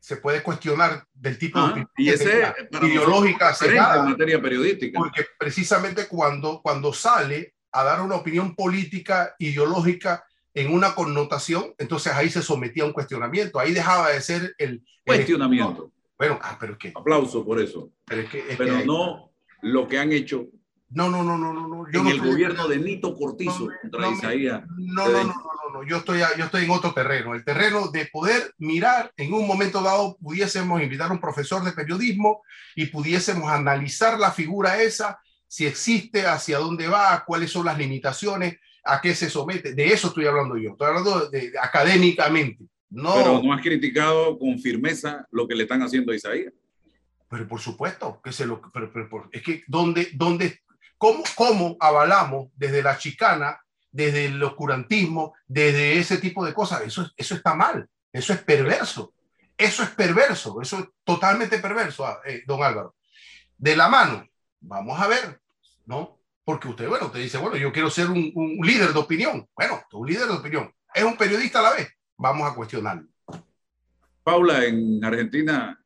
Se 0.02 0.18
puede 0.18 0.44
cuestionar 0.44 1.06
del 1.14 1.38
tipo 1.38 1.60
de 1.60 1.82
ah, 1.82 1.90
y 1.96 2.10
ese 2.10 2.54
ideológica 2.82 3.56
en 3.62 4.10
materia 4.10 4.42
periodística. 4.42 5.00
Porque 5.00 5.26
precisamente 5.38 6.08
cuando, 6.08 6.60
cuando 6.62 6.92
sale 6.92 7.54
a 7.72 7.84
dar 7.84 8.02
una 8.02 8.16
opinión 8.16 8.56
política, 8.56 9.34
ideológica, 9.40 10.26
en 10.54 10.74
una 10.74 10.94
connotación, 10.94 11.74
entonces 11.78 12.12
ahí 12.14 12.30
se 12.30 12.42
sometía 12.42 12.84
a 12.84 12.88
un 12.88 12.94
cuestionamiento, 12.94 13.58
ahí 13.58 13.72
dejaba 13.72 14.10
de 14.10 14.20
ser 14.22 14.54
el... 14.58 14.84
Cuestionamiento. 15.06 15.92
bueno, 16.18 16.40
ah, 16.42 16.58
pero 16.60 16.74
es 16.74 16.80
que... 16.80 16.92
Aplauso 16.94 17.46
por 17.46 17.62
eso. 17.62 17.90
Pero, 18.06 18.22
es 18.22 18.30
que, 18.30 18.44
pero 18.58 18.84
no 18.84 19.32
lo 19.62 19.88
que 19.88 19.98
han 19.98 20.12
hecho 20.12 20.48
no, 20.94 21.10
no, 21.10 21.24
no, 21.24 21.38
no, 21.38 21.54
no. 21.54 21.86
Yo 21.92 22.02
en 22.02 22.08
el 22.08 22.22
gobierno 22.22 22.68
de 22.68 22.78
Nito 22.78 23.16
Cortizo 23.16 23.68
no, 23.68 23.72
contra 23.82 24.02
no, 24.02 24.12
Isaías. 24.12 24.64
No, 24.78 25.08
no, 25.08 25.24
no, 25.24 25.34
no, 25.34 25.74
no, 25.74 25.84
Yo 25.88 25.98
estoy, 25.98 26.20
yo 26.38 26.46
estoy 26.46 26.66
en 26.66 26.72
otro 26.72 26.94
terreno. 26.94 27.34
El 27.34 27.46
terreno 27.46 27.88
de 27.88 28.08
poder 28.08 28.54
mirar, 28.58 29.12
en 29.16 29.34
un 29.34 29.48
momento 29.48 29.82
dado, 29.82 30.18
pudiésemos 30.18 30.82
invitar 30.82 31.10
a 31.10 31.14
un 31.14 31.22
profesor 31.22 31.64
de 31.64 31.72
periodismo 31.72 32.42
y 32.76 32.88
pudiésemos 32.88 33.50
analizar 33.50 34.20
la 34.20 34.32
figura 34.32 34.82
esa, 34.82 35.20
si 35.48 35.66
existe, 35.66 36.26
hacia 36.26 36.60
dónde 36.60 36.88
va, 36.88 37.24
cuáles 37.26 37.52
son 37.52 37.66
las 37.66 37.78
limitaciones, 37.78 38.58
a 38.84 39.00
qué 39.00 39.16
se 39.16 39.30
somete. 39.30 39.74
De 39.74 39.88
eso 39.88 40.10
estoy 40.10 40.26
hablando 40.26 40.58
yo. 40.58 40.72
Estoy 40.72 40.88
hablando 40.88 41.30
de, 41.30 41.54
académicamente. 41.62 42.66
No, 42.90 43.16
Pero 43.16 43.42
no 43.42 43.54
has 43.54 43.62
criticado 43.62 44.38
con 44.38 44.60
firmeza 44.60 45.26
lo 45.32 45.48
que 45.48 45.56
le 45.56 45.64
están 45.64 45.82
haciendo 45.82 46.12
a 46.12 46.16
Isaías. 46.16 46.54
Pero 47.30 47.48
por 47.48 47.62
supuesto 47.62 48.20
que 48.22 48.34
se 48.34 48.46
lo. 48.46 48.62
Pero, 48.74 48.92
pero, 48.92 49.30
es 49.32 49.42
que, 49.42 49.64
¿dónde, 49.68 50.10
dónde, 50.14 50.60
¿Cómo, 51.02 51.24
¿Cómo 51.34 51.78
avalamos 51.80 52.50
desde 52.56 52.84
la 52.84 52.96
chicana, 52.96 53.60
desde 53.92 54.26
el 54.26 54.44
oscurantismo, 54.44 55.34
desde 55.48 55.98
ese 55.98 56.20
tipo 56.20 56.46
de 56.46 56.54
cosas? 56.54 56.82
Eso, 56.82 57.10
eso 57.18 57.34
está 57.34 57.56
mal, 57.56 57.90
eso 58.14 58.34
es 58.34 58.44
perverso, 58.44 59.12
eso 59.58 59.82
es 59.82 59.90
perverso, 59.90 60.62
eso 60.62 60.78
es 60.78 60.86
totalmente 61.04 61.58
perverso, 61.58 62.06
ah, 62.06 62.20
eh, 62.24 62.44
don 62.46 62.62
Álvaro. 62.62 62.98
De 63.58 63.76
la 63.76 63.90
mano, 63.90 64.28
vamos 64.60 65.00
a 65.02 65.08
ver, 65.08 65.42
¿no? 65.88 66.20
Porque 66.46 66.68
usted, 66.68 66.88
bueno, 66.88 67.08
usted 67.08 67.22
dice, 67.22 67.40
bueno, 67.40 67.58
yo 67.58 67.74
quiero 67.74 67.90
ser 67.90 68.08
un, 68.08 68.32
un 68.36 68.60
líder 68.64 68.94
de 68.94 69.00
opinión. 69.00 69.50
Bueno, 69.56 69.82
un 69.94 70.08
líder 70.08 70.28
de 70.28 70.36
opinión. 70.36 70.72
Es 70.94 71.04
un 71.04 71.18
periodista 71.18 71.62
a 71.62 71.64
la 71.64 71.74
vez. 71.74 71.90
Vamos 72.16 72.48
a 72.48 72.54
cuestionarlo. 72.54 73.08
Paula, 74.24 74.66
en 74.66 75.04
Argentina 75.04 75.84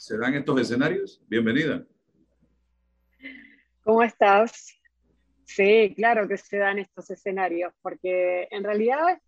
se 0.00 0.18
dan 0.18 0.34
estos 0.34 0.60
escenarios. 0.60 1.22
Bienvenida. 1.28 1.84
¿Cómo 3.84 4.02
estás? 4.02 4.78
Sí, 5.44 5.92
claro 5.96 6.28
que 6.28 6.36
se 6.36 6.56
dan 6.56 6.78
estos 6.78 7.10
escenarios, 7.10 7.74
porque 7.82 8.46
en 8.50 8.62
realidad, 8.62 9.20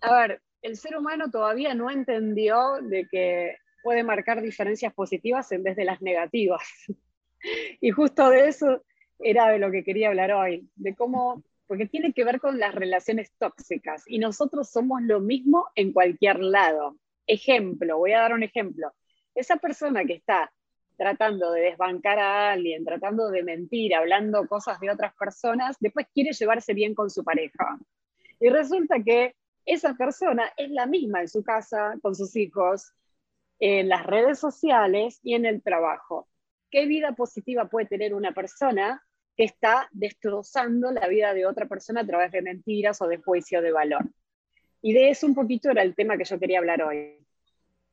a 0.00 0.20
ver, 0.20 0.42
el 0.62 0.76
ser 0.76 0.96
humano 0.96 1.30
todavía 1.30 1.74
no 1.74 1.90
entendió 1.90 2.78
de 2.82 3.06
que 3.10 3.56
puede 3.82 4.02
marcar 4.02 4.40
diferencias 4.40 4.92
positivas 4.94 5.52
en 5.52 5.62
vez 5.62 5.76
de 5.76 5.84
las 5.84 6.00
negativas. 6.02 6.62
Y 7.80 7.90
justo 7.90 8.28
de 8.28 8.48
eso 8.48 8.84
era 9.18 9.48
de 9.48 9.58
lo 9.58 9.70
que 9.70 9.82
quería 9.82 10.08
hablar 10.08 10.30
hoy, 10.30 10.68
de 10.74 10.94
cómo, 10.94 11.42
porque 11.66 11.86
tiene 11.86 12.12
que 12.12 12.22
ver 12.22 12.38
con 12.38 12.58
las 12.58 12.74
relaciones 12.74 13.32
tóxicas 13.38 14.04
y 14.06 14.18
nosotros 14.18 14.68
somos 14.68 15.00
lo 15.00 15.20
mismo 15.20 15.68
en 15.74 15.94
cualquier 15.94 16.40
lado. 16.40 16.98
Ejemplo, 17.26 17.96
voy 17.96 18.12
a 18.12 18.20
dar 18.20 18.34
un 18.34 18.42
ejemplo. 18.42 18.92
Esa 19.34 19.56
persona 19.56 20.04
que 20.04 20.12
está 20.12 20.52
tratando 21.00 21.52
de 21.52 21.62
desbancar 21.62 22.18
a 22.18 22.52
alguien, 22.52 22.84
tratando 22.84 23.30
de 23.30 23.42
mentir, 23.42 23.94
hablando 23.94 24.46
cosas 24.46 24.78
de 24.80 24.90
otras 24.90 25.14
personas, 25.14 25.78
después 25.80 26.06
quiere 26.12 26.34
llevarse 26.34 26.74
bien 26.74 26.94
con 26.94 27.08
su 27.08 27.24
pareja. 27.24 27.78
Y 28.38 28.50
resulta 28.50 29.02
que 29.02 29.34
esa 29.64 29.94
persona 29.94 30.52
es 30.58 30.70
la 30.70 30.84
misma 30.84 31.22
en 31.22 31.28
su 31.28 31.42
casa, 31.42 31.94
con 32.02 32.14
sus 32.14 32.36
hijos, 32.36 32.92
en 33.60 33.88
las 33.88 34.04
redes 34.04 34.38
sociales 34.38 35.20
y 35.22 35.32
en 35.32 35.46
el 35.46 35.62
trabajo. 35.62 36.28
¿Qué 36.70 36.84
vida 36.84 37.12
positiva 37.12 37.70
puede 37.70 37.86
tener 37.86 38.12
una 38.12 38.32
persona 38.32 39.02
que 39.38 39.44
está 39.44 39.88
destrozando 39.92 40.92
la 40.92 41.08
vida 41.08 41.32
de 41.32 41.46
otra 41.46 41.64
persona 41.64 42.02
a 42.02 42.06
través 42.06 42.30
de 42.30 42.42
mentiras 42.42 43.00
o 43.00 43.06
de 43.06 43.16
juicio 43.16 43.62
de 43.62 43.72
valor? 43.72 44.04
Y 44.82 44.92
de 44.92 45.08
eso 45.08 45.26
un 45.26 45.34
poquito 45.34 45.70
era 45.70 45.80
el 45.80 45.94
tema 45.94 46.18
que 46.18 46.24
yo 46.24 46.38
quería 46.38 46.58
hablar 46.58 46.82
hoy. 46.82 47.26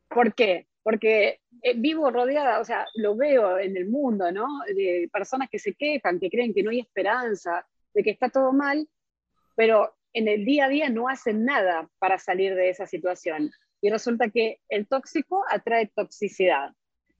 ¿Por 0.09 0.35
qué? 0.35 0.66
Porque 0.87 1.41
eh, 1.63 1.73
vivo 1.75 2.09
rodeada, 2.09 2.61
o 2.61 2.63
sea, 2.63 2.85
lo 2.95 3.13
veo 3.13 3.59
en 3.59 3.75
el 3.75 3.89
mundo, 3.89 4.31
¿no? 4.31 4.47
De 4.73 5.09
personas 5.11 5.49
que 5.49 5.59
se 5.59 5.73
quejan, 5.73 6.17
que 6.17 6.29
creen 6.29 6.53
que 6.53 6.63
no 6.63 6.69
hay 6.69 6.79
esperanza, 6.79 7.67
de 7.93 8.03
que 8.03 8.11
está 8.11 8.29
todo 8.29 8.53
mal, 8.53 8.87
pero 9.57 9.97
en 10.13 10.29
el 10.29 10.45
día 10.45 10.67
a 10.67 10.69
día 10.69 10.87
no 10.87 11.09
hacen 11.09 11.43
nada 11.43 11.89
para 11.99 12.17
salir 12.17 12.55
de 12.55 12.69
esa 12.69 12.87
situación. 12.87 13.51
Y 13.81 13.89
resulta 13.89 14.29
que 14.29 14.61
el 14.69 14.87
tóxico 14.87 15.43
atrae 15.49 15.91
toxicidad. 15.93 16.71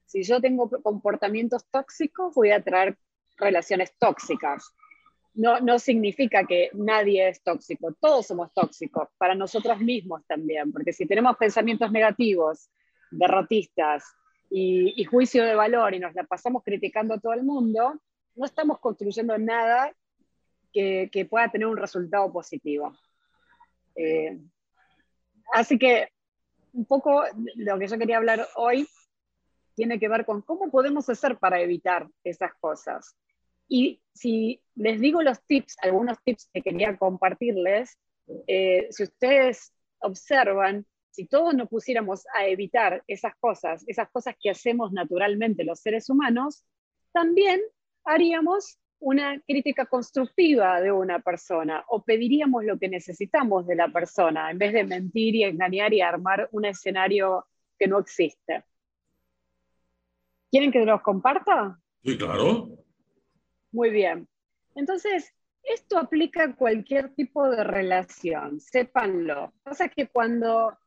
Si 0.06 0.22
yo 0.22 0.40
tengo 0.40 0.70
comportamientos 0.82 1.66
tóxicos, 1.70 2.34
voy 2.34 2.52
a 2.52 2.56
atraer 2.56 2.96
relaciones 3.36 3.92
tóxicas. 3.98 4.72
No, 5.34 5.60
no 5.60 5.78
significa 5.78 6.46
que 6.46 6.70
nadie 6.72 7.28
es 7.28 7.42
tóxico, 7.42 7.94
todos 8.00 8.28
somos 8.28 8.50
tóxicos, 8.54 9.10
para 9.18 9.34
nosotros 9.34 9.78
mismos 9.78 10.24
también, 10.26 10.72
porque 10.72 10.94
si 10.94 11.04
tenemos 11.04 11.36
pensamientos 11.36 11.92
negativos, 11.92 12.70
derrotistas 13.10 14.04
y, 14.50 15.04
juicio 15.04 15.44
de 15.44 15.54
valor 15.54 15.94
y 15.94 15.98
nos 15.98 16.14
la 16.14 16.24
pasamos 16.24 16.62
criticando 16.64 17.14
a 17.14 17.20
todo 17.20 17.32
el 17.32 17.42
mundo, 17.42 18.00
no 18.34 18.44
estamos 18.44 18.78
construyendo 18.78 19.36
nada 19.38 19.92
que, 20.72 21.26
pueda 21.28 21.50
tener 21.50 21.66
un 21.66 21.76
resultado 21.76 22.32
positivo. 22.32 22.96
Eh, 23.96 24.38
así 25.52 25.78
que 25.78 26.08
un 26.72 26.84
poco 26.84 27.24
lo 27.56 27.78
que 27.78 27.88
yo 27.88 27.98
quería 27.98 28.18
hablar 28.18 28.46
hoy 28.56 28.86
tiene 29.74 29.98
que 29.98 30.08
ver 30.08 30.24
con 30.24 30.42
cómo 30.42 30.70
podemos 30.70 31.08
hacer 31.08 31.38
para 31.38 31.60
evitar 31.60 32.08
esas 32.24 32.52
cosas. 32.54 33.16
Y 33.68 34.00
si 34.14 34.62
les 34.74 35.00
digo 35.00 35.22
los 35.22 35.42
tips, 35.44 35.76
algunos 35.82 36.18
tips 36.24 36.48
que 36.52 36.62
quería 36.62 36.96
compartirles, 36.96 37.98
eh, 38.46 38.88
si 38.90 39.04
ustedes 39.04 39.72
observan, 40.00 40.86
si 41.18 41.26
todos 41.26 41.52
nos 41.52 41.68
pusiéramos 41.68 42.24
a 42.32 42.46
evitar 42.46 43.02
esas 43.08 43.34
cosas, 43.40 43.82
esas 43.88 44.08
cosas 44.08 44.36
que 44.40 44.50
hacemos 44.50 44.92
naturalmente 44.92 45.64
los 45.64 45.80
seres 45.80 46.08
humanos, 46.08 46.64
también 47.10 47.60
haríamos 48.04 48.78
una 49.00 49.40
crítica 49.40 49.86
constructiva 49.86 50.80
de 50.80 50.92
una 50.92 51.18
persona 51.18 51.84
o 51.88 52.04
pediríamos 52.04 52.64
lo 52.64 52.78
que 52.78 52.88
necesitamos 52.88 53.66
de 53.66 53.74
la 53.74 53.88
persona 53.88 54.48
en 54.48 54.58
vez 54.58 54.72
de 54.72 54.84
mentir 54.84 55.34
y 55.34 55.42
engañar 55.42 55.92
y 55.92 56.02
armar 56.02 56.48
un 56.52 56.66
escenario 56.66 57.48
que 57.76 57.88
no 57.88 57.98
existe. 57.98 58.62
¿Quieren 60.52 60.70
que 60.70 60.84
los 60.84 61.02
comparta? 61.02 61.80
Sí, 62.04 62.16
claro. 62.16 62.68
Muy 63.72 63.90
bien. 63.90 64.28
Entonces, 64.76 65.34
esto 65.64 65.98
aplica 65.98 66.44
a 66.44 66.54
cualquier 66.54 67.12
tipo 67.16 67.50
de 67.50 67.64
relación, 67.64 68.60
sépanlo. 68.60 69.52
Pasa 69.64 69.88
que 69.88 70.06
cuando 70.06 70.78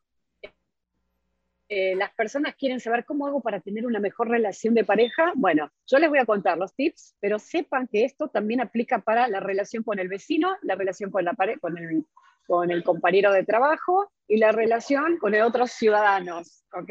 eh, 1.74 1.96
las 1.96 2.14
personas 2.16 2.54
quieren 2.56 2.82
saber 2.82 3.06
cómo 3.06 3.28
hago 3.28 3.40
para 3.40 3.62
tener 3.62 3.86
una 3.86 4.02
mejor 4.02 4.28
relación 4.28 4.74
de 4.74 4.84
pareja, 4.84 5.32
bueno, 5.36 5.72
yo 5.88 6.00
les 6.00 6.10
voy 6.10 6.20
a 6.20 6.26
contar 6.26 6.58
los 6.58 6.76
tips, 6.76 7.16
pero 7.22 7.40
sepan 7.40 7.88
que 7.88 8.04
esto 8.04 8.28
también 8.28 8.60
aplica 8.60 9.00
para 9.00 9.30
la 9.30 9.40
relación 9.40 9.82
con 9.82 9.98
el 9.98 10.10
vecino, 10.10 10.58
la 10.64 10.76
relación 10.76 11.12
con 11.12 11.24
la, 11.24 11.34
con 11.62 11.78
con 12.46 12.72
el 12.72 12.84
compañero 12.84 13.32
de 13.32 13.46
trabajo 13.46 14.12
y 14.28 14.36
la 14.36 14.52
relación 14.52 15.18
con 15.18 15.34
otros 15.36 15.72
ciudadanos, 15.72 16.66
¿ok? 16.74 16.90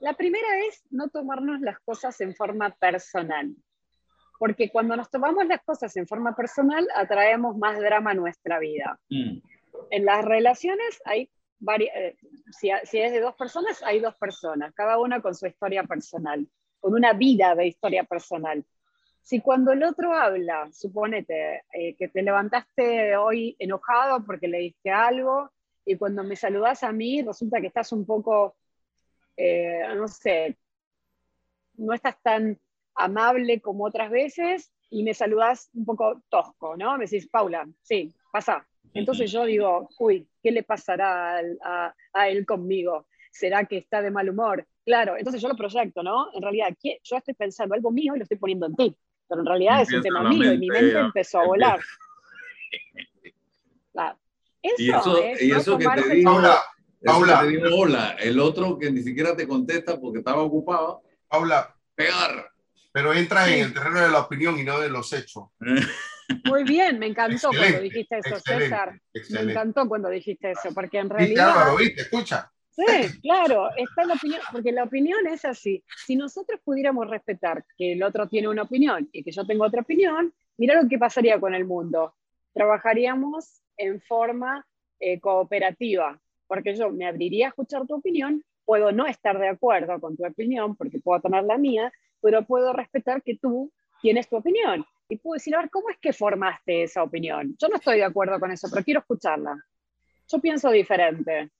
La 0.00 0.12
primera 0.12 0.66
es 0.68 0.84
no 0.90 1.08
tomarnos 1.08 1.62
las 1.62 1.80
cosas 1.80 2.20
en 2.20 2.34
forma 2.34 2.68
personal, 2.78 3.56
porque 4.38 4.70
cuando 4.70 4.96
nos 4.96 5.10
tomamos 5.10 5.46
las 5.46 5.62
cosas 5.62 5.96
en 5.96 6.06
forma 6.06 6.36
personal 6.36 6.86
atraemos 6.94 7.56
más 7.56 7.80
drama 7.80 8.10
a 8.10 8.14
nuestra 8.14 8.58
vida. 8.58 9.00
Mm. 9.08 9.38
En 9.90 10.04
las 10.04 10.22
relaciones 10.26 11.00
hay 11.06 11.30
eh, 11.78 12.16
si, 12.52 12.70
es 12.70 13.12
de 13.12 13.20
dos 13.20 13.34
personas, 13.34 13.82
hay 13.82 14.00
dos 14.00 14.14
personas, 14.16 14.72
cada 14.74 14.98
una 14.98 15.20
con 15.20 15.34
su 15.34 15.46
historia 15.46 15.82
personal, 15.84 16.46
con 16.80 16.94
una 16.94 17.12
vida 17.12 17.54
de 17.54 17.66
historia 17.66 18.04
personal. 18.04 18.64
Si 19.22 19.40
cuando 19.40 19.72
el 19.72 19.82
otro 19.82 20.14
habla, 20.14 20.70
suponete 20.72 21.64
eh, 21.72 21.94
que 21.96 22.08
te 22.08 22.22
levantaste 22.22 23.16
hoy 23.16 23.56
enojado 23.58 24.24
porque 24.24 24.48
le 24.48 24.58
diste 24.58 24.90
algo 24.90 25.50
y 25.84 25.96
cuando 25.96 26.24
me 26.24 26.36
saludas 26.36 26.82
a 26.82 26.92
mí 26.92 27.22
resulta 27.22 27.60
que 27.60 27.66
estás 27.66 27.92
un 27.92 28.06
poco, 28.06 28.56
eh, 29.36 29.82
no 29.96 30.08
sé, 30.08 30.56
no 31.74 31.92
estás 31.92 32.20
tan 32.22 32.58
amable 32.94 33.60
como 33.60 33.84
otras 33.84 34.10
veces 34.10 34.72
y 34.90 35.02
me 35.02 35.14
saludas 35.14 35.70
un 35.74 35.84
poco 35.84 36.22
tosco, 36.28 36.76
¿no? 36.76 36.96
Me 36.96 37.04
decís, 37.04 37.28
Paula, 37.28 37.68
sí, 37.82 38.14
pasa. 38.32 38.66
Entonces 38.98 39.30
yo 39.30 39.44
digo, 39.44 39.88
uy, 39.98 40.28
¿qué 40.42 40.50
le 40.50 40.62
pasará 40.62 41.40
a, 41.62 41.94
a, 42.12 42.28
él 42.28 42.44
conmigo? 42.44 43.06
¿Será 43.30 43.64
que 43.64 43.78
está 43.78 44.02
de 44.02 44.10
mal 44.10 44.28
humor? 44.28 44.66
Claro, 44.84 45.16
entonces 45.16 45.40
yo 45.40 45.48
lo 45.48 45.56
proyecto, 45.56 46.02
¿no? 46.02 46.28
En 46.34 46.42
realidad, 46.42 46.68
yo 46.82 47.16
estoy 47.16 47.34
pensando 47.34 47.74
algo 47.74 47.90
mío 47.90 48.14
y 48.14 48.18
lo 48.18 48.22
estoy 48.24 48.38
poniendo 48.38 48.66
en 48.66 48.76
ti 48.76 48.96
pero 49.28 49.42
en 49.42 49.46
realidad 49.46 49.82
es 49.82 49.92
un 49.92 50.02
tema 50.02 50.28
mío 50.28 50.52
y 50.52 50.58
mi 50.58 50.68
mente 50.68 50.98
empezó 50.98 51.40
a 51.40 51.46
volar. 51.46 51.80
y 54.78 54.90
eso, 54.90 55.18
y 55.40 55.50
eso 55.52 55.78
que 55.78 55.86
te 55.86 56.14
digo, 56.14 56.32
Paula, 56.32 56.62
Paula. 57.04 57.40
Te 57.42 57.48
digo, 57.48 57.66
hola, 57.76 58.16
el 58.18 58.40
otro 58.40 58.78
que 58.78 58.90
ni 58.90 59.02
siquiera 59.02 59.36
te 59.36 59.46
contesta 59.46 60.00
porque 60.00 60.18
estaba 60.20 60.42
ocupado. 60.42 61.02
Paula. 61.28 61.74
Pegar. 61.94 62.50
Pero 62.92 63.12
entra 63.12 63.48
en 63.48 63.64
el 63.64 63.74
terreno 63.74 64.00
de 64.00 64.08
la 64.08 64.20
opinión 64.20 64.58
y 64.58 64.64
no 64.64 64.80
de 64.80 64.88
los 64.88 65.12
hechos. 65.12 65.48
Muy 66.44 66.64
bien, 66.64 66.98
me 66.98 67.06
encantó 67.06 67.50
cuando 67.50 67.80
dijiste 67.80 68.18
eso, 68.18 68.38
César. 68.40 69.00
Me 69.30 69.40
encantó 69.40 69.88
cuando 69.88 70.08
dijiste 70.08 70.50
eso, 70.50 70.74
porque 70.74 70.98
en 70.98 71.10
realidad. 71.10 71.50
Álvaro, 71.50 71.76
viste, 71.76 72.02
escucha. 72.02 72.50
Sí, 72.70 73.20
claro, 73.22 73.70
está 73.76 74.04
la 74.04 74.14
opinión, 74.14 74.40
porque 74.52 74.70
la 74.70 74.84
opinión 74.84 75.26
es 75.26 75.44
así. 75.44 75.82
Si 76.06 76.14
nosotros 76.14 76.60
pudiéramos 76.62 77.08
respetar 77.10 77.64
que 77.76 77.92
el 77.92 78.02
otro 78.04 78.28
tiene 78.28 78.46
una 78.46 78.62
opinión 78.62 79.08
y 79.10 79.24
que 79.24 79.32
yo 79.32 79.44
tengo 79.44 79.64
otra 79.64 79.80
opinión, 79.80 80.32
mira 80.56 80.80
lo 80.80 80.88
que 80.88 80.96
pasaría 80.96 81.40
con 81.40 81.54
el 81.54 81.64
mundo. 81.64 82.14
Trabajaríamos 82.52 83.62
en 83.76 84.00
forma 84.00 84.64
eh, 85.00 85.18
cooperativa, 85.18 86.20
porque 86.46 86.76
yo 86.76 86.90
me 86.90 87.06
abriría 87.06 87.46
a 87.46 87.48
escuchar 87.48 87.84
tu 87.86 87.96
opinión, 87.96 88.44
puedo 88.64 88.92
no 88.92 89.06
estar 89.06 89.38
de 89.38 89.48
acuerdo 89.48 89.98
con 90.00 90.16
tu 90.16 90.24
opinión, 90.24 90.76
porque 90.76 91.00
puedo 91.00 91.20
tener 91.20 91.44
la 91.44 91.58
mía, 91.58 91.92
pero 92.20 92.44
puedo 92.44 92.72
respetar 92.72 93.22
que 93.22 93.36
tú 93.36 93.72
tienes 94.02 94.28
tu 94.28 94.36
opinión. 94.36 94.84
Y 95.08 95.16
puedo 95.16 95.34
decir, 95.34 95.54
a 95.54 95.60
ver, 95.60 95.70
¿cómo 95.70 95.90
es 95.90 95.98
que 95.98 96.12
formaste 96.12 96.82
esa 96.82 97.02
opinión? 97.02 97.56
Yo 97.58 97.68
no 97.68 97.76
estoy 97.76 97.96
de 97.96 98.04
acuerdo 98.04 98.38
con 98.38 98.50
eso, 98.50 98.68
pero 98.70 98.84
quiero 98.84 99.00
escucharla. 99.00 99.56
Yo 100.30 100.38
pienso 100.38 100.70
diferente 100.70 101.50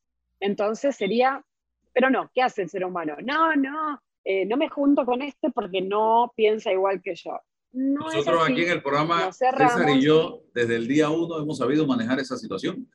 entonces 0.40 0.96
sería, 0.96 1.44
pero 1.92 2.10
no, 2.10 2.30
¿qué 2.34 2.42
hace 2.42 2.62
el 2.62 2.68
ser 2.68 2.84
humano? 2.84 3.16
No, 3.22 3.54
no, 3.56 4.00
eh, 4.24 4.44
no 4.46 4.56
me 4.56 4.68
junto 4.68 5.04
con 5.04 5.22
este 5.22 5.50
porque 5.50 5.80
no 5.80 6.32
piensa 6.36 6.72
igual 6.72 7.02
que 7.02 7.14
yo. 7.14 7.38
Nosotros 7.72 8.48
aquí 8.48 8.62
en 8.62 8.70
el 8.70 8.82
programa, 8.82 9.30
César 9.32 9.90
y 9.90 10.00
yo, 10.00 10.42
desde 10.54 10.76
el 10.76 10.88
día 10.88 11.10
uno 11.10 11.38
hemos 11.38 11.58
sabido 11.58 11.86
manejar 11.86 12.18
esa 12.18 12.36
situación, 12.36 12.88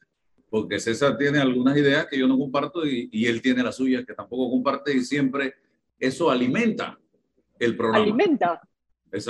porque 0.50 0.80
César 0.80 1.18
tiene 1.18 1.40
algunas 1.40 1.78
ideas 1.78 2.08
que 2.08 2.18
yo 2.18 2.28
no 2.28 2.38
comparto 2.38 2.86
y, 2.86 3.08
y 3.12 3.28
él 3.28 3.42
tiene 3.42 3.64
las 3.64 3.76
suyas 3.76 4.04
que 4.06 4.14
tampoco 4.14 4.50
comparte 4.50 4.94
y 4.94 5.02
siempre 5.02 5.54
eso 6.00 6.30
alimenta 6.30 7.00
el 7.60 7.78
programa. 7.78 8.04
Alimenta, 8.04 8.62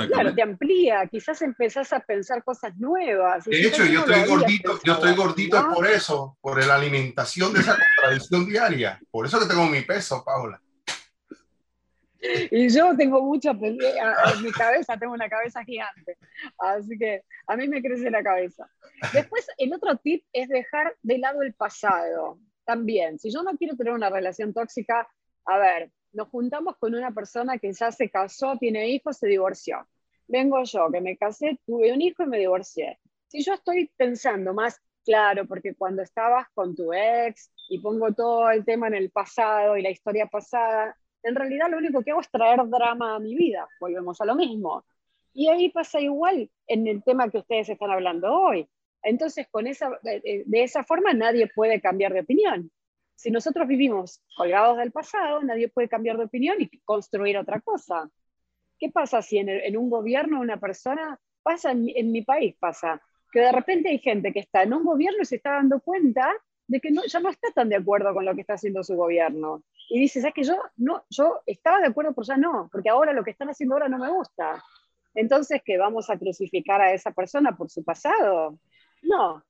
Claro, 0.08 0.34
te 0.34 0.42
amplía, 0.42 1.06
quizás 1.08 1.42
empezás 1.42 1.92
a 1.92 2.00
pensar 2.00 2.42
cosas 2.44 2.76
nuevas. 2.78 3.44
De 3.44 3.62
hecho, 3.62 3.84
yo 3.86 4.00
estoy 4.00 4.26
gordito, 4.26 4.80
yo 4.82 4.94
estoy 4.94 5.14
gordito 5.14 5.68
por 5.74 5.86
eso, 5.86 6.38
por 6.40 6.66
la 6.66 6.76
alimentación 6.76 7.52
de 7.52 7.60
esa 7.60 7.78
contradicción 7.78 8.48
diaria. 8.48 9.00
Por 9.12 9.26
eso 9.26 9.40
que 9.40 9.46
tengo 9.46 9.66
mi 9.66 9.82
peso, 9.82 10.24
Paula. 10.24 10.62
Y 12.52 12.70
yo 12.70 12.96
tengo 12.96 13.22
mucha 13.22 13.52
en 13.52 13.78
mi 14.42 14.52
cabeza, 14.54 14.98
tengo 14.98 15.14
una 15.14 15.28
cabeza 15.28 15.62
gigante. 15.66 16.18
Así 16.58 16.98
que 16.98 17.24
a 17.48 17.58
mí 17.58 17.68
me 17.68 17.82
crece 17.82 18.10
la 18.10 18.24
cabeza. 18.24 18.70
Después, 19.12 19.46
el 19.58 19.74
otro 19.74 19.98
tip 19.98 20.24
es 20.32 20.48
dejar 20.48 20.96
de 21.02 21.18
lado 21.18 21.42
el 21.42 21.54
pasado. 21.54 22.40
También, 22.64 23.20
si 23.20 23.30
yo 23.30 23.44
no 23.44 23.58
quiero 23.58 23.76
tener 23.76 23.92
una 23.92 24.10
relación 24.10 24.54
tóxica, 24.54 25.10
a 25.46 25.58
ver, 25.58 25.92
nos 26.14 26.30
juntamos 26.30 26.78
con 26.78 26.96
una 26.96 27.12
persona 27.12 27.58
que 27.58 27.74
ya 27.74 27.92
se 27.92 28.10
casó, 28.10 28.58
tiene 28.58 28.90
hijos, 28.90 29.18
se 29.18 29.28
divorció. 29.28 29.88
Vengo 30.28 30.64
yo, 30.64 30.90
que 30.92 31.02
me 31.02 31.18
casé, 31.18 31.60
tuve 31.66 31.92
un 31.92 32.02
hijo 32.02 32.24
y 32.24 32.28
me 32.28 32.40
divorcié. 32.40 33.00
Si 33.28 33.44
yo 33.44 33.54
estoy 33.54 33.92
pensando 33.98 34.54
más, 34.54 34.80
claro, 35.04 35.46
porque 35.48 35.76
cuando 35.76 36.02
estabas 36.02 36.48
con 36.54 36.76
tu 36.76 36.94
ex 36.94 37.52
y 37.70 37.80
pongo 37.80 38.14
todo 38.14 38.50
el 38.52 38.64
tema 38.64 38.88
en 38.88 38.94
el 38.94 39.10
pasado 39.10 39.76
y 39.76 39.82
la 39.82 39.90
historia 39.90 40.28
pasada, 40.28 40.96
en 41.24 41.36
realidad 41.36 41.70
lo 41.70 41.78
único 41.78 42.04
que 42.04 42.12
hago 42.12 42.22
es 42.22 42.30
traer 42.30 42.60
drama 42.68 43.16
a 43.16 43.20
mi 43.20 43.36
vida, 43.36 43.68
volvemos 43.80 44.22
a 44.22 44.26
lo 44.26 44.36
mismo. 44.36 44.86
Y 45.34 45.48
ahí 45.48 45.70
pasa 45.70 46.00
igual 46.00 46.50
en 46.68 46.88
el 46.88 47.04
tema 47.04 47.30
que 47.30 47.40
ustedes 47.40 47.70
están 47.70 47.90
hablando 47.90 48.32
hoy. 48.32 48.70
Entonces, 49.02 49.48
con 49.50 49.68
esa, 49.68 49.90
de 50.04 50.64
esa 50.64 50.84
forma 50.84 51.14
nadie 51.14 51.50
puede 51.54 51.82
cambiar 51.82 52.14
de 52.14 52.22
opinión. 52.22 52.72
Si 53.16 53.32
nosotros 53.32 53.68
vivimos 53.68 54.22
colgados 54.36 54.78
del 54.78 54.92
pasado, 54.92 55.42
nadie 55.42 55.70
puede 55.70 55.88
cambiar 55.88 56.18
de 56.18 56.26
opinión 56.26 56.58
y 56.60 56.70
construir 56.80 57.38
otra 57.38 57.62
cosa. 57.62 58.10
¿Qué 58.80 58.90
pasa 58.90 59.22
si 59.22 59.38
en, 59.38 59.78
un 59.78 59.90
gobierno 59.90 60.42
una 60.42 60.60
persona, 60.60 61.18
pasa 61.42 61.72
en, 61.72 62.12
mi 62.12 62.22
país, 62.22 62.56
pasa, 62.60 63.02
que 63.32 63.40
de 63.40 63.52
repente 63.52 63.90
hay 63.90 64.00
gente 64.00 64.34
que 64.34 64.40
está 64.40 64.64
en 64.64 64.74
un 64.74 64.84
gobierno 64.84 65.20
y 65.22 65.26
se 65.26 65.38
está 65.38 65.52
dando 65.52 65.80
cuenta 65.80 66.34
de 66.68 66.80
que 66.80 66.92
no, 66.92 67.04
ya 67.06 67.20
no 67.20 67.30
está 67.30 67.50
tan 67.52 67.70
de 67.70 67.76
acuerdo 67.76 68.14
con 68.14 68.26
lo 68.26 68.36
que 68.36 68.42
está 68.42 68.56
haciendo 68.56 68.84
su 68.84 68.96
gobierno. 68.96 69.64
Y 69.90 70.00
dice, 70.00 70.22
¿sabes 70.22 70.34
que 70.34 70.44
yo, 70.44 70.58
no, 70.78 71.06
yo 71.10 71.42
estaba 71.46 71.80
de 71.80 71.88
acuerdo, 71.88 72.14
pero 72.14 72.26
ya 72.26 72.38
no, 72.38 72.70
porque 72.72 72.90
ahora 72.90 73.14
lo 73.14 73.24
que 73.24 73.32
están 73.32 73.50
haciendo 73.50 73.76
ahora 73.76 73.90
no 73.90 74.00
me 74.00 74.10
gusta. 74.10 74.62
Entonces, 75.14 75.62
¿qué 75.64 75.78
vamos 75.78 76.10
a 76.10 76.18
crucificar 76.18 76.82
a 76.82 76.94
esa 76.94 77.12
persona 77.12 77.56
por 77.56 77.70
su 77.70 77.84
pasado? 77.84 78.58
No, 79.02 79.44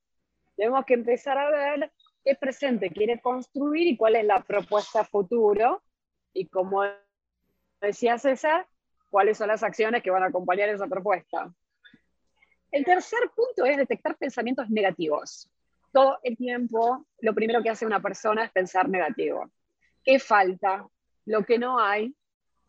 tenemos 0.56 0.86
que 0.86 0.96
empezar 0.96 1.38
a 1.38 1.50
ver 1.50 1.92
qué 2.24 2.36
presente 2.36 2.90
quiere 2.90 3.20
construir 3.20 3.88
y 3.88 3.98
cuál 3.98 4.16
es 4.16 4.26
la 4.26 4.42
propuesta 4.42 5.04
futuro. 5.04 5.84
Y 6.34 6.48
como 6.48 6.84
decía 7.82 8.18
César, 8.18 8.68
cuáles 9.10 9.38
son 9.38 9.50
las 9.50 9.64
acciones 9.64 10.02
que 10.02 10.12
van 10.12 10.24
a 10.24 10.28
acompañar 10.28 10.70
esa 10.70 10.88
propuesta. 10.88 11.54
El 12.72 12.84
tercer 12.86 13.20
punto 13.36 13.66
es 13.66 13.78
detectar 13.78 14.18
pensamientos 14.18 14.70
negativos. 14.70 15.50
Todo 15.92 16.18
el 16.24 16.36
tiempo, 16.36 17.06
lo 17.20 17.36
primero 17.36 17.62
que 17.62 17.70
hace 17.70 17.86
una 17.86 18.02
persona 18.02 18.46
es 18.46 18.52
pensar 18.52 18.90
negativo. 18.90 19.52
¿Qué 20.04 20.18
falta? 20.18 20.88
Lo 21.26 21.46
que 21.46 21.60
no 21.60 21.80
hay, 21.80 22.16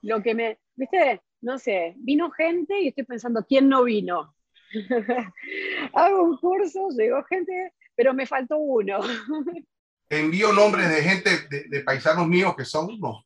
lo 0.02 0.22
que 0.22 0.34
me... 0.34 0.58
¿Viste? 0.74 1.22
No 1.40 1.58
sé, 1.58 1.94
vino 1.96 2.30
gente 2.30 2.78
y 2.80 2.88
estoy 2.88 3.04
pensando, 3.04 3.44
¿quién 3.46 3.68
no 3.68 3.84
vino? 3.84 4.34
Hago 5.92 6.22
un 6.24 6.36
curso, 6.38 6.88
llegó 6.90 7.22
gente, 7.24 7.72
pero 7.94 8.14
me 8.14 8.26
faltó 8.26 8.59
uno. 8.59 9.00
envío 10.09 10.52
nombres 10.52 10.88
de 10.88 11.02
gente, 11.02 11.30
de, 11.68 11.80
paisanos 11.80 12.26
míos 12.26 12.54
que 12.57 12.64
son 12.64 12.90
unos, 12.90 13.24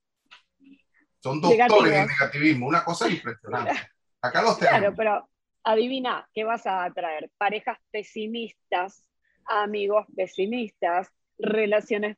son 1.21 1.41
doctores 1.41 1.93
en 1.93 2.07
negativismo, 2.07 2.67
una 2.69 2.85
cosa 2.85 3.09
impresionante. 3.09 3.73
Acá 4.23 4.43
los 4.43 4.59
tenemos. 4.59 4.81
Claro, 4.81 4.95
pero 4.97 5.29
adivina, 5.65 6.29
¿qué 6.33 6.45
vas 6.45 6.67
a 6.67 6.91
traer? 6.93 7.31
Parejas 7.37 7.79
pesimistas, 7.91 9.09
amigos 9.47 10.07
pesimistas, 10.15 11.09
relaciones 11.39 12.17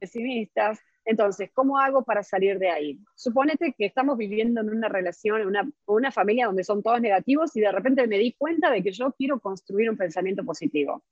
pesimistas. 0.00 0.80
Entonces, 1.06 1.50
¿cómo 1.52 1.78
hago 1.78 2.02
para 2.02 2.22
salir 2.22 2.58
de 2.58 2.70
ahí? 2.70 2.98
Suponete 3.14 3.74
que 3.76 3.86
estamos 3.86 4.16
viviendo 4.16 4.62
en 4.62 4.70
una 4.70 4.88
relación, 4.88 5.42
en 5.42 5.48
una, 5.48 5.68
una 5.86 6.10
familia 6.10 6.46
donde 6.46 6.64
son 6.64 6.82
todos 6.82 7.00
negativos 7.00 7.54
y 7.56 7.60
de 7.60 7.72
repente 7.72 8.06
me 8.06 8.18
di 8.18 8.32
cuenta 8.32 8.70
de 8.70 8.82
que 8.82 8.92
yo 8.92 9.12
quiero 9.12 9.38
construir 9.38 9.90
un 9.90 9.98
pensamiento 9.98 10.44
positivo 10.44 11.04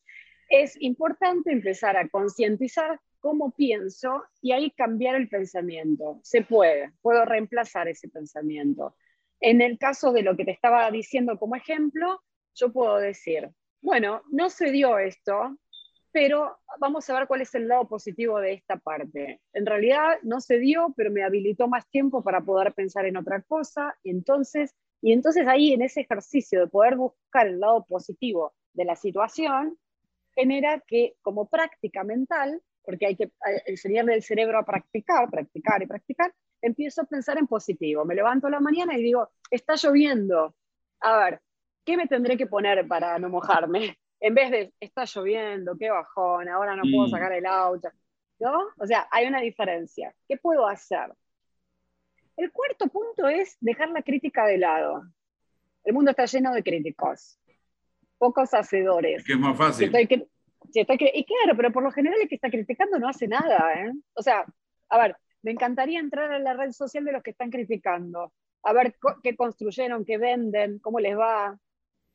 es 0.53 0.77
importante 0.83 1.51
empezar 1.51 1.97
a 1.97 2.11
concientizar 2.11 3.01
cómo 3.21 3.53
pienso 3.53 4.23
y 4.43 4.53
ahí 4.53 4.71
cambiar 4.73 5.17
el 5.17 5.31
pensamiento. 5.31 6.21
Se 6.23 6.43
puede, 6.43 6.93
puedo 7.01 7.25
reemplazar 7.25 7.89
ese 7.89 8.09
pensamiento. 8.09 8.95
En 9.41 9.63
el 9.63 9.79
caso 9.79 10.13
de 10.13 10.21
lo 10.21 10.37
que 10.37 10.45
te 10.45 10.51
estaba 10.51 10.91
diciendo 10.91 11.39
como 11.39 11.57
ejemplo, 11.57 12.21
yo 12.55 12.71
puedo 12.71 12.99
decir, 12.99 13.49
bueno, 13.81 14.21
no 14.31 14.51
se 14.51 14.71
dio 14.71 14.99
esto, 14.99 15.57
pero 16.13 16.59
vamos 16.79 17.09
a 17.09 17.19
ver 17.19 17.27
cuál 17.27 17.41
es 17.41 17.55
el 17.55 17.67
lado 17.67 17.89
positivo 17.89 18.39
de 18.39 18.53
esta 18.53 18.77
parte. 18.77 19.41
En 19.55 19.65
realidad 19.65 20.19
no 20.23 20.43
se 20.43 20.59
dio, 20.59 20.93
pero 20.95 21.11
me 21.11 21.25
habilitó 21.25 21.67
más 21.67 21.89
tiempo 21.89 22.23
para 22.23 22.43
poder 22.43 22.75
pensar 22.75 23.07
en 23.07 23.17
otra 23.17 23.41
cosa, 23.41 23.97
entonces, 24.05 24.75
y 25.01 25.15
entonces 25.15 25.49
ahí 25.49 25.73
en 25.73 25.81
ese 25.81 26.03
ejercicio 26.03 26.61
de 26.61 26.67
poder 26.67 26.97
buscar 26.97 27.47
el 27.47 27.59
lado 27.59 27.87
positivo 27.87 28.53
de 28.75 28.85
la 28.85 28.97
situación, 28.97 29.79
genera 30.35 30.81
que 30.87 31.15
como 31.23 31.49
práctica 31.49 32.05
mental, 32.05 32.61
porque 32.85 33.07
hay 33.07 33.17
que 33.17 33.31
enseñarle 33.67 34.15
al 34.15 34.23
cerebro 34.23 34.59
a 34.59 34.65
practicar, 34.65 35.31
practicar 35.31 35.83
y 35.83 35.87
practicar, 35.87 36.33
empiezo 36.61 37.03
a 37.03 37.05
pensar 37.05 37.39
en 37.39 37.47
positivo. 37.47 38.05
Me 38.05 38.15
levanto 38.15 38.49
la 38.49 38.61
mañana 38.61 38.97
y 38.97 39.03
digo, 39.03 39.31
está 39.51 39.75
lloviendo. 39.75 40.55
A 41.01 41.19
ver, 41.19 41.41
¿qué 41.85 41.97
me 41.97 42.07
tendré 42.07 42.37
que 42.37 42.47
poner 42.47 42.87
para 42.87 43.19
no 43.19 43.29
mojarme? 43.29 43.99
En 44.25 44.35
vez 44.35 44.53
de, 44.53 44.73
está 44.79 45.05
lloviendo, 45.05 45.77
qué 45.77 45.91
bajón, 45.91 46.49
ahora 46.49 46.77
no 46.77 46.83
puedo 46.83 47.09
mm. 47.09 47.11
sacar 47.11 47.33
el 47.33 47.45
auto. 47.45 47.89
¿No? 48.39 48.69
O 48.79 48.87
sea, 48.87 49.09
hay 49.11 49.27
una 49.27 49.41
diferencia. 49.41 50.15
¿Qué 50.29 50.37
puedo 50.37 50.65
hacer? 50.69 51.13
El 52.37 52.53
cuarto 52.53 52.87
punto 52.87 53.27
es 53.27 53.57
dejar 53.61 53.91
la 53.91 54.03
crítica 54.03 54.47
de 54.47 54.59
lado. 54.59 55.03
El 55.83 55.93
mundo 55.93 56.13
está 56.13 56.27
lleno 56.27 56.55
de 56.55 56.63
críticos, 56.63 57.41
pocos 58.23 58.55
hacedores. 58.55 59.19
Es 59.19 59.25
que 59.25 59.33
es 59.33 59.39
más 59.39 59.59
fácil. 59.59 59.91
y 59.93 61.25
claro, 61.25 61.57
pero 61.57 61.73
por 61.73 61.83
lo 61.83 61.91
general 61.91 62.21
el 62.23 62.29
que 62.29 62.37
está 62.37 62.51
criticando 62.51 63.01
no 63.01 63.09
hace 63.09 63.27
nada. 63.27 63.75
¿eh? 63.75 63.93
O 64.15 64.23
sea, 64.23 64.45
a 64.91 64.99
ver, 64.99 65.17
me 65.43 65.51
encantaría 65.51 65.99
entrar 65.99 66.31
a 66.31 66.39
la 66.39 66.55
red 66.55 66.71
social 66.71 67.05
de 67.05 67.11
los 67.11 67.23
que 67.25 67.33
están 67.33 67.51
criticando, 67.51 68.33
a 68.63 68.73
ver 68.73 68.95
qué 69.25 69.35
construyeron, 69.35 70.05
qué 70.05 70.19
venden, 70.19 70.79
cómo 70.79 71.01
les 71.01 71.19
va, 71.19 71.59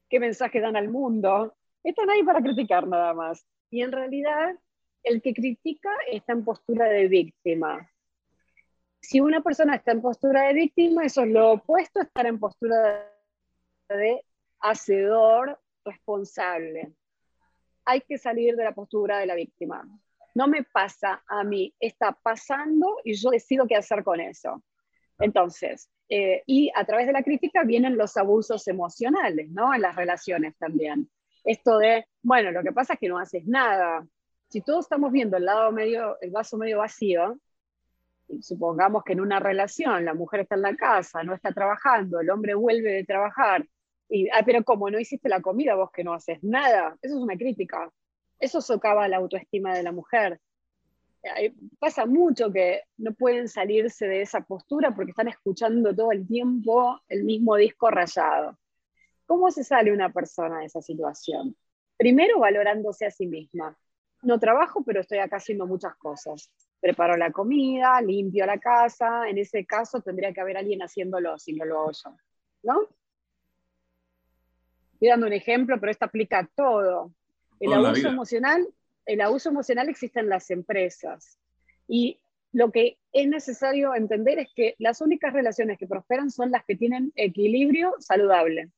qué 0.07 0.21
mensaje 0.21 0.61
dan 0.61 0.77
al 0.77 0.87
mundo. 0.87 1.57
Están 1.83 2.09
ahí 2.09 2.23
para 2.23 2.41
criticar 2.41 2.87
nada 2.87 3.13
más. 3.13 3.45
Y 3.69 3.81
en 3.81 3.91
realidad, 3.91 4.55
el 5.03 5.21
que 5.21 5.33
critica 5.33 5.91
está 6.09 6.31
en 6.31 6.45
postura 6.45 6.85
de 6.85 7.09
víctima 7.09 7.91
si 9.01 9.21
una 9.21 9.41
persona 9.41 9.75
está 9.75 9.91
en 9.91 10.01
postura 10.01 10.47
de 10.47 10.53
víctima, 10.53 11.05
eso 11.05 11.21
es 11.21 11.29
lo 11.29 11.51
opuesto 11.51 11.99
a 11.99 12.03
estar 12.03 12.25
en 12.25 12.39
postura 12.39 13.09
de 13.89 14.21
hacedor 14.59 15.59
responsable. 15.87 16.93
Hay 17.85 18.01
que 18.01 18.17
salir 18.17 18.55
de 18.55 18.63
la 18.63 18.73
postura 18.73 19.19
de 19.19 19.25
la 19.25 19.35
víctima. 19.35 19.87
No 20.35 20.47
me 20.47 20.63
pasa 20.63 21.23
a 21.27 21.43
mí, 21.43 21.73
está 21.79 22.11
pasando 22.11 22.97
y 23.03 23.15
yo 23.15 23.31
decido 23.31 23.65
qué 23.65 23.75
hacer 23.75 24.03
con 24.03 24.19
eso. 24.19 24.63
Entonces, 25.19 25.89
eh, 26.09 26.43
y 26.45 26.71
a 26.75 26.85
través 26.85 27.07
de 27.07 27.13
la 27.13 27.23
crítica 27.23 27.63
vienen 27.63 27.97
los 27.97 28.15
abusos 28.17 28.67
emocionales, 28.67 29.49
¿no? 29.49 29.73
En 29.73 29.81
las 29.81 29.95
relaciones 29.95 30.55
también. 30.57 31.09
Esto 31.43 31.79
de, 31.79 32.05
bueno, 32.21 32.51
lo 32.51 32.61
que 32.61 32.71
pasa 32.71 32.93
es 32.93 32.99
que 32.99 33.09
no 33.09 33.17
haces 33.17 33.45
nada. 33.47 34.05
Si 34.49 34.61
todos 34.61 34.85
estamos 34.85 35.11
viendo 35.11 35.37
el 35.37 35.45
lado 35.45 35.71
medio, 35.71 36.17
el 36.21 36.31
vaso 36.31 36.57
medio 36.57 36.79
vacío, 36.79 37.39
supongamos 38.41 39.03
que 39.03 39.13
en 39.13 39.21
una 39.21 39.39
relación 39.39 40.05
la 40.05 40.13
mujer 40.13 40.41
está 40.41 40.55
en 40.55 40.61
la 40.61 40.75
casa, 40.75 41.23
no 41.23 41.33
está 41.33 41.51
trabajando, 41.51 42.19
el 42.19 42.29
hombre 42.29 42.53
vuelve 42.53 42.91
de 42.91 43.03
trabajar, 43.03 43.65
y, 44.09 44.29
ah, 44.29 44.43
pero 44.45 44.63
como 44.63 44.89
no 44.89 44.99
hiciste 44.99 45.29
la 45.29 45.41
comida, 45.41 45.75
vos 45.75 45.91
que 45.91 46.03
no 46.03 46.13
haces 46.13 46.43
nada, 46.43 46.97
eso 47.01 47.15
es 47.15 47.21
una 47.21 47.37
crítica, 47.37 47.91
eso 48.39 48.61
socava 48.61 49.07
la 49.07 49.17
autoestima 49.17 49.75
de 49.75 49.83
la 49.83 49.91
mujer. 49.91 50.39
Pasa 51.79 52.05
mucho 52.05 52.53
que 52.53 52.83
no 52.97 53.13
pueden 53.13 53.49
salirse 53.49 54.07
de 54.07 54.21
esa 54.21 54.41
postura 54.41 54.95
porque 54.95 55.11
están 55.11 55.27
escuchando 55.27 55.93
todo 55.93 56.11
el 56.11 56.25
tiempo 56.25 57.01
el 57.09 57.25
mismo 57.25 57.55
disco 57.55 57.89
rayado. 57.89 58.57
¿Cómo 59.25 59.51
se 59.51 59.65
sale 59.65 59.91
una 59.91 60.13
persona 60.13 60.59
de 60.59 60.65
esa 60.65 60.81
situación? 60.81 61.57
Primero 61.97 62.39
valorándose 62.39 63.05
a 63.05 63.11
sí 63.11 63.27
misma. 63.27 63.77
No 64.21 64.39
trabajo, 64.39 64.83
pero 64.85 65.01
estoy 65.01 65.17
acá 65.17 65.37
haciendo 65.37 65.67
muchas 65.67 65.95
cosas 65.97 66.49
preparo 66.79 67.17
la 67.17 67.31
comida, 67.31 68.01
limpio 68.01 68.45
la 68.45 68.59
casa, 68.59 69.27
en 69.27 69.37
ese 69.37 69.65
caso 69.65 70.01
tendría 70.01 70.33
que 70.33 70.41
haber 70.41 70.57
alguien 70.57 70.81
haciéndolo 70.81 71.37
si 71.39 71.53
no 71.53 71.65
lo 71.65 71.79
hago 71.79 71.91
yo, 71.91 72.15
¿no? 72.63 72.87
Estoy 74.97 75.09
dando 75.09 75.27
un 75.27 75.33
ejemplo, 75.33 75.79
pero 75.79 75.91
esto 75.91 76.05
aplica 76.05 76.39
a 76.39 76.47
todo. 76.55 77.13
El 77.59 77.71
abuso 77.71 78.07
emocional, 78.07 78.67
el 79.05 79.21
abuso 79.21 79.49
emocional 79.49 79.89
existe 79.89 80.21
en 80.21 80.27
las 80.27 80.49
empresas 80.49 81.37
y 81.87 82.19
lo 82.51 82.71
que 82.71 82.97
es 83.13 83.27
necesario 83.27 83.93
entender 83.93 84.39
es 84.39 84.47
que 84.55 84.73
las 84.79 84.99
únicas 85.01 85.33
relaciones 85.33 85.77
que 85.77 85.85
prosperan 85.85 86.31
son 86.31 86.49
las 86.49 86.65
que 86.65 86.75
tienen 86.75 87.13
equilibrio 87.15 87.93
saludable. 87.99 88.71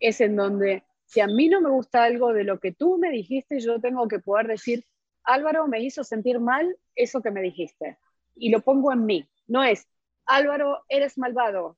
Es 0.00 0.22
en 0.22 0.34
donde 0.34 0.82
si 1.04 1.20
a 1.20 1.26
mí 1.26 1.50
no 1.50 1.60
me 1.60 1.68
gusta 1.68 2.04
algo 2.04 2.32
de 2.32 2.44
lo 2.44 2.58
que 2.58 2.72
tú 2.72 2.96
me 2.96 3.10
dijiste, 3.10 3.60
yo 3.60 3.82
tengo 3.82 4.08
que 4.08 4.18
poder 4.18 4.46
decir, 4.46 4.86
Álvaro 5.24 5.68
me 5.68 5.82
hizo 5.82 6.04
sentir 6.04 6.40
mal 6.40 6.74
eso 6.96 7.20
que 7.20 7.30
me 7.30 7.42
dijiste. 7.42 7.98
Y 8.34 8.48
lo 8.48 8.62
pongo 8.62 8.94
en 8.94 9.04
mí. 9.04 9.28
No 9.46 9.62
es, 9.62 9.86
Álvaro, 10.24 10.84
eres 10.88 11.18
malvado 11.18 11.76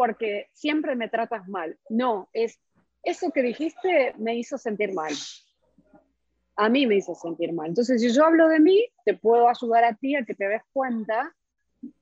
porque 0.00 0.48
siempre 0.54 0.96
me 0.96 1.10
tratas 1.10 1.46
mal. 1.46 1.78
No, 1.90 2.30
es, 2.32 2.58
eso 3.02 3.30
que 3.30 3.42
dijiste 3.42 4.14
me 4.18 4.36
hizo 4.36 4.58
sentir 4.58 4.92
mal. 4.92 5.12
A 6.56 6.68
mí 6.68 6.86
me 6.86 6.96
hizo 6.96 7.14
sentir 7.14 7.52
mal. 7.52 7.68
Entonces, 7.68 8.02
si 8.02 8.12
yo 8.12 8.24
hablo 8.24 8.48
de 8.48 8.60
mí, 8.60 8.86
te 9.04 9.14
puedo 9.14 9.48
ayudar 9.48 9.84
a 9.84 9.94
ti 9.94 10.14
a 10.14 10.24
que 10.24 10.34
te 10.34 10.46
des 10.46 10.62
cuenta 10.72 11.34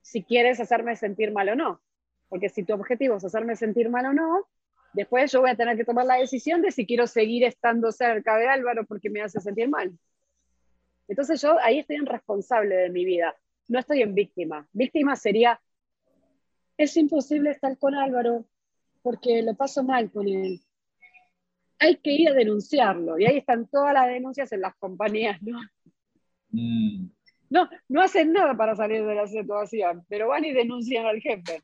si 0.00 0.24
quieres 0.24 0.58
hacerme 0.60 0.96
sentir 0.96 1.32
mal 1.32 1.48
o 1.50 1.54
no. 1.54 1.80
Porque 2.28 2.48
si 2.48 2.64
tu 2.64 2.74
objetivo 2.74 3.16
es 3.16 3.24
hacerme 3.24 3.56
sentir 3.56 3.88
mal 3.88 4.06
o 4.06 4.12
no, 4.12 4.48
después 4.92 5.30
yo 5.30 5.40
voy 5.40 5.50
a 5.50 5.56
tener 5.56 5.76
que 5.76 5.84
tomar 5.84 6.06
la 6.06 6.16
decisión 6.16 6.60
de 6.62 6.72
si 6.72 6.86
quiero 6.86 7.06
seguir 7.06 7.44
estando 7.44 7.92
cerca 7.92 8.36
de 8.36 8.48
Álvaro 8.48 8.84
porque 8.84 9.10
me 9.10 9.22
hace 9.22 9.40
sentir 9.40 9.68
mal. 9.68 9.96
Entonces 11.06 11.40
yo 11.40 11.58
ahí 11.60 11.78
estoy 11.78 11.96
en 11.96 12.06
responsable 12.06 12.74
de 12.76 12.90
mi 12.90 13.04
vida, 13.04 13.34
no 13.68 13.78
estoy 13.78 14.02
en 14.02 14.14
víctima. 14.14 14.68
Víctima 14.72 15.16
sería, 15.16 15.60
es 16.76 16.96
imposible 16.96 17.50
estar 17.50 17.78
con 17.78 17.94
Álvaro 17.94 18.44
porque 19.02 19.42
lo 19.42 19.54
paso 19.54 19.82
mal 19.82 20.10
con 20.10 20.28
él. 20.28 20.60
Hay 21.78 21.96
que 21.96 22.12
ir 22.12 22.30
a 22.30 22.34
denunciarlo 22.34 23.18
y 23.18 23.26
ahí 23.26 23.38
están 23.38 23.66
todas 23.68 23.94
las 23.94 24.08
denuncias 24.08 24.50
en 24.52 24.60
las 24.62 24.74
compañías, 24.76 25.40
¿no? 25.42 25.60
Mm. 26.50 27.10
No, 27.50 27.68
no 27.88 28.02
hacen 28.02 28.32
nada 28.32 28.56
para 28.56 28.74
salir 28.76 29.04
de 29.04 29.14
la 29.14 29.26
situación, 29.26 30.04
pero 30.08 30.28
van 30.28 30.44
y 30.44 30.52
denuncian 30.52 31.06
al 31.06 31.20
jefe. 31.20 31.62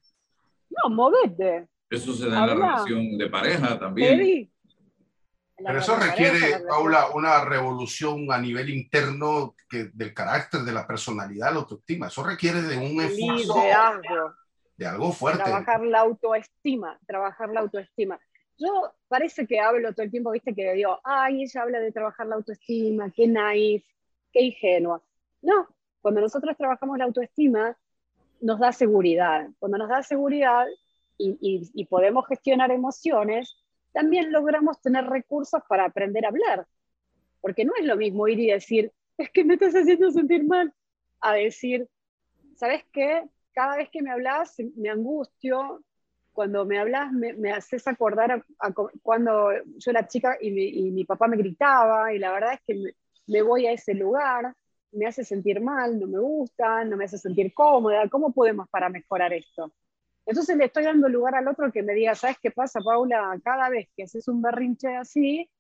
No, 0.71 0.95
movete. 0.95 1.69
Eso 1.91 2.15
se 2.15 2.29
da 2.29 2.41
en 2.41 2.47
la 2.47 2.55
relación 2.55 3.19
de 3.19 3.29
pareja 3.29 3.79
también. 3.79 4.51
Pero 5.57 5.79
eso 5.79 5.97
requiere, 5.97 6.65
Paula, 6.69 7.11
una 7.15 7.45
revolución 7.45 8.31
a 8.33 8.39
nivel 8.39 8.71
interno 8.71 9.55
que, 9.69 9.91
del 9.93 10.13
carácter, 10.13 10.63
de 10.63 10.73
la 10.73 10.87
personalidad, 10.87 11.53
la 11.53 11.61
autoestima. 11.61 12.09
Eso 12.09 12.25
requiere 12.25 12.63
de 12.63 12.77
un 12.77 13.01
esfuerzo. 13.01 13.55
De 13.55 13.73
algo. 13.73 14.35
De 14.77 14.87
algo 14.87 15.13
fuerte. 15.13 15.45
Trabajar 15.45 15.85
la 15.85 16.01
autoestima, 16.01 16.99
trabajar 17.07 17.51
la 17.51 17.61
autoestima. 17.61 18.19
Yo 18.59 18.93
parece 19.09 19.47
que 19.47 19.61
hablo 19.61 19.93
todo 19.93 20.05
el 20.05 20.11
tiempo, 20.11 20.31
viste, 20.31 20.55
que 20.55 20.73
digo, 20.75 21.01
ay, 21.05 21.43
ella 21.43 21.63
habla 21.63 21.81
de 21.81 21.93
trabajar 21.93 22.27
la 22.27 22.37
autoestima, 22.37 23.11
qué 23.11 23.27
naif, 23.27 23.85
qué 24.33 24.43
ingenua. 24.43 25.03
No, 25.43 25.69
cuando 26.01 26.21
nosotros 26.21 26.57
trabajamos 26.57 26.99
la 26.99 27.05
autoestima, 27.05 27.77
nos 28.41 28.61
da 28.61 28.73
seguridad. 28.73 29.49
Cuando 29.59 29.79
nos 29.79 29.89
da 29.89 30.03
seguridad 30.03 30.67
y, 31.19 31.71
y 31.73 31.85
podemos 31.87 32.27
gestionar 32.27 32.71
emociones, 32.71 33.57
también 33.93 34.33
logramos 34.33 34.81
tener 34.81 35.07
recursos 35.07 35.63
para 35.69 35.87
aprender 35.87 36.25
a 36.25 36.29
hablar. 36.29 36.67
Porque 37.41 37.65
no 37.65 37.73
es 37.79 37.85
lo 37.85 37.97
mismo 37.97 38.27
ir 38.29 38.41
y 38.41 38.51
decir, 38.51 38.93
es 39.17 39.31
que 39.31 39.45
me 39.45 39.55
estás 39.55 39.75
haciendo 39.75 40.11
sentir 40.11 40.45
mal, 40.45 40.75
a 41.21 41.35
decir, 41.35 41.89
¿sabes 42.57 42.85
qué? 42.93 43.25
Cada 43.53 43.77
vez 43.77 43.89
que 43.91 44.03
me 44.03 44.11
hablas, 44.11 44.57
me 44.77 44.91
angustio. 44.91 45.83
Cuando 46.35 46.67
me 46.67 46.79
hablas, 46.79 47.13
me, 47.13 47.51
haces 47.53 47.87
acordar 47.87 48.45
a, 48.59 48.73
cuando 49.03 49.51
yo 49.79 49.91
era 49.91 50.07
chica 50.07 50.37
y 50.41 50.51
mi, 50.51 51.05
papá 51.05 51.29
me 51.29 51.39
gritaba, 51.39 52.13
y 52.13 52.19
la 52.19 52.33
verdad 52.33 52.55
es 52.55 52.61
que 52.67 52.75
me, 52.75 52.91
me 53.29 53.43
voy 53.43 53.67
a 53.67 53.73
ese 53.73 53.95
lugar, 53.95 54.55
me 54.93 55.07
hace 55.07 55.25
sentir 55.25 55.61
mal, 55.61 55.99
no 55.99 56.07
me 56.07 56.19
gusta, 56.19 56.85
no 56.85 56.97
me 56.97 57.05
hace 57.05 57.19
sentir 57.19 57.55
cómoda. 57.55 58.09
¿Cómo 58.09 58.33
podemos 58.33 58.69
para 58.69 58.91
mejorar 58.91 59.33
esto? 59.33 59.73
Entonces 60.27 60.57
le 60.57 60.67
estoy 60.67 60.85
dando 60.85 61.09
lugar 61.09 61.35
al 61.35 61.49
otro 61.49 61.71
que 61.71 61.83
me 61.83 61.95
diga, 61.95 62.15
¿sabes 62.15 62.37
qué 62.43 62.51
pasa, 62.51 62.81
Paula? 62.81 63.39
Cada 63.45 63.69
vez 63.69 63.89
que 63.97 64.05
haces 64.05 64.27
un 64.29 64.41
berrinche 64.41 64.97
así, 64.97 65.51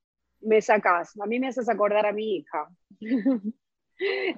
me 0.40 0.60
sacas. 0.62 1.18
A 1.20 1.26
mí 1.26 1.38
me 1.38 1.48
haces 1.48 1.68
acordar 1.68 2.06
a 2.06 2.12
mi 2.12 2.36
hija. 2.36 2.68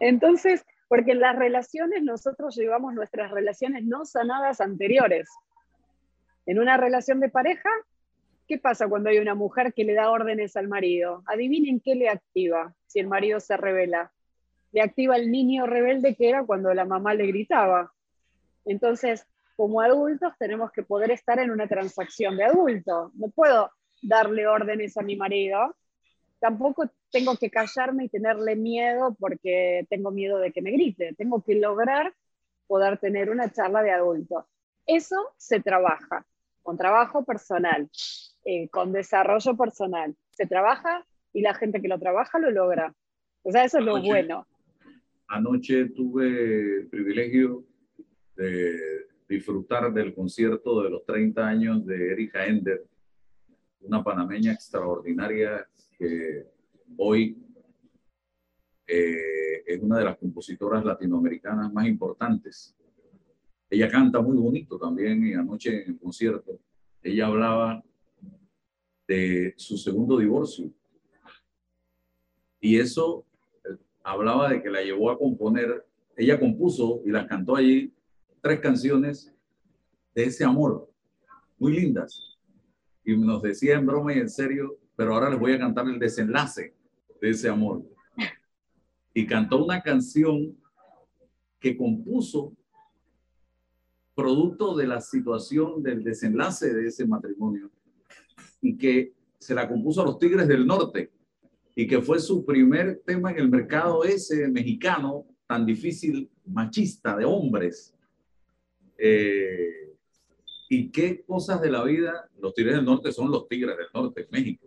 Entonces, 0.00 0.64
porque 0.88 1.12
en 1.12 1.20
las 1.20 1.36
relaciones 1.36 2.02
nosotros 2.02 2.56
llevamos 2.56 2.94
nuestras 2.94 3.30
relaciones 3.30 3.84
no 3.84 4.04
sanadas 4.04 4.60
anteriores. 4.60 5.28
En 6.46 6.60
una 6.60 6.76
relación 6.76 7.18
de 7.18 7.28
pareja, 7.28 7.68
¿qué 8.46 8.56
pasa 8.56 8.88
cuando 8.88 9.10
hay 9.10 9.18
una 9.18 9.34
mujer 9.34 9.74
que 9.74 9.82
le 9.82 9.94
da 9.94 10.10
órdenes 10.10 10.56
al 10.56 10.68
marido? 10.68 11.24
Adivinen 11.26 11.80
qué 11.80 11.96
le 11.96 12.08
activa 12.08 12.72
si 12.86 13.00
el 13.00 13.08
marido 13.08 13.40
se 13.40 13.56
revela. 13.56 14.12
Le 14.70 14.80
activa 14.80 15.16
el 15.16 15.32
niño 15.32 15.66
rebelde 15.66 16.14
que 16.14 16.28
era 16.28 16.44
cuando 16.44 16.72
la 16.72 16.84
mamá 16.84 17.14
le 17.14 17.26
gritaba. 17.26 17.92
Entonces, 18.64 19.26
como 19.56 19.80
adultos 19.80 20.34
tenemos 20.38 20.70
que 20.70 20.84
poder 20.84 21.10
estar 21.10 21.40
en 21.40 21.50
una 21.50 21.66
transacción 21.66 22.36
de 22.36 22.44
adulto. 22.44 23.10
No 23.14 23.28
puedo 23.30 23.72
darle 24.00 24.46
órdenes 24.46 24.96
a 24.96 25.02
mi 25.02 25.16
marido, 25.16 25.74
tampoco 26.38 26.88
tengo 27.10 27.36
que 27.36 27.50
callarme 27.50 28.04
y 28.04 28.08
tenerle 28.08 28.54
miedo 28.54 29.16
porque 29.18 29.84
tengo 29.90 30.12
miedo 30.12 30.38
de 30.38 30.52
que 30.52 30.62
me 30.62 30.70
grite. 30.70 31.12
Tengo 31.18 31.42
que 31.42 31.56
lograr 31.56 32.14
poder 32.68 32.98
tener 32.98 33.30
una 33.30 33.50
charla 33.50 33.82
de 33.82 33.90
adulto. 33.90 34.46
Eso 34.86 35.16
se 35.36 35.58
trabaja 35.58 36.24
con 36.66 36.76
trabajo 36.76 37.24
personal, 37.24 37.88
eh, 38.44 38.68
con 38.70 38.92
desarrollo 38.92 39.56
personal. 39.56 40.16
Se 40.32 40.48
trabaja 40.48 41.06
y 41.32 41.40
la 41.40 41.54
gente 41.54 41.80
que 41.80 41.86
lo 41.86 41.96
trabaja 41.96 42.40
lo 42.40 42.50
logra. 42.50 42.92
O 43.42 43.52
sea, 43.52 43.64
eso 43.64 43.78
es 43.78 43.84
lo 43.84 44.02
bueno. 44.02 44.44
Anoche 45.28 45.90
tuve 45.90 46.80
el 46.80 46.88
privilegio 46.88 47.64
de 48.34 49.06
disfrutar 49.28 49.92
del 49.92 50.12
concierto 50.12 50.82
de 50.82 50.90
los 50.90 51.04
30 51.04 51.46
años 51.46 51.86
de 51.86 52.12
Erika 52.12 52.44
Ender, 52.44 52.84
una 53.82 54.02
panameña 54.02 54.52
extraordinaria 54.52 55.68
que 55.96 56.48
hoy 56.96 57.38
eh, 58.88 59.62
es 59.66 59.80
una 59.80 59.98
de 59.98 60.04
las 60.04 60.18
compositoras 60.18 60.84
latinoamericanas 60.84 61.72
más 61.72 61.86
importantes. 61.86 62.76
Ella 63.68 63.88
canta 63.90 64.20
muy 64.20 64.36
bonito 64.36 64.78
también 64.78 65.26
y 65.26 65.34
anoche 65.34 65.82
en 65.82 65.90
el 65.90 65.98
concierto 65.98 66.60
ella 67.06 67.26
hablaba 67.26 67.84
de 69.06 69.54
su 69.56 69.76
segundo 69.76 70.18
divorcio. 70.18 70.70
Y 72.60 72.78
eso 72.78 73.24
eh, 73.64 73.76
hablaba 74.02 74.50
de 74.50 74.62
que 74.62 74.70
la 74.70 74.82
llevó 74.82 75.10
a 75.10 75.18
componer, 75.18 75.86
ella 76.16 76.40
compuso 76.40 77.02
y 77.04 77.10
las 77.10 77.26
cantó 77.26 77.54
allí 77.54 77.92
tres 78.40 78.58
canciones 78.58 79.32
de 80.14 80.24
ese 80.24 80.44
amor, 80.44 80.90
muy 81.58 81.74
lindas. 81.78 82.38
Y 83.04 83.16
nos 83.16 83.40
decía 83.40 83.76
en 83.76 83.86
broma 83.86 84.12
y 84.12 84.18
en 84.18 84.28
serio, 84.28 84.76
pero 84.96 85.14
ahora 85.14 85.30
les 85.30 85.38
voy 85.38 85.52
a 85.52 85.58
cantar 85.58 85.86
el 85.86 86.00
desenlace 86.00 86.74
de 87.20 87.30
ese 87.30 87.48
amor. 87.48 87.84
Y 89.14 89.26
cantó 89.26 89.64
una 89.64 89.80
canción 89.80 90.56
que 91.60 91.76
compuso 91.76 92.55
producto 94.16 94.74
de 94.74 94.86
la 94.86 95.00
situación 95.00 95.82
del 95.82 96.02
desenlace 96.02 96.72
de 96.72 96.88
ese 96.88 97.06
matrimonio 97.06 97.70
y 98.62 98.76
que 98.76 99.12
se 99.38 99.54
la 99.54 99.68
compuso 99.68 100.00
a 100.00 100.06
los 100.06 100.18
Tigres 100.18 100.48
del 100.48 100.66
Norte 100.66 101.12
y 101.74 101.86
que 101.86 102.00
fue 102.00 102.18
su 102.18 102.44
primer 102.44 103.02
tema 103.04 103.30
en 103.30 103.38
el 103.38 103.50
mercado 103.50 104.02
ese 104.02 104.48
mexicano 104.48 105.26
tan 105.46 105.66
difícil, 105.66 106.30
machista, 106.46 107.14
de 107.16 107.26
hombres. 107.26 107.94
Eh, 108.96 109.94
y 110.70 110.90
qué 110.90 111.22
cosas 111.22 111.60
de 111.60 111.70
la 111.70 111.84
vida, 111.84 112.28
los 112.40 112.54
Tigres 112.54 112.76
del 112.76 112.84
Norte 112.86 113.12
son 113.12 113.30
los 113.30 113.46
Tigres 113.46 113.76
del 113.76 113.86
Norte, 113.94 114.26
México, 114.32 114.66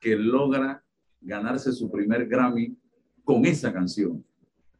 que 0.00 0.16
logra 0.16 0.82
ganarse 1.20 1.70
su 1.70 1.90
primer 1.90 2.26
Grammy 2.26 2.76
con 3.22 3.44
esa 3.44 3.72
canción 3.72 4.24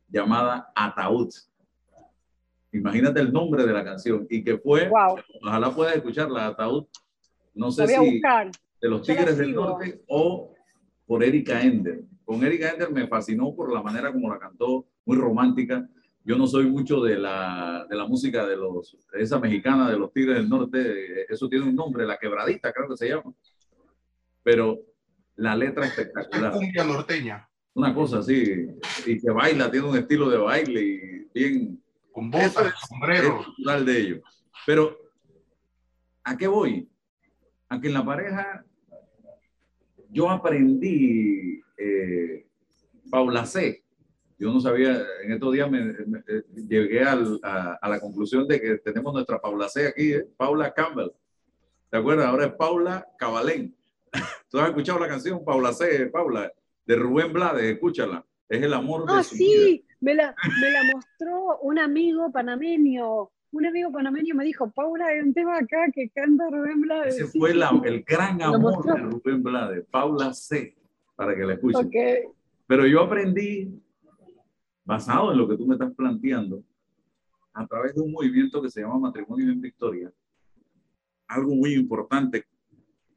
llamada 0.08 0.72
Ataúd. 0.74 1.30
Imagínate 2.74 3.20
el 3.20 3.32
nombre 3.32 3.64
de 3.64 3.72
la 3.72 3.84
canción 3.84 4.26
y 4.28 4.42
que 4.42 4.58
fue, 4.58 4.90
ojalá 5.40 5.72
puedas 5.72 5.94
escucharla, 5.94 6.48
Ataúd, 6.48 6.86
no 7.54 7.70
sé 7.70 7.86
si 7.86 8.20
de 8.20 8.88
los 8.88 9.06
Tigres 9.06 9.38
del 9.38 9.54
Norte 9.54 10.02
o 10.08 10.52
por 11.06 11.22
Erika 11.22 11.62
Ender. 11.62 12.02
Con 12.24 12.42
Erika 12.42 12.70
Ender 12.70 12.90
me 12.90 13.06
fascinó 13.06 13.54
por 13.54 13.72
la 13.72 13.80
manera 13.80 14.12
como 14.12 14.28
la 14.28 14.40
cantó, 14.40 14.88
muy 15.04 15.16
romántica. 15.16 15.88
Yo 16.24 16.36
no 16.36 16.48
soy 16.48 16.68
mucho 16.68 17.00
de 17.00 17.16
la, 17.16 17.86
de 17.88 17.96
la 17.96 18.08
música 18.08 18.44
de 18.44 18.56
los, 18.56 18.98
esa 19.12 19.38
mexicana 19.38 19.88
de 19.88 19.96
los 19.96 20.12
Tigres 20.12 20.36
del 20.36 20.48
Norte, 20.48 21.32
eso 21.32 21.48
tiene 21.48 21.66
un 21.66 21.76
nombre, 21.76 22.04
la 22.04 22.18
quebradita 22.18 22.72
creo 22.72 22.88
que 22.88 22.96
se 22.96 23.08
llama. 23.08 23.32
Pero 24.42 24.80
la 25.36 25.54
letra 25.54 25.86
espectacular. 25.86 26.52
Cumbia 26.52 26.82
norteña. 26.82 27.48
Una 27.74 27.94
cosa 27.94 28.18
así, 28.18 28.66
y 29.06 29.20
que 29.20 29.30
baila, 29.30 29.70
tiene 29.70 29.88
un 29.88 29.96
estilo 29.96 30.28
de 30.28 30.38
baile 30.38 30.80
y 30.80 31.38
bien 31.38 31.83
con 32.14 32.30
botas, 32.30 32.74
sombrero. 32.88 33.44
de 33.84 33.98
ellos. 33.98 34.20
Pero, 34.64 34.96
¿a 36.22 36.36
qué 36.36 36.46
voy? 36.46 36.88
A 37.68 37.80
que 37.80 37.88
en 37.88 37.94
la 37.94 38.04
pareja 38.04 38.64
yo 40.10 40.30
aprendí 40.30 41.60
eh, 41.76 42.46
Paula 43.10 43.44
C. 43.44 43.82
Yo 44.38 44.52
no 44.52 44.60
sabía, 44.60 45.02
en 45.24 45.32
estos 45.32 45.52
días 45.52 45.68
me, 45.68 45.90
eh, 45.90 46.44
llegué 46.68 47.02
a, 47.02 47.16
la 47.16 48.00
conclusión 48.00 48.46
de 48.46 48.60
que 48.60 48.78
tenemos 48.78 49.12
nuestra 49.12 49.40
Paula 49.40 49.68
C 49.68 49.88
aquí, 49.88 50.12
¿eh? 50.12 50.28
Paula 50.36 50.72
Campbell. 50.72 51.10
¿Te 51.90 51.96
acuerdas? 51.96 52.26
Ahora 52.26 52.46
es 52.46 52.52
Paula 52.52 53.08
Cabalén. 53.18 53.74
¿Tú 54.48 54.60
has 54.60 54.68
escuchado 54.68 55.00
la 55.00 55.08
canción 55.08 55.44
Paula 55.44 55.72
C, 55.72 56.06
Paula, 56.06 56.52
de 56.86 56.94
Rubén 56.94 57.32
Blades? 57.32 57.72
Escúchala. 57.72 58.24
Es 58.48 58.62
el 58.62 58.72
amor 58.72 59.04
de 59.06 59.12
ah, 59.14 59.22
sí, 59.24 59.84
Me, 60.04 60.14
la, 60.14 60.34
me 60.60 60.70
la 60.70 60.82
mostró 60.92 61.58
un 61.62 61.78
amigo 61.78 62.30
panameño. 62.30 63.30
Un 63.52 63.66
amigo 63.66 63.90
panameño 63.90 64.34
me 64.34 64.44
dijo, 64.44 64.70
Paula, 64.70 65.06
hay 65.06 65.20
un 65.20 65.32
tema 65.32 65.56
acá 65.56 65.86
que 65.94 66.10
canta 66.10 66.50
Rubén 66.50 66.82
Blades. 66.82 67.14
Ese 67.14 67.38
fue 67.38 67.52
el 67.52 68.04
gran 68.04 68.42
amor 68.42 68.84
de 68.84 68.98
Rubén 69.00 69.42
Blades, 69.42 69.86
Paula 69.90 70.34
C, 70.34 70.76
para 71.16 71.34
que 71.34 71.44
la 71.44 71.54
escuchen. 71.54 71.90
Pero 72.66 72.86
yo 72.86 73.00
aprendí, 73.00 73.80
basado 74.84 75.32
en 75.32 75.38
lo 75.38 75.48
que 75.48 75.56
tú 75.56 75.66
me 75.66 75.74
estás 75.74 75.94
planteando, 75.94 76.62
a 77.54 77.66
través 77.66 77.94
de 77.94 78.02
un 78.02 78.12
movimiento 78.12 78.60
que 78.60 78.68
se 78.68 78.82
llama 78.82 78.98
Matrimonio 78.98 79.50
en 79.50 79.60
Victoria, 79.60 80.12
algo 81.28 81.54
muy 81.54 81.72
importante, 81.72 82.44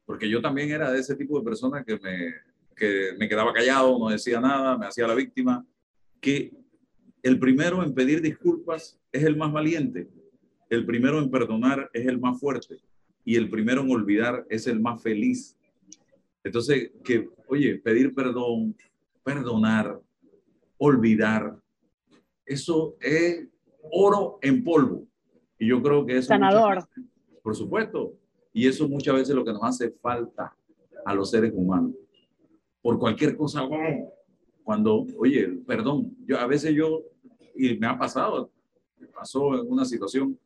porque 0.06 0.26
yo 0.30 0.40
también 0.40 0.70
era 0.70 0.90
de 0.90 1.00
ese 1.00 1.16
tipo 1.16 1.38
de 1.38 1.44
personas 1.44 1.84
que 1.84 1.98
me, 1.98 2.32
que 2.74 3.10
me 3.18 3.28
quedaba 3.28 3.52
callado, 3.52 3.98
no 3.98 4.08
decía 4.08 4.40
nada, 4.40 4.78
me 4.78 4.86
hacía 4.86 5.06
la 5.06 5.14
víctima, 5.14 5.66
que 6.18 6.56
el 7.22 7.38
primero 7.38 7.82
en 7.82 7.94
pedir 7.94 8.20
disculpas 8.22 8.98
es 9.12 9.24
el 9.24 9.36
más 9.36 9.52
valiente, 9.52 10.08
el 10.70 10.84
primero 10.86 11.18
en 11.18 11.30
perdonar 11.30 11.90
es 11.92 12.06
el 12.06 12.18
más 12.18 12.38
fuerte 12.38 12.76
y 13.24 13.36
el 13.36 13.48
primero 13.48 13.82
en 13.82 13.90
olvidar 13.90 14.46
es 14.48 14.66
el 14.66 14.80
más 14.80 15.02
feliz. 15.02 15.56
Entonces, 16.44 16.92
que, 17.04 17.28
oye, 17.48 17.76
pedir 17.76 18.14
perdón, 18.14 18.74
perdonar, 19.22 20.00
olvidar, 20.78 21.56
eso 22.46 22.96
es 23.00 23.46
oro 23.90 24.38
en 24.42 24.64
polvo. 24.64 25.06
Y 25.58 25.68
yo 25.68 25.82
creo 25.82 26.06
que 26.06 26.18
eso... 26.18 26.28
Sanador. 26.28 26.88
por 27.42 27.54
supuesto. 27.56 28.14
Y 28.52 28.66
eso 28.66 28.88
muchas 28.88 29.14
veces 29.14 29.30
es 29.30 29.34
lo 29.34 29.44
que 29.44 29.52
nos 29.52 29.62
hace 29.62 29.90
falta 29.90 30.56
a 31.04 31.14
los 31.14 31.30
seres 31.30 31.52
humanos 31.54 31.94
por 32.88 32.98
cualquier 32.98 33.36
cosa, 33.36 33.68
cuando, 34.62 35.06
oye, 35.18 35.46
perdón, 35.66 36.16
yo 36.26 36.38
a 36.38 36.46
veces 36.46 36.74
yo, 36.74 37.02
y 37.58 37.76
me 37.76 37.88
ha 37.88 37.98
pasado, 37.98 38.52
me 38.98 39.08
pasó 39.08 39.54
en 39.54 39.70
una 39.70 39.84
situación, 39.84 40.38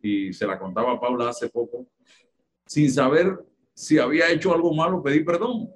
y 0.00 0.32
se 0.32 0.46
la 0.46 0.58
contaba 0.58 0.92
a 0.92 1.00
Paula 1.00 1.28
hace 1.28 1.48
poco, 1.50 1.86
sin 2.66 2.90
saber 2.90 3.38
si 3.74 3.98
había 3.98 4.30
hecho 4.30 4.54
algo 4.54 4.74
malo, 4.74 5.02
pedí 5.02 5.22
perdón. 5.22 5.70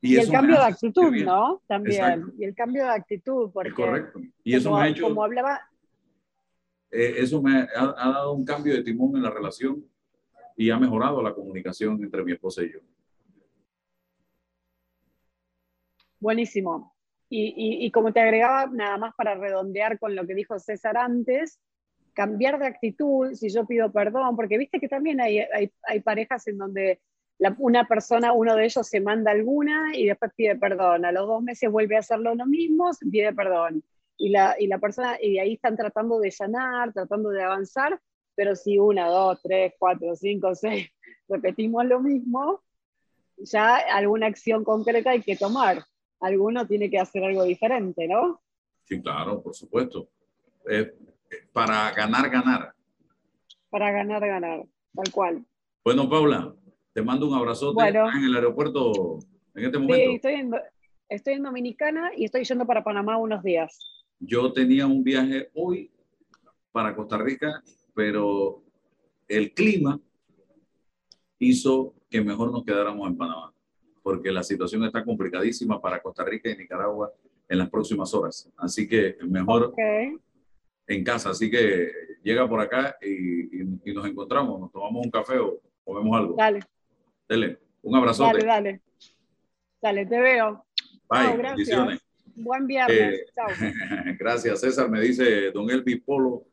Y, 0.00 0.16
el 0.16 0.30
cambio 0.30 0.56
de 0.56 0.64
actitud, 0.64 1.12
¿no? 1.24 1.62
También. 1.66 2.32
Y 2.38 2.44
el 2.44 2.54
cambio 2.54 2.84
de 2.84 2.90
actitud, 2.90 3.50
porque. 3.52 3.72
correcto. 3.72 4.20
Y 4.44 4.54
eso 4.54 4.72
me 4.72 4.82
ha 4.82 4.88
hecho. 4.88 5.02
Como 5.04 5.24
hablaba. 5.24 5.60
Eh, 6.90 7.16
eso 7.18 7.42
me 7.42 7.60
ha, 7.60 7.68
ha, 7.74 8.12
dado 8.12 8.32
un 8.32 8.44
cambio 8.44 8.74
de 8.74 8.82
timón 8.82 9.16
en 9.16 9.22
la 9.22 9.30
relación 9.30 9.84
y 10.56 10.70
ha 10.70 10.78
mejorado 10.78 11.22
la 11.22 11.34
comunicación 11.34 12.02
entre 12.02 12.24
mi 12.24 12.32
esposa 12.32 12.62
y 12.62 12.72
yo. 12.72 12.78
Buenísimo. 16.20 16.97
Y, 17.30 17.90
como 17.90 18.12
te 18.12 18.20
agregaba, 18.20 18.66
nada 18.72 18.96
más 18.96 19.14
para 19.14 19.34
redondear 19.34 19.98
con 19.98 20.16
lo 20.16 20.26
que 20.26 20.34
dijo 20.34 20.58
César 20.58 20.96
antes, 20.96 21.60
cambiar 22.14 22.58
de 22.58 22.66
actitud, 22.66 23.34
si 23.34 23.50
yo 23.50 23.66
pido 23.66 23.92
perdón, 23.92 24.34
porque 24.34 24.56
viste 24.56 24.80
que 24.80 24.88
también 24.88 25.20
hay, 25.20 25.40
hay, 25.86 26.00
parejas 26.00 26.46
en 26.48 26.58
donde 26.58 27.00
una 27.58 27.86
persona, 27.86 28.32
uno 28.32 28.56
de 28.56 28.64
ellos 28.64 28.88
se 28.88 29.00
manda 29.00 29.30
alguna 29.30 29.94
y 29.94 30.06
después 30.06 30.32
pide 30.34 30.56
perdón, 30.56 31.04
a 31.04 31.12
los 31.12 31.26
dos 31.26 31.42
meses 31.42 31.70
vuelve 31.70 31.96
a 31.96 32.00
hacerlo 32.00 32.34
lo 32.34 32.46
mismo, 32.46 32.90
pide 33.10 33.32
perdón. 33.34 33.84
Y 34.16 34.30
la, 34.30 34.56
y 34.58 34.66
la 34.66 34.78
persona, 34.78 35.16
y 35.20 35.38
ahí 35.38 35.54
están 35.54 35.76
tratando 35.76 36.18
de 36.18 36.30
sanar, 36.32 36.92
tratando 36.92 37.28
de 37.28 37.42
avanzar, 37.42 38.00
pero 38.34 38.56
si 38.56 38.78
una, 38.78 39.06
dos, 39.06 39.40
tres, 39.42 39.74
cuatro, 39.78 40.16
cinco, 40.16 40.54
seis, 40.54 40.88
repetimos 41.28 41.84
lo 41.84 42.00
mismo, 42.00 42.62
ya 43.36 43.76
alguna 43.76 44.26
acción 44.26 44.64
concreta 44.64 45.10
hay 45.10 45.22
que 45.22 45.36
tomar 45.36 45.84
alguno 46.20 46.66
tiene 46.66 46.90
que 46.90 46.98
hacer 46.98 47.24
algo 47.24 47.44
diferente, 47.44 48.06
¿no? 48.08 48.40
Sí, 48.84 49.00
claro, 49.00 49.42
por 49.42 49.54
supuesto. 49.54 50.08
Eh, 50.68 50.92
para 51.52 51.90
ganar, 51.92 52.30
ganar. 52.30 52.74
Para 53.70 53.90
ganar, 53.90 54.26
ganar, 54.26 54.64
tal 54.94 55.12
cual. 55.12 55.44
Bueno, 55.84 56.08
Paula, 56.08 56.54
te 56.92 57.02
mando 57.02 57.28
un 57.28 57.34
abrazote 57.34 57.86
en 57.86 58.24
el 58.24 58.34
aeropuerto 58.34 59.18
en 59.54 59.64
este 59.64 59.78
momento. 59.78 59.96
Sí, 59.96 60.14
estoy 60.14 60.34
en, 60.34 60.50
estoy 61.08 61.34
en 61.34 61.42
Dominicana 61.42 62.10
y 62.16 62.24
estoy 62.24 62.44
yendo 62.44 62.66
para 62.66 62.82
Panamá 62.82 63.18
unos 63.18 63.42
días. 63.42 63.78
Yo 64.18 64.52
tenía 64.52 64.86
un 64.86 65.04
viaje 65.04 65.50
hoy 65.54 65.90
para 66.72 66.96
Costa 66.96 67.18
Rica, 67.18 67.62
pero 67.94 68.62
el 69.28 69.52
clima 69.52 70.00
hizo 71.38 71.94
que 72.10 72.22
mejor 72.22 72.50
nos 72.50 72.64
quedáramos 72.64 73.06
en 73.06 73.16
Panamá 73.16 73.52
porque 74.08 74.32
la 74.32 74.42
situación 74.42 74.82
está 74.84 75.04
complicadísima 75.04 75.82
para 75.82 76.00
Costa 76.00 76.24
Rica 76.24 76.48
y 76.48 76.56
Nicaragua 76.56 77.12
en 77.46 77.58
las 77.58 77.68
próximas 77.68 78.14
horas. 78.14 78.50
Así 78.56 78.88
que 78.88 79.18
mejor 79.28 79.74
en 80.86 81.04
casa. 81.04 81.28
Así 81.28 81.50
que 81.50 81.92
llega 82.22 82.48
por 82.48 82.58
acá 82.58 82.96
y, 83.02 83.92
nos 83.92 84.06
encontramos, 84.06 84.58
nos 84.58 84.72
tomamos 84.72 85.04
un 85.04 85.10
café 85.10 85.38
o 85.38 85.60
comemos 85.84 86.16
algo. 86.16 86.36
Dale. 86.38 86.60
Dele. 87.28 87.58
Un 87.82 87.96
abrazo. 87.96 88.24
Dale, 88.24 88.46
dale. 88.46 88.80
Dale, 89.82 90.06
te 90.06 90.20
veo. 90.22 90.64
Bye, 91.10 91.36
bendiciones. 91.36 92.00
Buen 92.34 92.66
viernes. 92.66 92.98
Eh, 92.98 93.26
Chao. 93.34 93.48
gracias, 94.18 94.60
César. 94.62 94.88
Me 94.88 95.02
dice 95.02 95.50
don 95.50 95.68
Elvi 95.68 95.96
Polo 95.96 96.46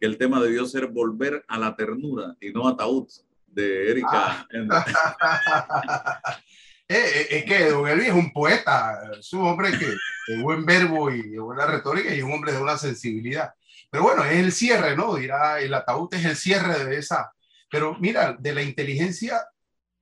que 0.00 0.06
el 0.06 0.16
tema 0.16 0.42
debió 0.42 0.64
ser 0.64 0.86
volver 0.86 1.44
a 1.46 1.58
la 1.58 1.76
ternura 1.76 2.34
y 2.40 2.52
no 2.52 2.66
ataúd 2.66 3.06
de 3.48 3.90
Erika. 3.90 4.48
Ah. 4.70 6.36
Eh, 6.88 6.96
eh, 6.96 7.26
es 7.30 7.44
que 7.44 7.70
Don 7.70 7.88
Elvi 7.88 8.06
es 8.06 8.12
un 8.12 8.32
poeta, 8.32 9.00
es 9.18 9.32
un 9.32 9.46
hombre 9.46 9.76
que 9.76 9.86
de 9.86 10.42
buen 10.42 10.64
verbo 10.64 11.10
y 11.10 11.30
de 11.30 11.38
buena 11.38 11.66
retórica 11.66 12.14
y 12.14 12.22
un 12.22 12.32
hombre 12.32 12.52
de 12.52 12.62
una 12.62 12.78
sensibilidad. 12.78 13.52
Pero 13.90 14.04
bueno, 14.04 14.24
es 14.24 14.38
el 14.38 14.52
cierre, 14.52 14.96
¿no? 14.96 15.16
Dirá, 15.16 15.60
el 15.60 15.74
ataúd 15.74 16.12
es 16.14 16.24
el 16.24 16.36
cierre 16.36 16.84
de 16.84 16.98
esa. 16.98 17.32
Pero 17.70 17.96
mira, 17.98 18.36
de 18.38 18.54
la 18.54 18.62
inteligencia, 18.62 19.44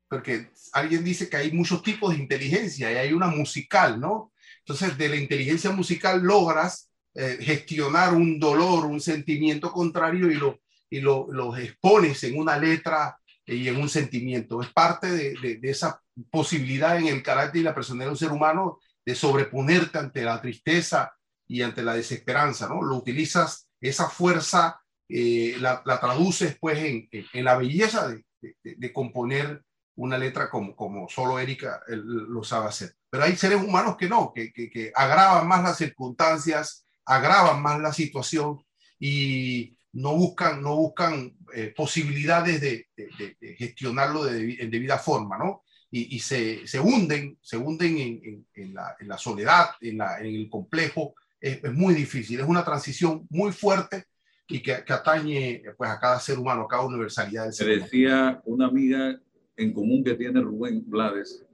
porque 0.09 0.51
alguien 0.73 1.05
dice 1.05 1.29
que 1.29 1.37
hay 1.37 1.53
muchos 1.53 1.83
tipos 1.83 2.13
de 2.15 2.23
inteligencia 2.23 2.93
y 2.93 2.97
hay 2.97 3.13
una 3.13 3.29
musical, 3.29 4.01
¿no? 4.01 4.33
Entonces, 4.59 4.97
de 4.97 5.09
la 5.09 5.17
inteligencia 5.17 5.71
musical 5.71 6.23
logras 6.23 6.91
eh, 7.15 7.39
gestionar 7.41 8.13
un 8.15 8.39
dolor, 8.41 8.87
un 8.87 9.01
sentimiento 9.01 9.71
contrario 9.71 10.31
y 10.31 10.35
lo, 10.35 10.61
y 10.91 11.01
lo, 11.01 11.29
lo 11.31 11.57
expones 11.57 12.25
en 12.25 12.39
una 12.39 12.59
letra 12.59 13.17
y 13.47 13.69
en 13.69 13.77
un 13.77 13.89
sentimiento. 13.89 14.63
Es 14.63 14.73
parte 14.73 15.09
de, 15.09 15.59
de, 15.61 15.71
esa 15.71 16.03
posibilidad 16.31 16.97
en 16.97 17.09
el 17.09 17.23
carácter 17.23 17.61
y 17.61 17.65
la 17.65 17.75
personalidad 17.75 18.07
de 18.09 18.13
un 18.13 18.19
ser 18.19 18.33
humano 18.33 18.79
de 19.05 19.15
sobreponerte 19.15 19.99
ante 19.99 20.23
la 20.23 20.41
tristeza 20.41 21.15
y 21.47 21.63
ante 21.63 21.83
la 21.83 21.95
desesperanza, 21.95 22.69
¿no? 22.69 22.83
Lo 22.83 22.97
utilizas, 22.97 23.69
esa 23.81 24.09
fuerza, 24.09 24.81
eh, 25.09 25.57
la, 25.59 25.83
la, 25.85 26.01
traduces 26.01 26.57
pues 26.59 26.79
en, 26.79 27.09
en, 27.11 27.45
la 27.45 27.57
belleza 27.57 28.09
de, 28.09 28.25
de, 28.63 28.93
componer 28.93 29.63
una 29.97 30.17
letra 30.17 30.49
como, 30.49 30.75
como 30.75 31.09
solo 31.09 31.39
Erika 31.39 31.83
lo 31.89 32.43
sabe 32.43 32.69
hacer. 32.69 32.97
Pero 33.11 33.25
hay 33.25 33.37
seres 33.37 33.63
humanos 33.63 33.97
que 33.97 34.09
no, 34.09 34.33
que, 34.35 34.53
que, 34.53 34.71
que 34.71 34.91
agravan 34.95 35.47
más 35.47 35.63
las 35.63 35.77
circunstancias, 35.77 36.87
agravan 37.05 37.61
más 37.61 37.81
la 37.81 37.93
situación 37.93 38.65
y 38.99 39.77
no 39.93 40.15
buscan, 40.15 40.63
no 40.63 40.77
buscan 40.77 41.37
eh, 41.55 41.73
posibilidades 41.77 42.61
de, 42.61 42.89
de, 42.97 43.57
gestionarlo 43.57 44.25
de, 44.25 44.57
en 44.59 44.71
debida 44.71 44.99
forma, 44.99 45.39
¿no? 45.39 45.63
Y, 45.97 46.17
y 46.17 46.19
se, 46.19 46.67
se, 46.67 46.81
hunden, 46.81 47.39
se 47.41 47.57
hunden 47.57 47.99
en, 47.99 48.47
en, 48.53 48.75
la, 48.75 48.97
en 48.99 49.07
la, 49.07 49.17
soledad, 49.17 49.67
en, 49.81 49.99
la, 49.99 50.19
en 50.19 50.27
el 50.27 50.51
complejo. 50.51 51.15
Es, 51.41 51.63
es, 51.63 51.73
muy 51.73 51.95
difícil, 51.95 52.41
es 52.41 52.47
una 52.47 52.65
transición 52.65 53.25
muy 53.31 53.53
fuerte 53.53 54.07
y 54.49 54.61
que, 54.61 54.83
que, 54.85 54.93
atañe 54.93 55.63
pues, 55.77 55.89
a 55.89 56.01
cada 56.01 56.19
ser 56.19 56.37
humano, 56.37 56.63
a 56.63 56.69
cada 56.69 56.85
universalidad. 56.85 57.49
Se 57.53 57.65
decía 57.65 58.43
una 58.45 58.67
amiga 58.67 59.21
en 59.57 59.73
común 59.73 60.03
que 60.03 60.15
tiene 60.15 60.41
Rubén 60.41 60.83
Blades, 60.85 61.47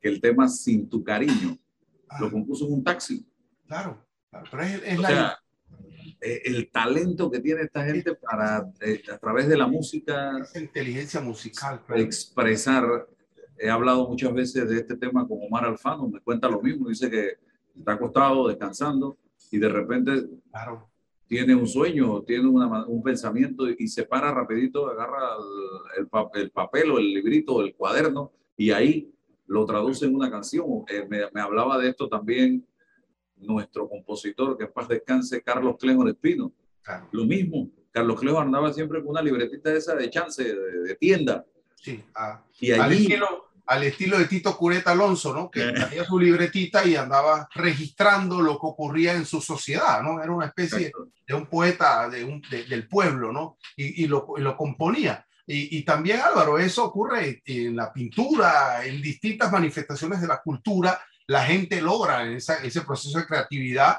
que 0.00 0.08
el 0.08 0.20
tema 0.20 0.48
Sin 0.48 0.88
tu 0.88 1.04
cariño 1.04 1.56
ah. 2.08 2.18
lo 2.20 2.32
compuso 2.32 2.66
en 2.66 2.72
un 2.72 2.82
taxi. 2.82 3.24
Claro, 3.68 4.04
claro 4.30 4.46
pero 4.50 4.62
es, 4.64 4.82
es 4.84 4.98
la... 4.98 5.08
Sea, 5.08 5.38
eh, 6.20 6.42
el 6.46 6.68
talento 6.72 7.30
que 7.30 7.38
tiene 7.38 7.62
esta 7.62 7.84
gente 7.84 8.16
para, 8.16 8.68
eh, 8.80 9.00
a 9.12 9.18
través 9.18 9.46
de 9.46 9.56
la 9.56 9.68
música, 9.68 10.36
Esa 10.40 10.58
inteligencia 10.58 11.20
musical, 11.20 11.80
expresar. 11.94 13.06
He 13.58 13.70
hablado 13.70 14.08
muchas 14.08 14.32
veces 14.32 14.68
de 14.68 14.76
este 14.76 14.96
tema 14.96 15.26
con 15.26 15.38
Omar 15.42 15.64
Alfano, 15.64 16.08
me 16.08 16.20
cuenta 16.20 16.48
lo 16.48 16.60
mismo, 16.60 16.88
dice 16.88 17.10
que 17.10 17.38
está 17.76 17.92
acostado, 17.92 18.48
descansando, 18.48 19.16
y 19.50 19.58
de 19.58 19.68
repente 19.68 20.28
claro. 20.50 20.88
tiene 21.26 21.54
un 21.54 21.66
sueño, 21.66 22.22
tiene 22.22 22.48
una, 22.48 22.86
un 22.86 23.02
pensamiento 23.02 23.68
y 23.68 23.88
se 23.88 24.04
para 24.04 24.32
rapidito, 24.32 24.88
agarra 24.88 25.36
el, 25.96 26.04
el, 26.04 26.42
el, 26.42 26.50
papel 26.50 26.90
o 26.90 26.98
el 26.98 27.12
librito 27.14 27.62
el 27.62 27.74
cuaderno 27.74 28.32
y 28.56 28.70
ahí 28.70 29.12
lo 29.46 29.64
traduce 29.64 30.06
en 30.06 30.14
una 30.14 30.30
canción. 30.30 30.66
Eh, 30.88 31.06
me, 31.08 31.20
me 31.32 31.40
hablaba 31.40 31.78
de 31.78 31.88
esto 31.88 32.08
también 32.08 32.66
nuestro 33.36 33.88
compositor, 33.88 34.56
que 34.56 34.64
en 34.64 34.72
paz 34.72 34.88
descanse, 34.88 35.42
Carlos 35.42 35.76
Clejo 35.78 36.06
Espino. 36.06 36.52
Claro. 36.82 37.08
Lo 37.12 37.24
mismo, 37.24 37.70
Carlos 37.90 38.20
Clejo 38.20 38.40
andaba 38.40 38.72
siempre 38.72 39.00
con 39.00 39.10
una 39.10 39.22
libretita 39.22 39.72
esa 39.72 39.94
de 39.94 40.10
chance, 40.10 40.42
de, 40.42 40.80
de 40.80 40.94
tienda. 40.96 41.44
Sí, 41.74 42.02
a, 42.14 42.44
y 42.60 42.72
allí, 42.72 42.80
al, 42.80 42.92
estilo, 42.92 43.47
al 43.68 43.84
estilo 43.84 44.18
de 44.18 44.24
Tito 44.24 44.56
Cureta 44.56 44.92
Alonso, 44.92 45.34
¿no? 45.34 45.50
Que 45.50 45.72
tenía 45.72 46.02
su 46.04 46.18
libretita 46.18 46.86
y 46.86 46.96
andaba 46.96 47.46
registrando 47.54 48.40
lo 48.40 48.52
que 48.52 48.66
ocurría 48.66 49.12
en 49.12 49.26
su 49.26 49.42
sociedad, 49.42 50.02
¿no? 50.02 50.22
Era 50.22 50.32
una 50.32 50.46
especie 50.46 50.90
de 51.26 51.34
un 51.34 51.46
poeta 51.46 52.08
de 52.08 52.24
un, 52.24 52.40
de, 52.50 52.64
del 52.64 52.88
pueblo, 52.88 53.30
¿no? 53.30 53.58
Y, 53.76 54.04
y, 54.04 54.06
lo, 54.06 54.26
y 54.38 54.40
lo 54.40 54.56
componía. 54.56 55.22
Y, 55.46 55.78
y, 55.78 55.84
también, 55.84 56.20
Álvaro, 56.20 56.58
eso 56.58 56.84
ocurre 56.84 57.42
en 57.44 57.76
la 57.76 57.92
pintura, 57.92 58.84
en 58.84 59.02
distintas 59.02 59.52
manifestaciones 59.52 60.20
de 60.22 60.28
la 60.28 60.40
cultura, 60.40 60.98
la 61.26 61.44
gente 61.44 61.82
logra 61.82 62.22
en 62.22 62.36
esa, 62.36 62.56
ese 62.62 62.80
proceso 62.80 63.18
de 63.18 63.26
creatividad 63.26 63.98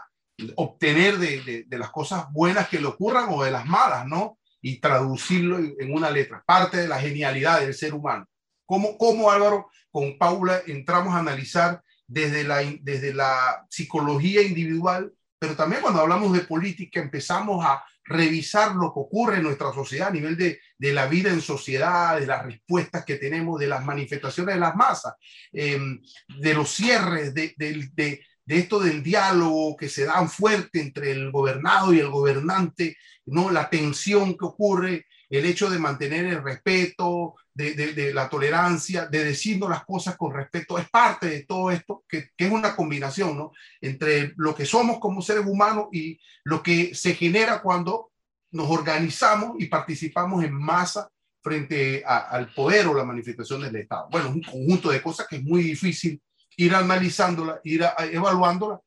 obtener 0.56 1.18
de, 1.18 1.42
de, 1.42 1.64
de, 1.68 1.78
las 1.78 1.92
cosas 1.92 2.26
buenas 2.32 2.70
que 2.70 2.80
le 2.80 2.88
ocurran 2.88 3.28
o 3.30 3.44
de 3.44 3.52
las 3.52 3.66
malas, 3.66 4.08
¿no? 4.08 4.40
Y 4.62 4.80
traducirlo 4.80 5.58
en 5.60 5.94
una 5.94 6.10
letra, 6.10 6.44
parte 6.46 6.78
de 6.78 6.88
la 6.88 7.00
genialidad 7.00 7.60
del 7.60 7.76
ser 7.76 7.94
humano. 7.94 8.26
¿Cómo, 8.70 9.00
cómo 9.00 9.32
Álvaro, 9.32 9.72
con 9.90 10.16
Paula 10.20 10.62
entramos 10.68 11.16
a 11.16 11.20
analizar 11.22 11.82
desde 12.06 12.44
la, 12.44 12.60
desde 12.82 13.16
la 13.16 13.66
psicología 13.68 14.44
individual, 14.44 15.12
pero 15.40 15.56
también 15.56 15.82
cuando 15.82 16.02
hablamos 16.02 16.32
de 16.34 16.42
política 16.42 17.00
empezamos 17.00 17.66
a 17.66 17.84
revisar 18.04 18.76
lo 18.76 18.94
que 18.94 19.00
ocurre 19.00 19.38
en 19.38 19.44
nuestra 19.44 19.74
sociedad 19.74 20.10
a 20.10 20.12
nivel 20.12 20.38
de, 20.38 20.60
de 20.78 20.94
la 20.94 21.08
vida 21.08 21.32
en 21.32 21.42
sociedad, 21.42 22.20
de 22.20 22.28
las 22.28 22.46
respuestas 22.46 23.04
que 23.06 23.16
tenemos, 23.16 23.60
de 23.60 23.66
las 23.66 23.84
manifestaciones 23.84 24.54
de 24.54 24.62
las 24.62 24.76
masas, 24.76 25.16
eh, 25.52 25.80
de 26.28 26.54
los 26.54 26.70
cierres, 26.70 27.34
de, 27.34 27.56
de, 27.58 27.90
de, 27.96 28.22
de, 28.46 28.56
esto 28.56 28.80
del 28.80 29.02
diálogo 29.02 29.76
que 29.76 29.90
se 29.90 30.06
dan 30.06 30.30
fuerte 30.30 30.80
entre 30.80 31.10
el 31.10 31.32
gobernado 31.32 31.92
y 31.92 32.00
el 32.00 32.10
gobernante, 32.10 32.98
¿no? 33.26 33.50
la 33.50 33.68
tensión 33.68 34.38
que 34.38 34.46
ocurre, 34.46 35.08
el 35.30 35.46
hecho 35.46 35.70
de 35.70 35.80
mantener 35.80 36.26
el 36.26 36.44
respeto, 36.44 37.36
de, 37.54 38.14
la 38.14 38.30
tolerancia, 38.30 39.06
de 39.06 39.26
decirnos 39.26 39.70
las 39.70 39.86
cosas 39.86 40.16
con 40.16 40.34
respeto, 40.34 40.78
es 40.78 40.90
parte 40.90 41.28
de 41.28 41.44
todo 41.44 41.72
esto, 41.72 42.04
que, 42.08 42.30
es 42.38 42.52
una 42.52 42.76
combinación 42.76 43.38
¿no? 43.38 43.52
entre 43.82 44.34
lo 44.38 44.56
que 44.56 44.66
somos 44.66 45.00
como 45.00 45.22
seres 45.22 45.46
humanos 45.46 45.88
y 45.92 46.20
lo 46.44 46.64
que 46.64 46.96
se 46.96 47.14
genera 47.14 47.62
cuando 47.62 48.12
nos 48.52 48.70
organizamos 48.70 49.56
y 49.60 49.66
participamos 49.66 50.44
en 50.44 50.54
masa 50.54 51.10
frente 51.42 52.04
al 52.06 52.52
poder 52.54 52.88
o 52.88 52.94
la 52.94 53.06
manifestación 53.06 53.62
del 53.62 53.76
Estado. 53.76 54.08
Bueno, 54.10 54.30
un 54.30 54.42
conjunto 54.42 54.90
de 54.90 55.02
cosas 55.02 55.28
que 55.28 55.38
es 55.38 55.44
muy 55.44 55.62
difícil 55.62 56.22
ir 56.58 56.76
analizándola, 56.76 57.62
ir 57.64 57.86
evaluándola 58.12 58.80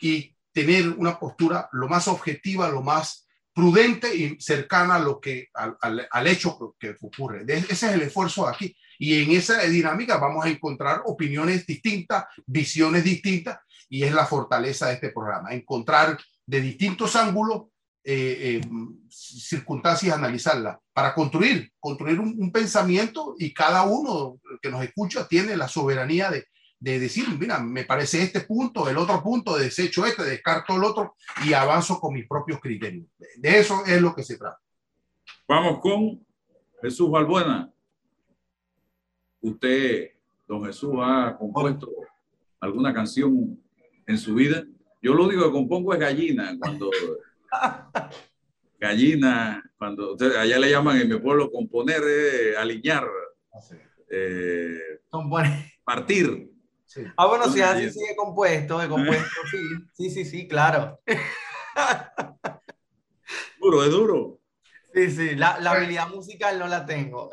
y 0.00 0.34
tener 0.52 0.88
una 0.90 1.18
postura 1.18 1.68
lo 1.72 1.88
más 1.88 2.08
objetiva, 2.08 2.68
lo 2.68 2.82
más 2.82 3.27
prudente 3.58 4.14
y 4.14 4.40
cercana 4.40 4.94
a 4.94 4.98
lo 5.00 5.18
que, 5.18 5.48
al, 5.52 5.76
al, 5.80 6.06
al 6.08 6.26
hecho 6.28 6.76
que, 6.78 6.94
ocurre. 7.00 7.42
Ese 7.48 7.72
es 7.72 7.82
el 7.82 8.02
esfuerzo 8.02 8.44
de 8.44 8.52
aquí. 8.52 8.76
Y 9.00 9.20
en 9.20 9.32
esa 9.32 9.60
dinámica 9.64 10.16
vamos 10.16 10.44
a 10.44 10.48
encontrar 10.48 11.02
opiniones 11.06 11.66
distintas, 11.66 12.26
visiones 12.46 13.02
distintas, 13.02 13.58
y 13.88 14.04
es 14.04 14.14
la 14.14 14.26
fortaleza 14.26 14.86
de 14.86 14.94
este 14.94 15.10
programa, 15.10 15.50
encontrar 15.50 16.16
de 16.46 16.60
distintos 16.60 17.16
ángulos 17.16 17.62
eh, 18.04 18.60
eh, 18.62 18.68
circunstancias, 19.10 20.16
analizarlas, 20.16 20.78
para 20.92 21.12
construir, 21.12 21.72
construir 21.80 22.20
un, 22.20 22.36
un, 22.38 22.52
pensamiento 22.52 23.34
y 23.40 23.52
cada 23.52 23.82
uno 23.82 24.38
que 24.62 24.70
nos 24.70 24.84
escucha 24.84 25.26
tiene 25.26 25.56
la 25.56 25.66
soberanía 25.66 26.30
de, 26.30 26.46
de 26.80 27.00
decir, 27.00 27.26
mira, 27.38 27.58
me 27.58 27.84
parece 27.84 28.22
este 28.22 28.40
punto, 28.40 28.88
el 28.88 28.96
otro 28.96 29.22
punto, 29.22 29.56
desecho 29.56 30.06
este, 30.06 30.22
descarto 30.22 30.76
el 30.76 30.84
otro 30.84 31.16
y 31.44 31.52
avanzo 31.52 31.98
con 31.98 32.14
mis 32.14 32.26
propios 32.26 32.60
criterios. 32.60 33.06
De 33.36 33.58
eso 33.58 33.84
es 33.86 34.00
lo 34.00 34.14
que 34.14 34.22
se 34.22 34.38
trata. 34.38 34.60
Vamos 35.48 35.80
con 35.80 36.24
Jesús 36.80 37.10
Balbuena. 37.10 37.72
Usted, 39.40 40.10
don 40.46 40.64
Jesús, 40.64 40.94
ha 41.00 41.36
compuesto 41.38 41.90
alguna 42.60 42.92
canción 42.92 43.60
en 44.06 44.18
su 44.18 44.34
vida. 44.34 44.64
Yo 45.00 45.14
lo 45.14 45.24
único 45.24 45.44
que 45.44 45.52
compongo 45.52 45.94
es 45.94 46.00
gallina, 46.00 46.56
cuando 46.58 46.90
gallina, 48.80 49.64
cuando 49.76 50.16
allá 50.38 50.58
le 50.58 50.70
llaman 50.70 51.00
en 51.00 51.08
mi 51.08 51.18
pueblo 51.18 51.50
componer, 51.50 52.02
eh, 52.04 52.56
aliñar, 52.56 53.08
eh, 54.10 55.00
partir. 55.84 56.57
Sí. 56.88 57.04
Ah, 57.18 57.26
bueno, 57.26 57.52
si 57.52 57.60
así 57.60 57.90
sigue 57.90 58.16
compuesto, 58.16 58.78
de 58.78 58.88
compuesto, 58.88 59.40
sí, 59.50 59.58
sí, 59.92 60.10
sí, 60.10 60.24
sí, 60.24 60.48
claro. 60.48 60.98
Duro, 63.60 63.84
es 63.84 63.90
duro. 63.90 64.40
Sí, 64.94 65.10
sí, 65.10 65.36
la, 65.36 65.60
la 65.60 65.72
habilidad 65.72 66.08
musical 66.08 66.58
no 66.58 66.66
la 66.66 66.86
tengo. 66.86 67.28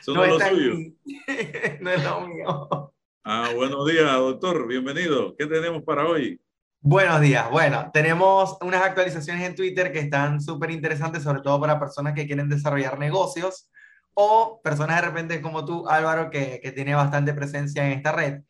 Eso 0.00 0.14
no, 0.14 0.14
no 0.14 0.24
es 0.24 0.30
lo 0.30 0.40
suyo. 0.40 0.74
no 1.80 1.90
es 1.90 2.04
lo 2.04 2.20
mío. 2.22 2.92
Ah, 3.22 3.52
buenos 3.54 3.86
días, 3.86 4.12
doctor, 4.14 4.66
bienvenido. 4.66 5.36
¿Qué 5.36 5.46
tenemos 5.46 5.84
para 5.84 6.08
hoy? 6.08 6.40
Buenos 6.80 7.20
días. 7.20 7.48
Bueno, 7.52 7.88
tenemos 7.92 8.56
unas 8.62 8.82
actualizaciones 8.82 9.46
en 9.46 9.54
Twitter 9.54 9.92
que 9.92 10.00
están 10.00 10.40
súper 10.40 10.72
interesantes, 10.72 11.22
sobre 11.22 11.42
todo 11.42 11.60
para 11.60 11.78
personas 11.78 12.14
que 12.14 12.26
quieren 12.26 12.48
desarrollar 12.48 12.98
negocios 12.98 13.70
o 14.20 14.60
personas 14.64 14.96
de 14.96 15.06
repente 15.06 15.40
como 15.40 15.64
tú, 15.64 15.88
Álvaro, 15.88 16.28
que, 16.28 16.58
que 16.60 16.72
tiene 16.72 16.92
bastante 16.92 17.32
presencia 17.34 17.86
en 17.86 17.92
esta 17.92 18.10
red. 18.10 18.40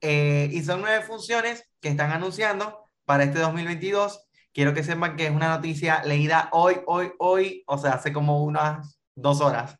Eh, 0.00 0.48
y 0.52 0.62
son 0.62 0.80
nueve 0.80 1.04
funciones 1.04 1.64
que 1.80 1.88
están 1.88 2.12
anunciando 2.12 2.84
para 3.04 3.24
este 3.24 3.40
2022. 3.40 4.28
Quiero 4.52 4.74
que 4.74 4.84
sepan 4.84 5.16
que 5.16 5.26
es 5.26 5.32
una 5.32 5.48
noticia 5.48 6.04
leída 6.04 6.48
hoy, 6.52 6.76
hoy, 6.86 7.10
hoy, 7.18 7.64
o 7.66 7.78
sea, 7.78 7.94
hace 7.94 8.12
como 8.12 8.44
unas 8.44 9.00
dos 9.16 9.40
horas. 9.40 9.76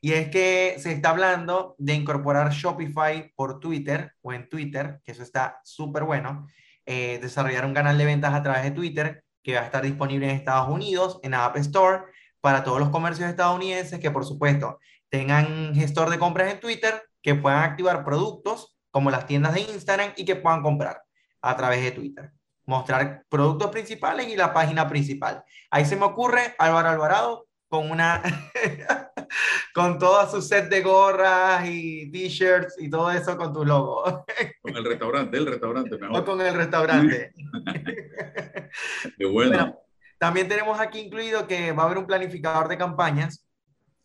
Y 0.00 0.12
es 0.12 0.28
que 0.30 0.76
se 0.78 0.92
está 0.92 1.10
hablando 1.10 1.74
de 1.78 1.94
incorporar 1.94 2.52
Shopify 2.52 3.32
por 3.34 3.58
Twitter 3.58 4.12
o 4.22 4.32
en 4.32 4.48
Twitter, 4.48 5.00
que 5.04 5.10
eso 5.10 5.24
está 5.24 5.60
súper 5.64 6.04
bueno. 6.04 6.46
Eh, 6.84 7.18
desarrollar 7.20 7.66
un 7.66 7.74
canal 7.74 7.98
de 7.98 8.04
ventas 8.04 8.32
a 8.32 8.42
través 8.44 8.62
de 8.62 8.70
Twitter 8.70 9.24
que 9.42 9.54
va 9.56 9.62
a 9.62 9.64
estar 9.64 9.82
disponible 9.82 10.30
en 10.30 10.36
Estados 10.36 10.68
Unidos, 10.68 11.18
en 11.24 11.34
App 11.34 11.56
Store, 11.56 12.04
para 12.40 12.64
todos 12.64 12.78
los 12.78 12.90
comercios 12.90 13.28
estadounidenses 13.28 13.98
que, 13.98 14.10
por 14.10 14.24
supuesto, 14.24 14.78
tengan 15.08 15.74
gestor 15.74 16.10
de 16.10 16.18
compras 16.18 16.52
en 16.52 16.60
Twitter, 16.60 17.02
que 17.22 17.34
puedan 17.34 17.62
activar 17.62 18.04
productos 18.04 18.76
como 18.90 19.10
las 19.10 19.26
tiendas 19.26 19.54
de 19.54 19.60
Instagram 19.60 20.12
y 20.16 20.24
que 20.24 20.36
puedan 20.36 20.62
comprar 20.62 21.02
a 21.42 21.56
través 21.56 21.82
de 21.82 21.92
Twitter. 21.92 22.32
Mostrar 22.64 23.24
productos 23.28 23.70
principales 23.70 24.28
y 24.28 24.36
la 24.36 24.52
página 24.52 24.88
principal. 24.88 25.44
Ahí 25.70 25.84
se 25.84 25.96
me 25.96 26.04
ocurre 26.04 26.54
Álvaro 26.58 26.88
Alvarado 26.88 27.46
con 27.68 27.90
una 27.90 28.22
con 29.74 29.98
toda 29.98 30.28
su 30.28 30.40
set 30.40 30.68
de 30.68 30.82
gorras 30.82 31.68
y 31.68 32.10
t-shirts 32.10 32.76
y 32.78 32.88
todo 32.88 33.10
eso 33.10 33.36
con 33.36 33.52
tu 33.52 33.64
logo. 33.64 34.24
Con 34.62 34.76
el 34.76 34.84
restaurante, 34.84 35.36
el 35.36 35.46
restaurante 35.46 35.96
mejor. 35.96 36.20
O 36.20 36.24
con 36.24 36.40
el 36.40 36.54
restaurante. 36.54 37.32
Qué 39.18 39.26
bueno. 39.26 39.78
También 40.18 40.48
tenemos 40.48 40.80
aquí 40.80 41.00
incluido 41.00 41.46
que 41.46 41.72
va 41.72 41.82
a 41.82 41.86
haber 41.86 41.98
un 41.98 42.06
planificador 42.06 42.68
de 42.68 42.78
campañas 42.78 43.46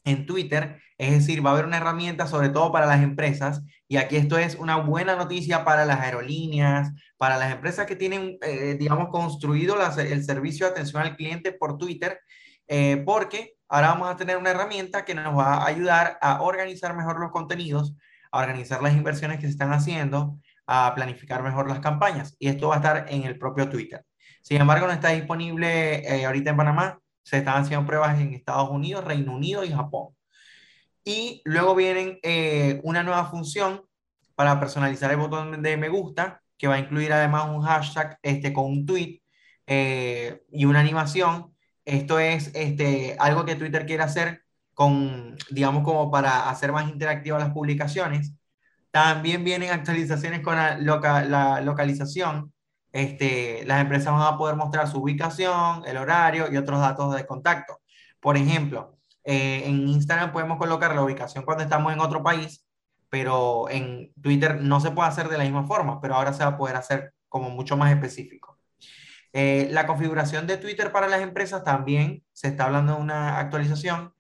en 0.03 0.25
Twitter, 0.25 0.81
es 0.97 1.11
decir, 1.11 1.45
va 1.45 1.51
a 1.51 1.53
haber 1.53 1.65
una 1.65 1.77
herramienta 1.77 2.27
sobre 2.27 2.49
todo 2.49 2.71
para 2.71 2.85
las 2.85 3.01
empresas, 3.01 3.61
y 3.87 3.97
aquí 3.97 4.15
esto 4.15 4.37
es 4.37 4.55
una 4.55 4.77
buena 4.77 5.15
noticia 5.15 5.63
para 5.63 5.85
las 5.85 5.99
aerolíneas, 5.99 6.91
para 7.17 7.37
las 7.37 7.51
empresas 7.51 7.85
que 7.85 7.95
tienen, 7.95 8.37
eh, 8.41 8.77
digamos, 8.79 9.09
construido 9.09 9.75
el 9.99 10.23
servicio 10.23 10.65
de 10.65 10.71
atención 10.71 11.01
al 11.01 11.15
cliente 11.15 11.51
por 11.51 11.77
Twitter, 11.77 12.19
eh, 12.67 13.03
porque 13.05 13.53
ahora 13.67 13.89
vamos 13.89 14.09
a 14.09 14.15
tener 14.15 14.37
una 14.37 14.51
herramienta 14.51 15.05
que 15.05 15.13
nos 15.13 15.37
va 15.37 15.55
a 15.55 15.67
ayudar 15.67 16.17
a 16.21 16.41
organizar 16.41 16.95
mejor 16.95 17.19
los 17.19 17.31
contenidos, 17.31 17.95
a 18.31 18.39
organizar 18.39 18.81
las 18.81 18.93
inversiones 18.93 19.37
que 19.37 19.45
se 19.45 19.51
están 19.51 19.73
haciendo, 19.73 20.39
a 20.65 20.93
planificar 20.95 21.43
mejor 21.43 21.69
las 21.69 21.79
campañas, 21.79 22.35
y 22.39 22.47
esto 22.47 22.69
va 22.69 22.75
a 22.75 22.77
estar 22.77 23.05
en 23.09 23.23
el 23.23 23.37
propio 23.37 23.69
Twitter. 23.69 24.03
Sin 24.41 24.59
embargo, 24.59 24.87
no 24.87 24.93
está 24.93 25.09
disponible 25.09 25.99
eh, 25.99 26.25
ahorita 26.25 26.49
en 26.49 26.57
Panamá. 26.57 26.99
Se 27.23 27.37
están 27.37 27.61
haciendo 27.61 27.85
pruebas 27.85 28.19
en 28.19 28.33
Estados 28.33 28.69
Unidos, 28.69 29.05
Reino 29.05 29.33
Unido 29.33 29.63
y 29.63 29.71
Japón. 29.71 30.15
Y 31.03 31.41
luego 31.45 31.75
vienen 31.75 32.19
eh, 32.23 32.79
una 32.83 33.03
nueva 33.03 33.25
función 33.25 33.83
para 34.35 34.59
personalizar 34.59 35.11
el 35.11 35.17
botón 35.17 35.61
de 35.61 35.77
me 35.77 35.89
gusta, 35.89 36.41
que 36.57 36.67
va 36.67 36.75
a 36.75 36.79
incluir 36.79 37.13
además 37.13 37.49
un 37.49 37.61
hashtag 37.61 38.17
este, 38.21 38.53
con 38.53 38.65
un 38.65 38.85
tweet 38.85 39.21
eh, 39.67 40.43
y 40.51 40.65
una 40.65 40.79
animación. 40.79 41.55
Esto 41.85 42.19
es 42.19 42.51
este, 42.55 43.15
algo 43.19 43.45
que 43.45 43.55
Twitter 43.55 43.85
quiere 43.85 44.03
hacer 44.03 44.43
con, 44.73 45.37
digamos, 45.49 45.83
como 45.83 46.09
para 46.11 46.49
hacer 46.49 46.71
más 46.71 46.89
interactivas 46.89 47.41
las 47.41 47.53
publicaciones. 47.53 48.33
También 48.91 49.43
vienen 49.43 49.71
actualizaciones 49.71 50.41
con 50.41 50.55
la, 50.55 50.77
la 50.77 51.61
localización 51.61 52.51
este, 52.91 53.63
las 53.65 53.81
empresas 53.81 54.13
van 54.13 54.33
a 54.33 54.37
poder 54.37 54.55
mostrar 54.55 54.87
su 54.87 54.99
ubicación, 54.99 55.83
el 55.85 55.97
horario 55.97 56.51
y 56.51 56.57
otros 56.57 56.79
datos 56.79 57.15
de 57.15 57.25
contacto. 57.25 57.81
Por 58.19 58.37
ejemplo, 58.37 58.97
eh, 59.23 59.63
en 59.65 59.87
Instagram 59.87 60.31
podemos 60.31 60.57
colocar 60.57 60.95
la 60.95 61.03
ubicación 61.03 61.45
cuando 61.45 61.63
estamos 61.63 61.93
en 61.93 61.99
otro 61.99 62.23
país, 62.23 62.65
pero 63.09 63.69
en 63.69 64.11
Twitter 64.21 64.61
no 64.61 64.79
se 64.79 64.91
puede 64.91 65.09
hacer 65.09 65.29
de 65.29 65.37
la 65.37 65.43
misma 65.43 65.65
forma, 65.65 66.01
pero 66.01 66.15
ahora 66.15 66.33
se 66.33 66.43
va 66.43 66.51
a 66.51 66.57
poder 66.57 66.75
hacer 66.75 67.13
como 67.29 67.49
mucho 67.49 67.77
más 67.77 67.91
específico. 67.91 68.57
Eh, 69.33 69.69
la 69.71 69.87
configuración 69.87 70.45
de 70.47 70.57
Twitter 70.57 70.91
para 70.91 71.07
las 71.07 71.21
empresas 71.21 71.63
también 71.63 72.23
se 72.33 72.49
está 72.49 72.65
hablando 72.65 72.95
de 72.95 73.01
una 73.01 73.39
actualización. 73.39 74.13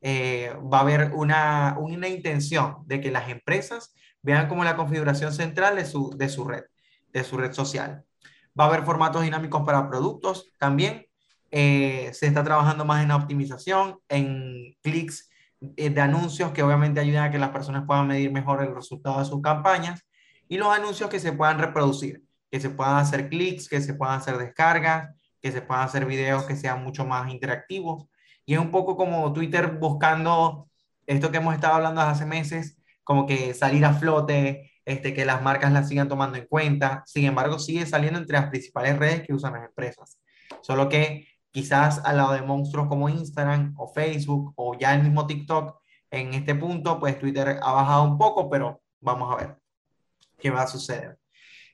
Eh, 0.00 0.52
va 0.72 0.78
a 0.78 0.80
haber 0.82 1.12
una, 1.14 1.76
una 1.78 2.08
intención 2.08 2.76
de 2.86 3.00
que 3.00 3.10
las 3.10 3.28
empresas 3.30 3.94
vean 4.22 4.48
como 4.48 4.64
la 4.64 4.76
configuración 4.76 5.32
central 5.32 5.76
de 5.76 5.84
su, 5.84 6.10
de 6.16 6.28
su 6.28 6.44
red, 6.46 6.64
de 7.12 7.24
su 7.24 7.38
red 7.38 7.52
social. 7.52 8.04
Va 8.58 8.64
a 8.64 8.68
haber 8.68 8.84
formatos 8.84 9.22
dinámicos 9.22 9.62
para 9.64 9.88
productos 9.88 10.50
también. 10.58 11.06
Eh, 11.50 12.10
se 12.12 12.26
está 12.26 12.44
trabajando 12.44 12.84
más 12.84 13.02
en 13.02 13.10
optimización, 13.10 13.98
en 14.08 14.76
clics 14.82 15.30
eh, 15.76 15.90
de 15.90 16.00
anuncios 16.00 16.52
que 16.52 16.62
obviamente 16.62 17.00
ayudan 17.00 17.24
a 17.24 17.30
que 17.30 17.38
las 17.38 17.50
personas 17.50 17.84
puedan 17.86 18.06
medir 18.06 18.30
mejor 18.30 18.62
el 18.62 18.74
resultado 18.74 19.18
de 19.18 19.24
sus 19.24 19.40
campañas 19.40 20.04
y 20.48 20.56
los 20.56 20.68
anuncios 20.68 21.08
que 21.08 21.20
se 21.20 21.32
puedan 21.32 21.58
reproducir, 21.58 22.22
que 22.50 22.60
se 22.60 22.70
puedan 22.70 22.96
hacer 22.96 23.28
clics, 23.28 23.68
que 23.68 23.80
se 23.80 23.94
puedan 23.94 24.16
hacer 24.16 24.38
descargas, 24.38 25.14
que 25.40 25.52
se 25.52 25.62
puedan 25.62 25.84
hacer 25.84 26.06
videos 26.06 26.44
que 26.44 26.56
sean 26.56 26.82
mucho 26.82 27.04
más 27.06 27.30
interactivos. 27.30 28.06
Y 28.44 28.54
es 28.54 28.60
un 28.60 28.70
poco 28.70 28.96
como 28.96 29.32
Twitter 29.32 29.78
buscando 29.78 30.68
esto 31.06 31.30
que 31.30 31.38
hemos 31.38 31.54
estado 31.54 31.74
hablando 31.74 32.00
hace 32.00 32.26
meses, 32.26 32.78
como 33.04 33.26
que 33.26 33.54
salir 33.54 33.84
a 33.84 33.94
flote, 33.94 34.67
este, 34.88 35.12
que 35.12 35.24
las 35.24 35.42
marcas 35.42 35.70
las 35.70 35.88
sigan 35.88 36.08
tomando 36.08 36.38
en 36.38 36.46
cuenta. 36.46 37.02
Sin 37.06 37.26
embargo, 37.26 37.58
sigue 37.58 37.86
saliendo 37.86 38.18
entre 38.18 38.38
las 38.38 38.48
principales 38.48 38.98
redes 38.98 39.22
que 39.22 39.34
usan 39.34 39.52
las 39.52 39.66
empresas. 39.66 40.18
Solo 40.62 40.88
que 40.88 41.28
quizás 41.50 42.00
al 42.04 42.16
lado 42.16 42.32
de 42.32 42.42
monstruos 42.42 42.88
como 42.88 43.08
Instagram 43.08 43.74
o 43.76 43.92
Facebook 43.92 44.54
o 44.56 44.76
ya 44.78 44.94
el 44.94 45.02
mismo 45.02 45.26
TikTok, 45.26 45.80
en 46.10 46.32
este 46.32 46.54
punto, 46.54 46.98
pues 46.98 47.18
Twitter 47.18 47.60
ha 47.62 47.72
bajado 47.72 48.04
un 48.04 48.16
poco, 48.16 48.48
pero 48.48 48.80
vamos 49.00 49.32
a 49.32 49.36
ver 49.36 49.58
qué 50.38 50.50
va 50.50 50.62
a 50.62 50.66
suceder. 50.66 51.18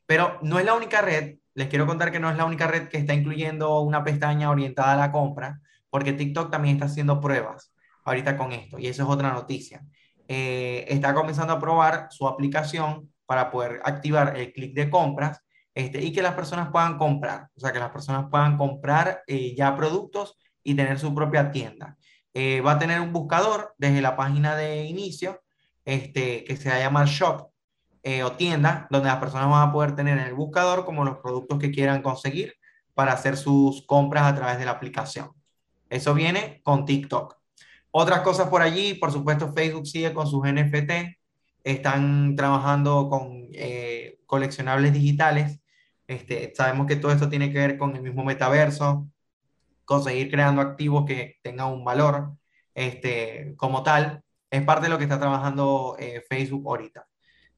Pero 0.07 0.39
no 0.43 0.59
es 0.59 0.65
la 0.65 0.75
única 0.75 1.01
red, 1.01 1.37
les 1.55 1.69
quiero 1.69 1.87
contar 1.87 2.11
que 2.11 2.19
no 2.19 2.29
es 2.29 2.37
la 2.37 2.45
única 2.45 2.67
red 2.67 2.89
que 2.89 2.99
está 2.99 3.15
incluyendo 3.15 3.81
una 3.81 4.03
pestaña 4.03 4.51
orientada 4.51 4.95
a 4.95 4.97
la 4.97 5.13
compra, 5.13 5.61
porque 5.89 6.13
TikTok 6.13 6.51
también 6.51 6.75
está 6.75 6.87
haciendo 6.87 7.21
pruebas 7.21 7.73
ahorita 8.05 8.37
con 8.37 8.53
esto, 8.53 8.79
y 8.79 8.89
eso 8.89 9.05
es 9.05 9.09
otra 9.09 9.33
noticia. 9.33 9.83
Eh, 10.29 10.87
está 10.89 11.13
comenzando 11.13 11.53
a 11.53 11.61
probar 11.61 12.09
su 12.11 12.27
aplicación 12.27 13.13
para 13.27 13.51
poder 13.51 13.81
activar 13.85 14.37
el 14.37 14.53
clic 14.53 14.75
de 14.75 14.89
compras 14.89 15.41
este, 15.75 16.03
y 16.03 16.13
que 16.13 16.23
las 16.23 16.35
personas 16.35 16.71
puedan 16.71 16.97
comprar, 16.97 17.49
o 17.57 17.61
sea, 17.61 17.73
que 17.73 17.79
las 17.79 17.91
personas 17.91 18.27
puedan 18.31 18.57
comprar 18.57 19.23
eh, 19.27 19.55
ya 19.57 19.77
productos 19.77 20.39
y 20.63 20.75
tener 20.75 20.99
su 20.99 21.15
propia 21.15 21.51
tienda. 21.51 21.97
Eh, 22.33 22.61
va 22.61 22.73
a 22.73 22.79
tener 22.79 23.01
un 23.01 23.13
buscador 23.13 23.75
desde 23.79 24.01
la 24.01 24.17
página 24.17 24.57
de 24.57 24.85
inicio, 24.85 25.43
este, 25.85 26.45
que 26.45 26.57
se 26.57 26.71
va 26.71 26.77
a 26.77 26.81
llamar 26.81 27.07
Shop 27.07 27.51
o 28.23 28.33
tienda, 28.33 28.87
donde 28.91 29.09
las 29.09 29.17
personas 29.17 29.49
van 29.49 29.67
a 29.67 29.73
poder 29.73 29.97
tener 29.97 30.19
en 30.19 30.25
el 30.25 30.35
buscador 30.35 30.85
como 30.85 31.05
los 31.05 31.17
productos 31.19 31.59
que 31.59 31.71
quieran 31.71 32.03
conseguir 32.03 32.53
para 32.93 33.15
hacer 33.15 33.35
sus 33.39 33.87
compras 33.87 34.25
a 34.25 34.35
través 34.35 34.59
de 34.59 34.67
la 34.67 34.73
aplicación. 34.73 35.31
Eso 35.89 36.13
viene 36.13 36.61
con 36.63 36.85
TikTok. 36.85 37.35
Otras 37.97 38.23
cosas 38.23 38.49
por 38.49 38.61
allí, 38.61 38.95
por 38.95 39.13
supuesto, 39.13 39.53
Facebook 39.53 39.87
sigue 39.87 40.13
con 40.13 40.27
sus 40.27 40.43
NFT, 40.43 41.17
están 41.63 42.35
trabajando 42.35 43.09
con 43.09 43.47
eh, 43.53 44.19
coleccionables 44.27 44.93
digitales. 44.93 45.61
Este, 46.09 46.53
sabemos 46.57 46.89
que 46.89 46.97
todo 46.97 47.13
esto 47.13 47.29
tiene 47.29 47.53
que 47.53 47.59
ver 47.59 47.79
con 47.79 47.95
el 47.95 48.03
mismo 48.03 48.25
metaverso, 48.25 49.07
conseguir 49.85 50.29
creando 50.29 50.61
activos 50.61 51.05
que 51.07 51.39
tengan 51.41 51.69
un 51.69 51.85
valor 51.85 52.33
este, 52.75 53.55
como 53.57 53.85
tal. 53.85 54.25
Es 54.51 54.65
parte 54.65 54.87
de 54.87 54.89
lo 54.89 54.99
que 54.99 55.05
está 55.05 55.21
trabajando 55.21 55.95
eh, 56.01 56.25
Facebook 56.29 56.67
ahorita. 56.67 57.07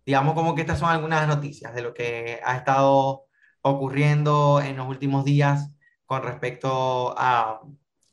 Digamos 0.05 0.35
como 0.35 0.55
que 0.55 0.61
estas 0.61 0.79
son 0.79 0.91
algunas 0.91 1.27
noticias 1.27 1.75
de 1.75 1.81
lo 1.81 1.95
que 1.95 2.41
ha 2.45 2.59
estado 2.59 3.25
ocurriendo 3.63 4.61
en 4.61 4.77
los 4.77 4.87
últimos 4.87 5.25
días 5.25 5.75
con 6.05 6.23
respecto 6.23 7.15
a 7.17 7.63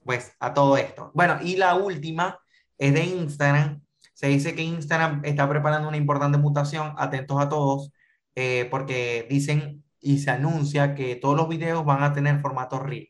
pues 0.05 0.33
a 0.39 0.53
todo 0.53 0.77
esto. 0.77 1.11
Bueno, 1.13 1.37
y 1.41 1.55
la 1.57 1.75
última 1.75 2.39
es 2.77 2.93
de 2.93 3.03
Instagram. 3.05 3.81
Se 4.13 4.27
dice 4.27 4.55
que 4.55 4.61
Instagram 4.61 5.21
está 5.23 5.47
preparando 5.49 5.87
una 5.87 5.97
importante 5.97 6.37
mutación, 6.37 6.93
atentos 6.97 7.41
a 7.41 7.49
todos, 7.49 7.91
eh, 8.35 8.67
porque 8.71 9.27
dicen 9.29 9.83
y 9.99 10.19
se 10.19 10.31
anuncia 10.31 10.95
que 10.95 11.15
todos 11.15 11.37
los 11.37 11.47
videos 11.47 11.85
van 11.85 12.03
a 12.03 12.13
tener 12.13 12.39
formato 12.41 12.79
Reel. 12.79 13.09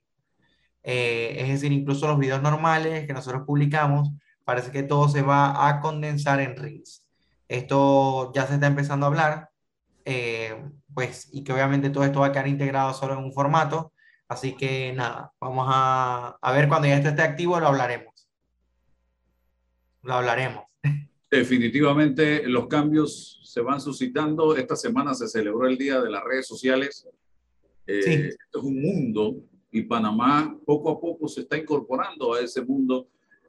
Eh, 0.84 1.36
es 1.40 1.48
decir, 1.50 1.72
incluso 1.72 2.08
los 2.08 2.20
videos 2.20 2.42
normales 2.42 3.08
que 3.08 3.14
nosotros 3.14 3.44
publicamos, 3.46 4.12
parece 4.44 4.72
que 4.72 4.84
todo 4.84 5.10
se 5.10 5.22
va 5.22 5.68
a 5.68 5.80
condensar 5.80 6.40
en 6.40 6.56
Reels. 6.56 7.08
Esto 7.48 8.32
ya 8.34 8.48
se 8.48 8.56
está 8.56 8.68
empezando 8.68 9.06
a 9.06 9.10
hablar, 9.10 9.50
eh, 10.06 10.64
pues, 10.94 11.30
y 11.32 11.44
que 11.44 11.54
obviamente 11.54 11.90
todo 11.90 12.04
esto 12.04 12.20
va 12.22 12.28
a 12.28 12.32
quedar 12.32 12.48
integrado 12.48 12.94
solo 12.94 13.14
en 13.14 13.24
un 13.24 13.34
formato. 13.34 13.93
Así 14.34 14.56
que 14.56 14.94
nada, 14.94 15.32
vamos 15.40 15.68
a, 15.70 16.38
a 16.42 16.52
ver 16.52 16.68
cuando 16.68 16.88
ya 16.88 16.98
esto 16.98 17.10
esté 17.10 17.22
activo, 17.22 17.60
lo 17.60 17.68
hablaremos. 17.68 18.28
Lo 20.02 20.16
hablaremos. 20.16 20.66
Definitivamente 21.30 22.48
los 22.48 22.68
cambios 22.68 23.40
se 23.44 23.62
van 23.62 23.80
suscitando. 23.80 24.56
Esta 24.56 24.76
semana 24.76 25.14
se 25.14 25.28
celebró 25.28 25.68
el 25.68 25.78
Día 25.78 26.02
de 26.02 26.10
las 26.10 26.24
Redes 26.24 26.48
Sociales. 26.48 27.08
Eh, 27.88 28.30
Esto 28.30 28.60
es 28.60 28.64
un 28.64 28.82
mundo 28.82 29.36
y 29.72 29.82
Panamá 29.84 30.58
poco 30.66 30.92
a 30.92 31.00
poco 31.00 31.28
se 31.28 31.42
está 31.42 31.58
incorporando 31.58 32.34
a 32.34 32.42
ese 32.42 32.64
mundo 32.64 33.08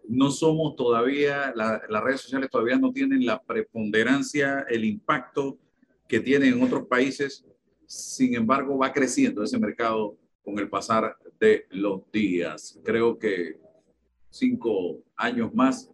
no 0.09 0.31
somos 0.31 0.77
todavía, 0.77 1.53
las 1.55 2.03
redes 2.03 2.21
sociales 2.21 2.51
todavía 2.51 2.79
no 2.79 2.93
tienen 2.93 3.25
la 3.25 3.43
preponderancia, 3.43 4.67
el 4.69 4.85
impacto 4.85 5.59
que 6.09 6.21
tienen 6.21 6.55
en 6.55 6.63
otros 6.63 6.87
países. 6.87 7.45
Sin 7.87 8.35
embargo, 8.35 8.79
va 8.79 8.93
creciendo 8.93 9.43
ese 9.43 9.59
mercado 9.59 10.17
con 10.45 10.59
el 10.59 10.69
pasar 10.69 11.17
de 11.41 11.67
los 11.71 12.03
días. 12.13 12.79
Creo 12.85 13.19
que 13.19 13.59
cinco 14.31 15.03
años 15.17 15.55
más 15.55 15.91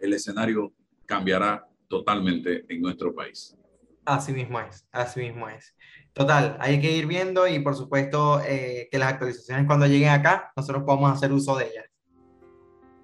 el 0.00 0.12
escenario 0.14 0.72
cambiará 1.06 1.66
totalmente 1.88 2.64
en 2.68 2.80
nuestro 2.80 3.14
país. 3.14 3.56
Así 4.04 4.32
mismo 4.32 4.60
es, 4.60 4.86
así 4.92 5.20
mismo 5.20 5.48
es. 5.48 5.74
Total, 6.12 6.56
hay 6.60 6.80
que 6.80 6.92
ir 6.92 7.06
viendo 7.06 7.48
y 7.48 7.58
por 7.60 7.74
supuesto 7.74 8.40
eh, 8.40 8.88
que 8.90 8.98
las 8.98 9.14
actualizaciones 9.14 9.66
cuando 9.66 9.86
lleguen 9.86 10.10
acá, 10.10 10.52
nosotros 10.56 10.84
podamos 10.84 11.12
hacer 11.12 11.32
uso 11.32 11.56
de 11.56 11.66
ellas. 11.68 11.86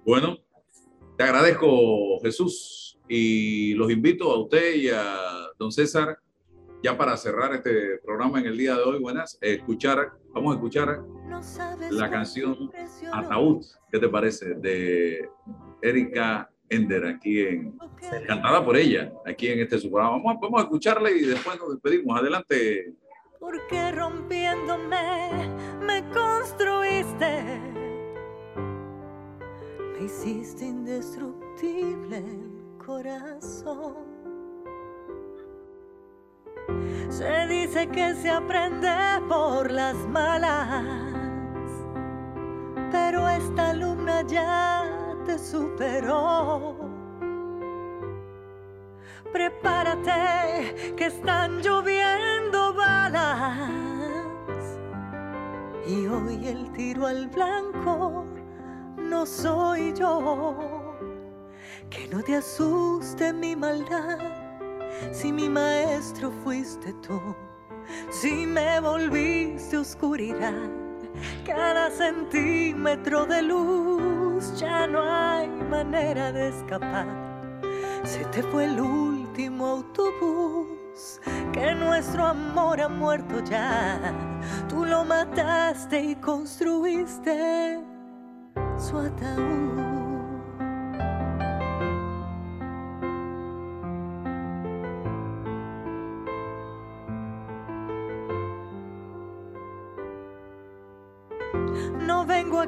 Bueno, 0.05 0.37
te 1.17 1.23
agradezco 1.23 2.19
Jesús 2.21 2.99
y 3.07 3.73
los 3.73 3.91
invito 3.91 4.31
a 4.31 4.41
usted 4.41 4.75
y 4.75 4.89
a 4.89 5.15
don 5.57 5.71
César 5.71 6.17
ya 6.83 6.97
para 6.97 7.15
cerrar 7.17 7.53
este 7.53 7.97
programa 8.03 8.39
en 8.39 8.47
el 8.47 8.57
día 8.57 8.75
de 8.75 8.81
hoy, 8.81 8.99
buenas, 8.99 9.37
escuchar, 9.41 10.13
vamos 10.33 10.53
a 10.53 10.55
escuchar 10.55 11.03
la 11.91 12.09
canción 12.09 12.71
Ataúd, 13.11 13.65
¿qué 13.91 13.99
te 13.99 14.09
parece? 14.09 14.55
De 14.55 15.29
Erika 15.81 16.49
Ender, 16.69 17.05
aquí 17.05 17.41
en, 17.41 17.77
cantada 18.27 18.63
por 18.63 18.77
ella, 18.77 19.11
aquí 19.25 19.47
en 19.47 19.59
este 19.59 19.77
programa. 19.89 20.11
Vamos, 20.11 20.37
vamos 20.41 20.61
a 20.61 20.63
escucharla 20.63 21.11
y 21.11 21.21
después 21.21 21.59
nos 21.59 21.73
despedimos. 21.73 22.17
Adelante. 22.17 22.93
Porque 23.39 23.91
rompiéndome 23.91 25.49
me 25.81 26.03
construiste, 26.11 27.43
me 29.93 30.05
hiciste 30.05 30.65
indestructible 30.65 32.17
el 32.17 32.77
corazón. 32.85 34.10
Se 37.09 37.47
dice 37.47 37.87
que 37.87 38.15
se 38.15 38.29
aprende 38.29 38.89
por 39.27 39.69
las 39.69 39.95
malas, 40.07 40.85
pero 42.91 43.27
esta 43.29 43.73
luna 43.73 44.21
ya 44.23 44.83
te 45.25 45.37
superó. 45.37 46.77
Prepárate 49.31 50.93
que 50.97 51.05
están 51.05 51.61
lloviendo 51.61 52.73
balas 52.73 53.69
y 55.87 56.05
hoy 56.07 56.47
el 56.47 56.71
tiro 56.73 57.07
al 57.07 57.27
blanco 57.27 58.25
no 58.97 59.25
soy 59.25 59.93
yo. 59.93 60.55
Que 61.89 62.07
no 62.07 62.23
te 62.23 62.37
asuste 62.37 63.33
mi 63.33 63.55
maldad 63.55 64.40
si 65.11 65.31
mi 65.31 65.49
maestro 65.49 66.31
fuiste 66.43 66.93
tú, 67.05 67.19
si 68.09 68.45
me 68.45 68.79
volviste 68.79 69.77
oscuridad, 69.77 70.69
cada 71.45 71.89
centímetro 71.91 73.25
de 73.25 73.41
luz 73.41 74.59
ya 74.59 74.87
no 74.87 75.01
hay 75.01 75.47
manera 75.47 76.31
de 76.31 76.49
escapar. 76.49 77.07
Se 78.03 78.25
te 78.25 78.41
fue 78.43 78.65
el 78.65 78.79
último 78.79 79.67
autobús, 79.67 81.21
que 81.53 81.75
nuestro 81.75 82.25
amor 82.25 82.81
ha 82.81 82.89
muerto 82.89 83.43
ya. 83.43 83.99
Tú 84.67 84.85
lo 84.85 85.05
mataste 85.05 86.01
y 86.01 86.15
construiste 86.15 87.79
su 88.77 88.97
ataúd. 88.97 89.90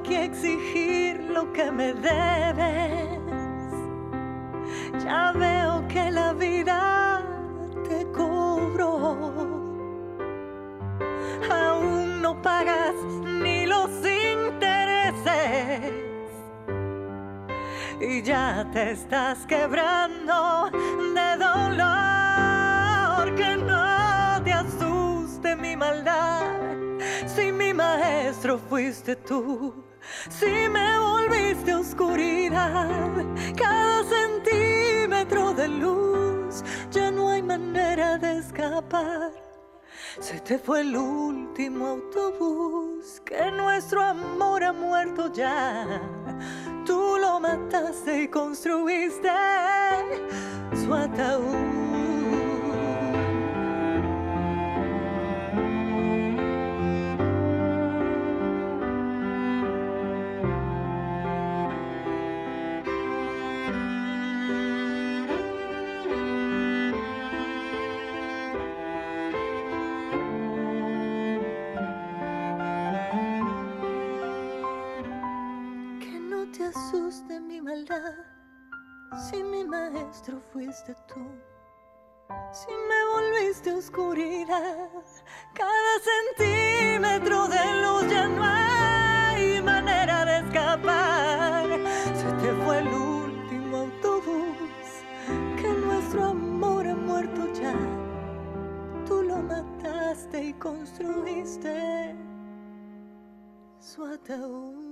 Aquí 0.03 0.15
a 0.15 0.25
exigir 0.25 1.21
lo 1.29 1.53
que 1.53 1.71
me 1.71 1.93
debes. 1.93 3.21
Ya 5.01 5.31
veo 5.31 5.87
que 5.87 6.11
la 6.11 6.33
vida 6.33 7.21
te 7.87 8.05
cobró. 8.11 9.17
Aún 11.49 12.21
no 12.21 12.41
pagas 12.41 12.95
ni 13.23 13.65
los 13.65 13.91
intereses. 14.05 15.93
Y 18.01 18.21
ya 18.23 18.69
te 18.73 18.91
estás 18.91 19.45
quebrando 19.45 20.69
de 21.15 21.37
dolor. 21.37 23.35
Que 23.35 23.55
no 23.55 24.43
te 24.43 24.51
asuste 24.51 25.55
mi 25.55 25.77
maldad 25.77 26.63
si 27.27 27.51
mi 27.51 27.73
maestro 27.73 28.57
fuiste 28.57 29.15
tú, 29.15 29.73
si 30.29 30.69
me 30.69 30.99
volviste 30.99 31.73
oscuridad, 31.73 33.09
cada 33.55 34.03
centímetro 34.03 35.53
de 35.53 35.67
luz, 35.67 36.63
ya 36.91 37.11
no 37.11 37.29
hay 37.29 37.41
manera 37.41 38.17
de 38.17 38.37
escapar. 38.37 39.31
Se 40.19 40.39
te 40.39 40.59
fue 40.59 40.81
el 40.81 40.95
último 40.95 41.87
autobús, 41.87 43.21
que 43.25 43.51
nuestro 43.51 44.01
amor 44.03 44.63
ha 44.63 44.73
muerto 44.73 45.31
ya. 45.33 46.01
Tú 46.85 47.17
lo 47.19 47.39
mataste 47.39 48.23
y 48.23 48.27
construiste 48.27 49.29
su 50.75 50.93
ataúd. 50.93 51.72
Fuiste 80.31 80.95
tú. 81.07 81.19
Si 82.51 82.71
me 82.71 83.05
volviste 83.13 83.73
oscuridad, 83.73 84.89
cada 85.53 85.93
centímetro 86.37 87.47
de 87.47 87.81
luz 87.81 88.09
ya 88.09 88.27
no 88.27 88.43
hay 88.43 89.61
manera 89.61 90.25
de 90.25 90.39
escapar. 90.39 91.67
Se 92.15 92.31
te 92.41 92.53
fue 92.63 92.79
el 92.79 92.87
último 92.87 93.77
autobús, 93.77 94.87
que 95.57 95.67
nuestro 95.85 96.25
amor 96.25 96.87
ha 96.87 96.95
muerto 96.95 97.53
ya. 97.53 97.75
Tú 99.05 99.23
lo 99.23 99.37
mataste 99.37 100.43
y 100.45 100.53
construiste 100.53 102.15
su 103.79 104.05
ataúd. 104.05 104.82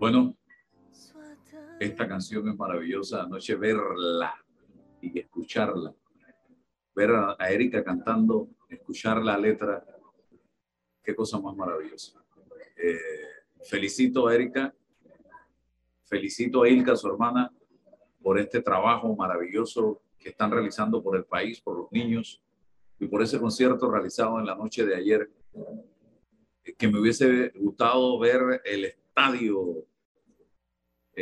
Bueno, 0.00 0.34
esta 1.78 2.08
canción 2.08 2.48
es 2.48 2.56
maravillosa. 2.56 3.24
Anoche 3.24 3.54
verla 3.54 4.34
y 5.02 5.18
escucharla. 5.18 5.94
Ver 6.94 7.10
a, 7.10 7.50
Erika 7.50 7.84
cantando, 7.84 8.48
escuchar 8.70 9.22
la 9.22 9.36
letra. 9.36 9.84
Qué 11.04 11.14
cosa 11.14 11.38
más 11.38 11.54
maravillosa. 11.54 12.18
Eh, 12.82 12.96
felicito 13.62 14.26
a 14.26 14.34
Erika. 14.34 14.74
Felicito 16.04 16.62
a 16.62 16.68
Ilka, 16.70 16.96
su 16.96 17.06
hermana, 17.06 17.52
por 18.22 18.38
este 18.38 18.62
trabajo 18.62 19.14
maravilloso 19.14 20.00
que 20.18 20.30
están 20.30 20.50
realizando 20.50 21.02
por 21.02 21.14
el 21.14 21.26
país, 21.26 21.60
por 21.60 21.76
los 21.76 21.92
niños 21.92 22.42
y 22.98 23.06
por 23.06 23.22
ese 23.22 23.38
concierto 23.38 23.90
realizado 23.90 24.40
en 24.40 24.46
la 24.46 24.54
noche 24.54 24.86
de 24.86 24.96
ayer 24.96 25.30
que 26.78 26.88
me 26.88 26.98
hubiese 26.98 27.50
gustado 27.50 28.18
ver 28.18 28.62
el 28.64 28.86
estadio 28.86 29.89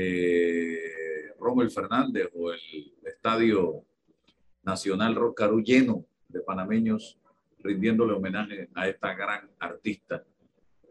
eh, 0.00 1.68
Fernández 1.74 2.28
o 2.34 2.52
el 2.52 2.60
Estadio 3.04 3.84
Nacional 4.62 5.14
Rocarú 5.16 5.60
lleno 5.60 6.04
de 6.28 6.40
panameños 6.40 7.18
rindiéndole 7.58 8.12
homenaje 8.12 8.68
a 8.74 8.88
esta 8.88 9.14
gran 9.14 9.50
artista. 9.58 10.24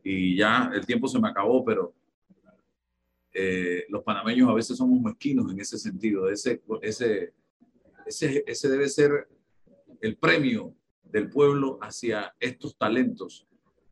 Y 0.03 0.35
ya 0.35 0.69
el 0.73 0.85
tiempo 0.85 1.07
se 1.07 1.19
me 1.19 1.29
acabó, 1.29 1.63
pero 1.63 1.93
eh, 3.33 3.85
los 3.87 4.03
panameños 4.03 4.49
a 4.49 4.53
veces 4.53 4.77
somos 4.77 4.99
mezquinos 5.01 5.51
en 5.51 5.59
ese 5.61 5.77
sentido. 5.77 6.29
Ese, 6.29 6.61
ese, 6.81 7.33
ese, 8.05 8.43
ese 8.45 8.69
debe 8.69 8.89
ser 8.89 9.29
el 10.01 10.17
premio 10.17 10.75
del 11.03 11.29
pueblo 11.29 11.79
hacia 11.81 12.35
estos 12.39 12.77
talentos. 12.77 13.47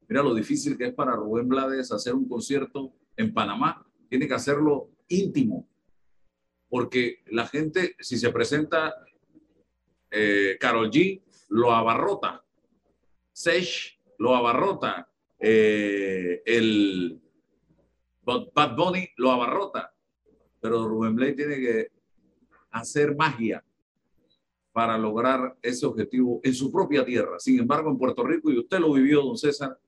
Mira 0.09 0.21
lo 0.21 0.35
difícil 0.35 0.77
que 0.77 0.87
es 0.87 0.93
para 0.93 1.15
Rubén 1.15 1.47
Blades 1.47 1.91
hacer 1.91 2.13
un 2.13 2.27
concierto 2.27 2.93
en 3.15 3.33
Panamá. 3.33 3.85
Tiene 4.09 4.27
que 4.27 4.33
hacerlo 4.33 4.89
íntimo, 5.07 5.67
porque 6.69 7.23
la 7.27 7.47
gente, 7.47 7.95
si 7.99 8.17
se 8.17 8.31
presenta 8.31 8.93
eh, 10.11 10.57
Carol 10.59 10.89
G, 10.89 11.21
lo 11.49 11.71
abarrota. 11.71 12.43
Sesh 13.31 13.99
lo 14.17 14.35
abarrota. 14.35 15.09
Eh, 15.39 16.41
el 16.45 17.21
Bad 18.23 18.75
Bunny 18.75 19.09
lo 19.17 19.31
abarrota. 19.31 19.93
Pero 20.59 20.87
Rubén 20.87 21.15
Blades 21.15 21.35
tiene 21.35 21.57
que 21.57 21.87
hacer 22.71 23.15
magia 23.15 23.63
para 24.71 24.97
lograr 24.97 25.57
ese 25.61 25.85
objetivo 25.85 26.41
en 26.43 26.53
su 26.53 26.71
propia 26.71 27.05
tierra. 27.05 27.39
Sin 27.39 27.59
embargo, 27.59 27.89
en 27.89 27.97
Puerto 27.97 28.23
Rico, 28.23 28.51
y 28.51 28.59
usted 28.59 28.79
lo 28.79 28.91
vivió, 28.91 29.21
don 29.21 29.37
César, 29.37 29.79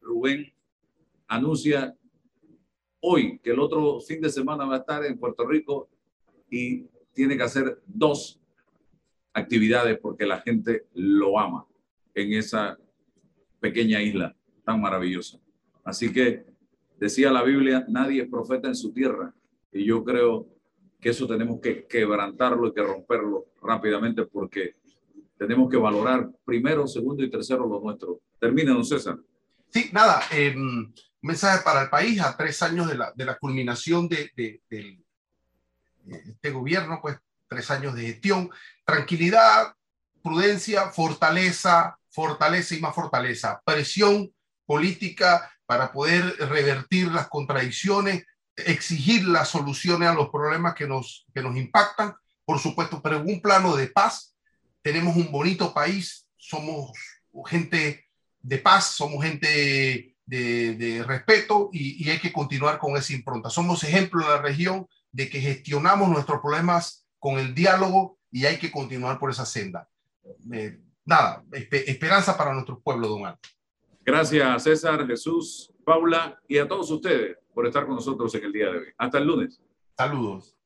Rubén 0.00 0.52
anuncia 1.26 1.96
hoy 3.02 3.38
que 3.38 3.50
el 3.50 3.58
otro 3.58 4.00
fin 4.00 4.20
de 4.20 4.30
semana 4.30 4.64
va 4.64 4.76
a 4.76 4.78
estar 4.78 5.04
en 5.04 5.18
Puerto 5.18 5.46
Rico 5.46 5.88
y 6.50 6.86
tiene 7.12 7.36
que 7.36 7.42
hacer 7.42 7.82
dos 7.86 8.40
actividades 9.34 9.98
porque 9.98 10.24
la 10.24 10.40
gente 10.40 10.86
lo 10.94 11.38
ama 11.38 11.66
en 12.14 12.32
esa 12.32 12.78
pequeña 13.60 14.00
isla 14.00 14.34
tan 14.64 14.80
maravillosa. 14.80 15.38
Así 15.84 16.12
que 16.12 16.44
decía 16.98 17.32
la 17.32 17.42
Biblia, 17.42 17.84
nadie 17.88 18.22
es 18.22 18.28
profeta 18.28 18.68
en 18.68 18.76
su 18.76 18.92
tierra. 18.92 19.34
Y 19.72 19.84
yo 19.84 20.04
creo 20.04 20.46
que 21.00 21.10
eso 21.10 21.26
tenemos 21.26 21.60
que 21.60 21.86
quebrantarlo 21.86 22.68
y 22.68 22.72
que 22.72 22.82
romperlo 22.82 23.46
rápidamente 23.60 24.24
porque 24.26 24.76
tenemos 25.36 25.68
que 25.68 25.76
valorar 25.76 26.30
primero, 26.44 26.86
segundo 26.86 27.24
y 27.24 27.30
tercero 27.30 27.66
lo 27.66 27.80
nuestro. 27.80 28.20
Termina, 28.38 28.72
don 28.72 28.84
César. 28.84 29.18
Sí, 29.70 29.90
nada, 29.92 30.20
eh, 30.32 30.54
mensaje 31.22 31.62
para 31.62 31.82
el 31.82 31.90
país 31.90 32.20
a 32.20 32.36
tres 32.36 32.62
años 32.62 32.88
de 32.88 32.96
la, 32.96 33.12
de 33.14 33.24
la 33.24 33.38
culminación 33.38 34.08
de, 34.08 34.30
de, 34.36 34.60
de, 34.68 34.98
este 36.04 36.50
gobierno, 36.50 36.98
pues 37.00 37.16
tres 37.48 37.70
años 37.70 37.94
de 37.94 38.02
gestión, 38.02 38.50
tranquilidad, 38.84 39.74
prudencia, 40.22 40.90
fortaleza, 40.90 41.96
fortaleza 42.10 42.74
y 42.74 42.80
más 42.80 42.94
fortaleza, 42.94 43.62
presión 43.64 44.32
política 44.66 45.50
para 45.64 45.92
poder 45.92 46.24
revertir 46.48 47.08
las 47.08 47.28
contradicciones, 47.28 48.24
exigir 48.56 49.26
las 49.26 49.48
soluciones 49.48 50.08
a 50.08 50.14
los 50.14 50.28
problemas 50.28 50.74
que 50.74 50.86
nos, 50.86 51.24
que 51.32 51.40
nos 51.40 51.56
impactan, 51.56 52.14
por 52.44 52.58
supuesto, 52.58 53.00
pero 53.00 53.16
en 53.16 53.28
un 53.28 53.40
plano 53.40 53.76
de 53.76 53.86
paz. 53.86 54.34
Tenemos 54.82 55.14
un 55.16 55.30
bonito 55.30 55.72
país, 55.72 56.26
somos 56.36 56.90
gente 57.46 58.08
de 58.40 58.58
paz, 58.58 58.86
somos 58.86 59.24
gente 59.24 60.11
de, 60.26 60.74
de 60.76 61.02
respeto 61.02 61.70
y, 61.72 62.04
y, 62.04 62.10
hay 62.10 62.18
que 62.18 62.32
continuar 62.32 62.78
con 62.78 62.96
esa 62.96 63.12
impronta. 63.12 63.50
Somos 63.50 63.84
ejemplo 63.84 64.22
en 64.22 64.28
la 64.28 64.40
región 64.40 64.86
de 65.10 65.28
que 65.28 65.40
gestionamos 65.40 66.08
nuestros 66.08 66.40
problemas 66.40 67.06
con 67.18 67.38
el 67.38 67.54
diálogo 67.54 68.18
y 68.30 68.46
hay 68.46 68.58
que 68.58 68.70
continuar 68.70 69.18
por 69.18 69.30
esa 69.30 69.44
senda. 69.44 69.88
Eh, 70.52 70.80
nada, 71.04 71.44
esperanza 71.52 72.36
para 72.36 72.52
nuestro 72.52 72.80
pueblo, 72.80 73.08
don 73.08 73.26
Alto. 73.26 73.48
Gracias, 74.04 74.64
César, 74.64 75.06
Jesús, 75.06 75.72
Paula 75.84 76.40
y 76.48 76.58
a 76.58 76.66
todos 76.66 76.90
ustedes 76.90 77.36
por 77.54 77.66
estar 77.66 77.86
con 77.86 77.96
nosotros 77.96 78.34
en 78.34 78.44
el 78.44 78.52
día 78.52 78.70
de 78.70 78.78
hoy. 78.78 78.86
Hasta 78.96 79.18
el 79.18 79.26
lunes. 79.26 79.60
Saludos. 79.96 80.56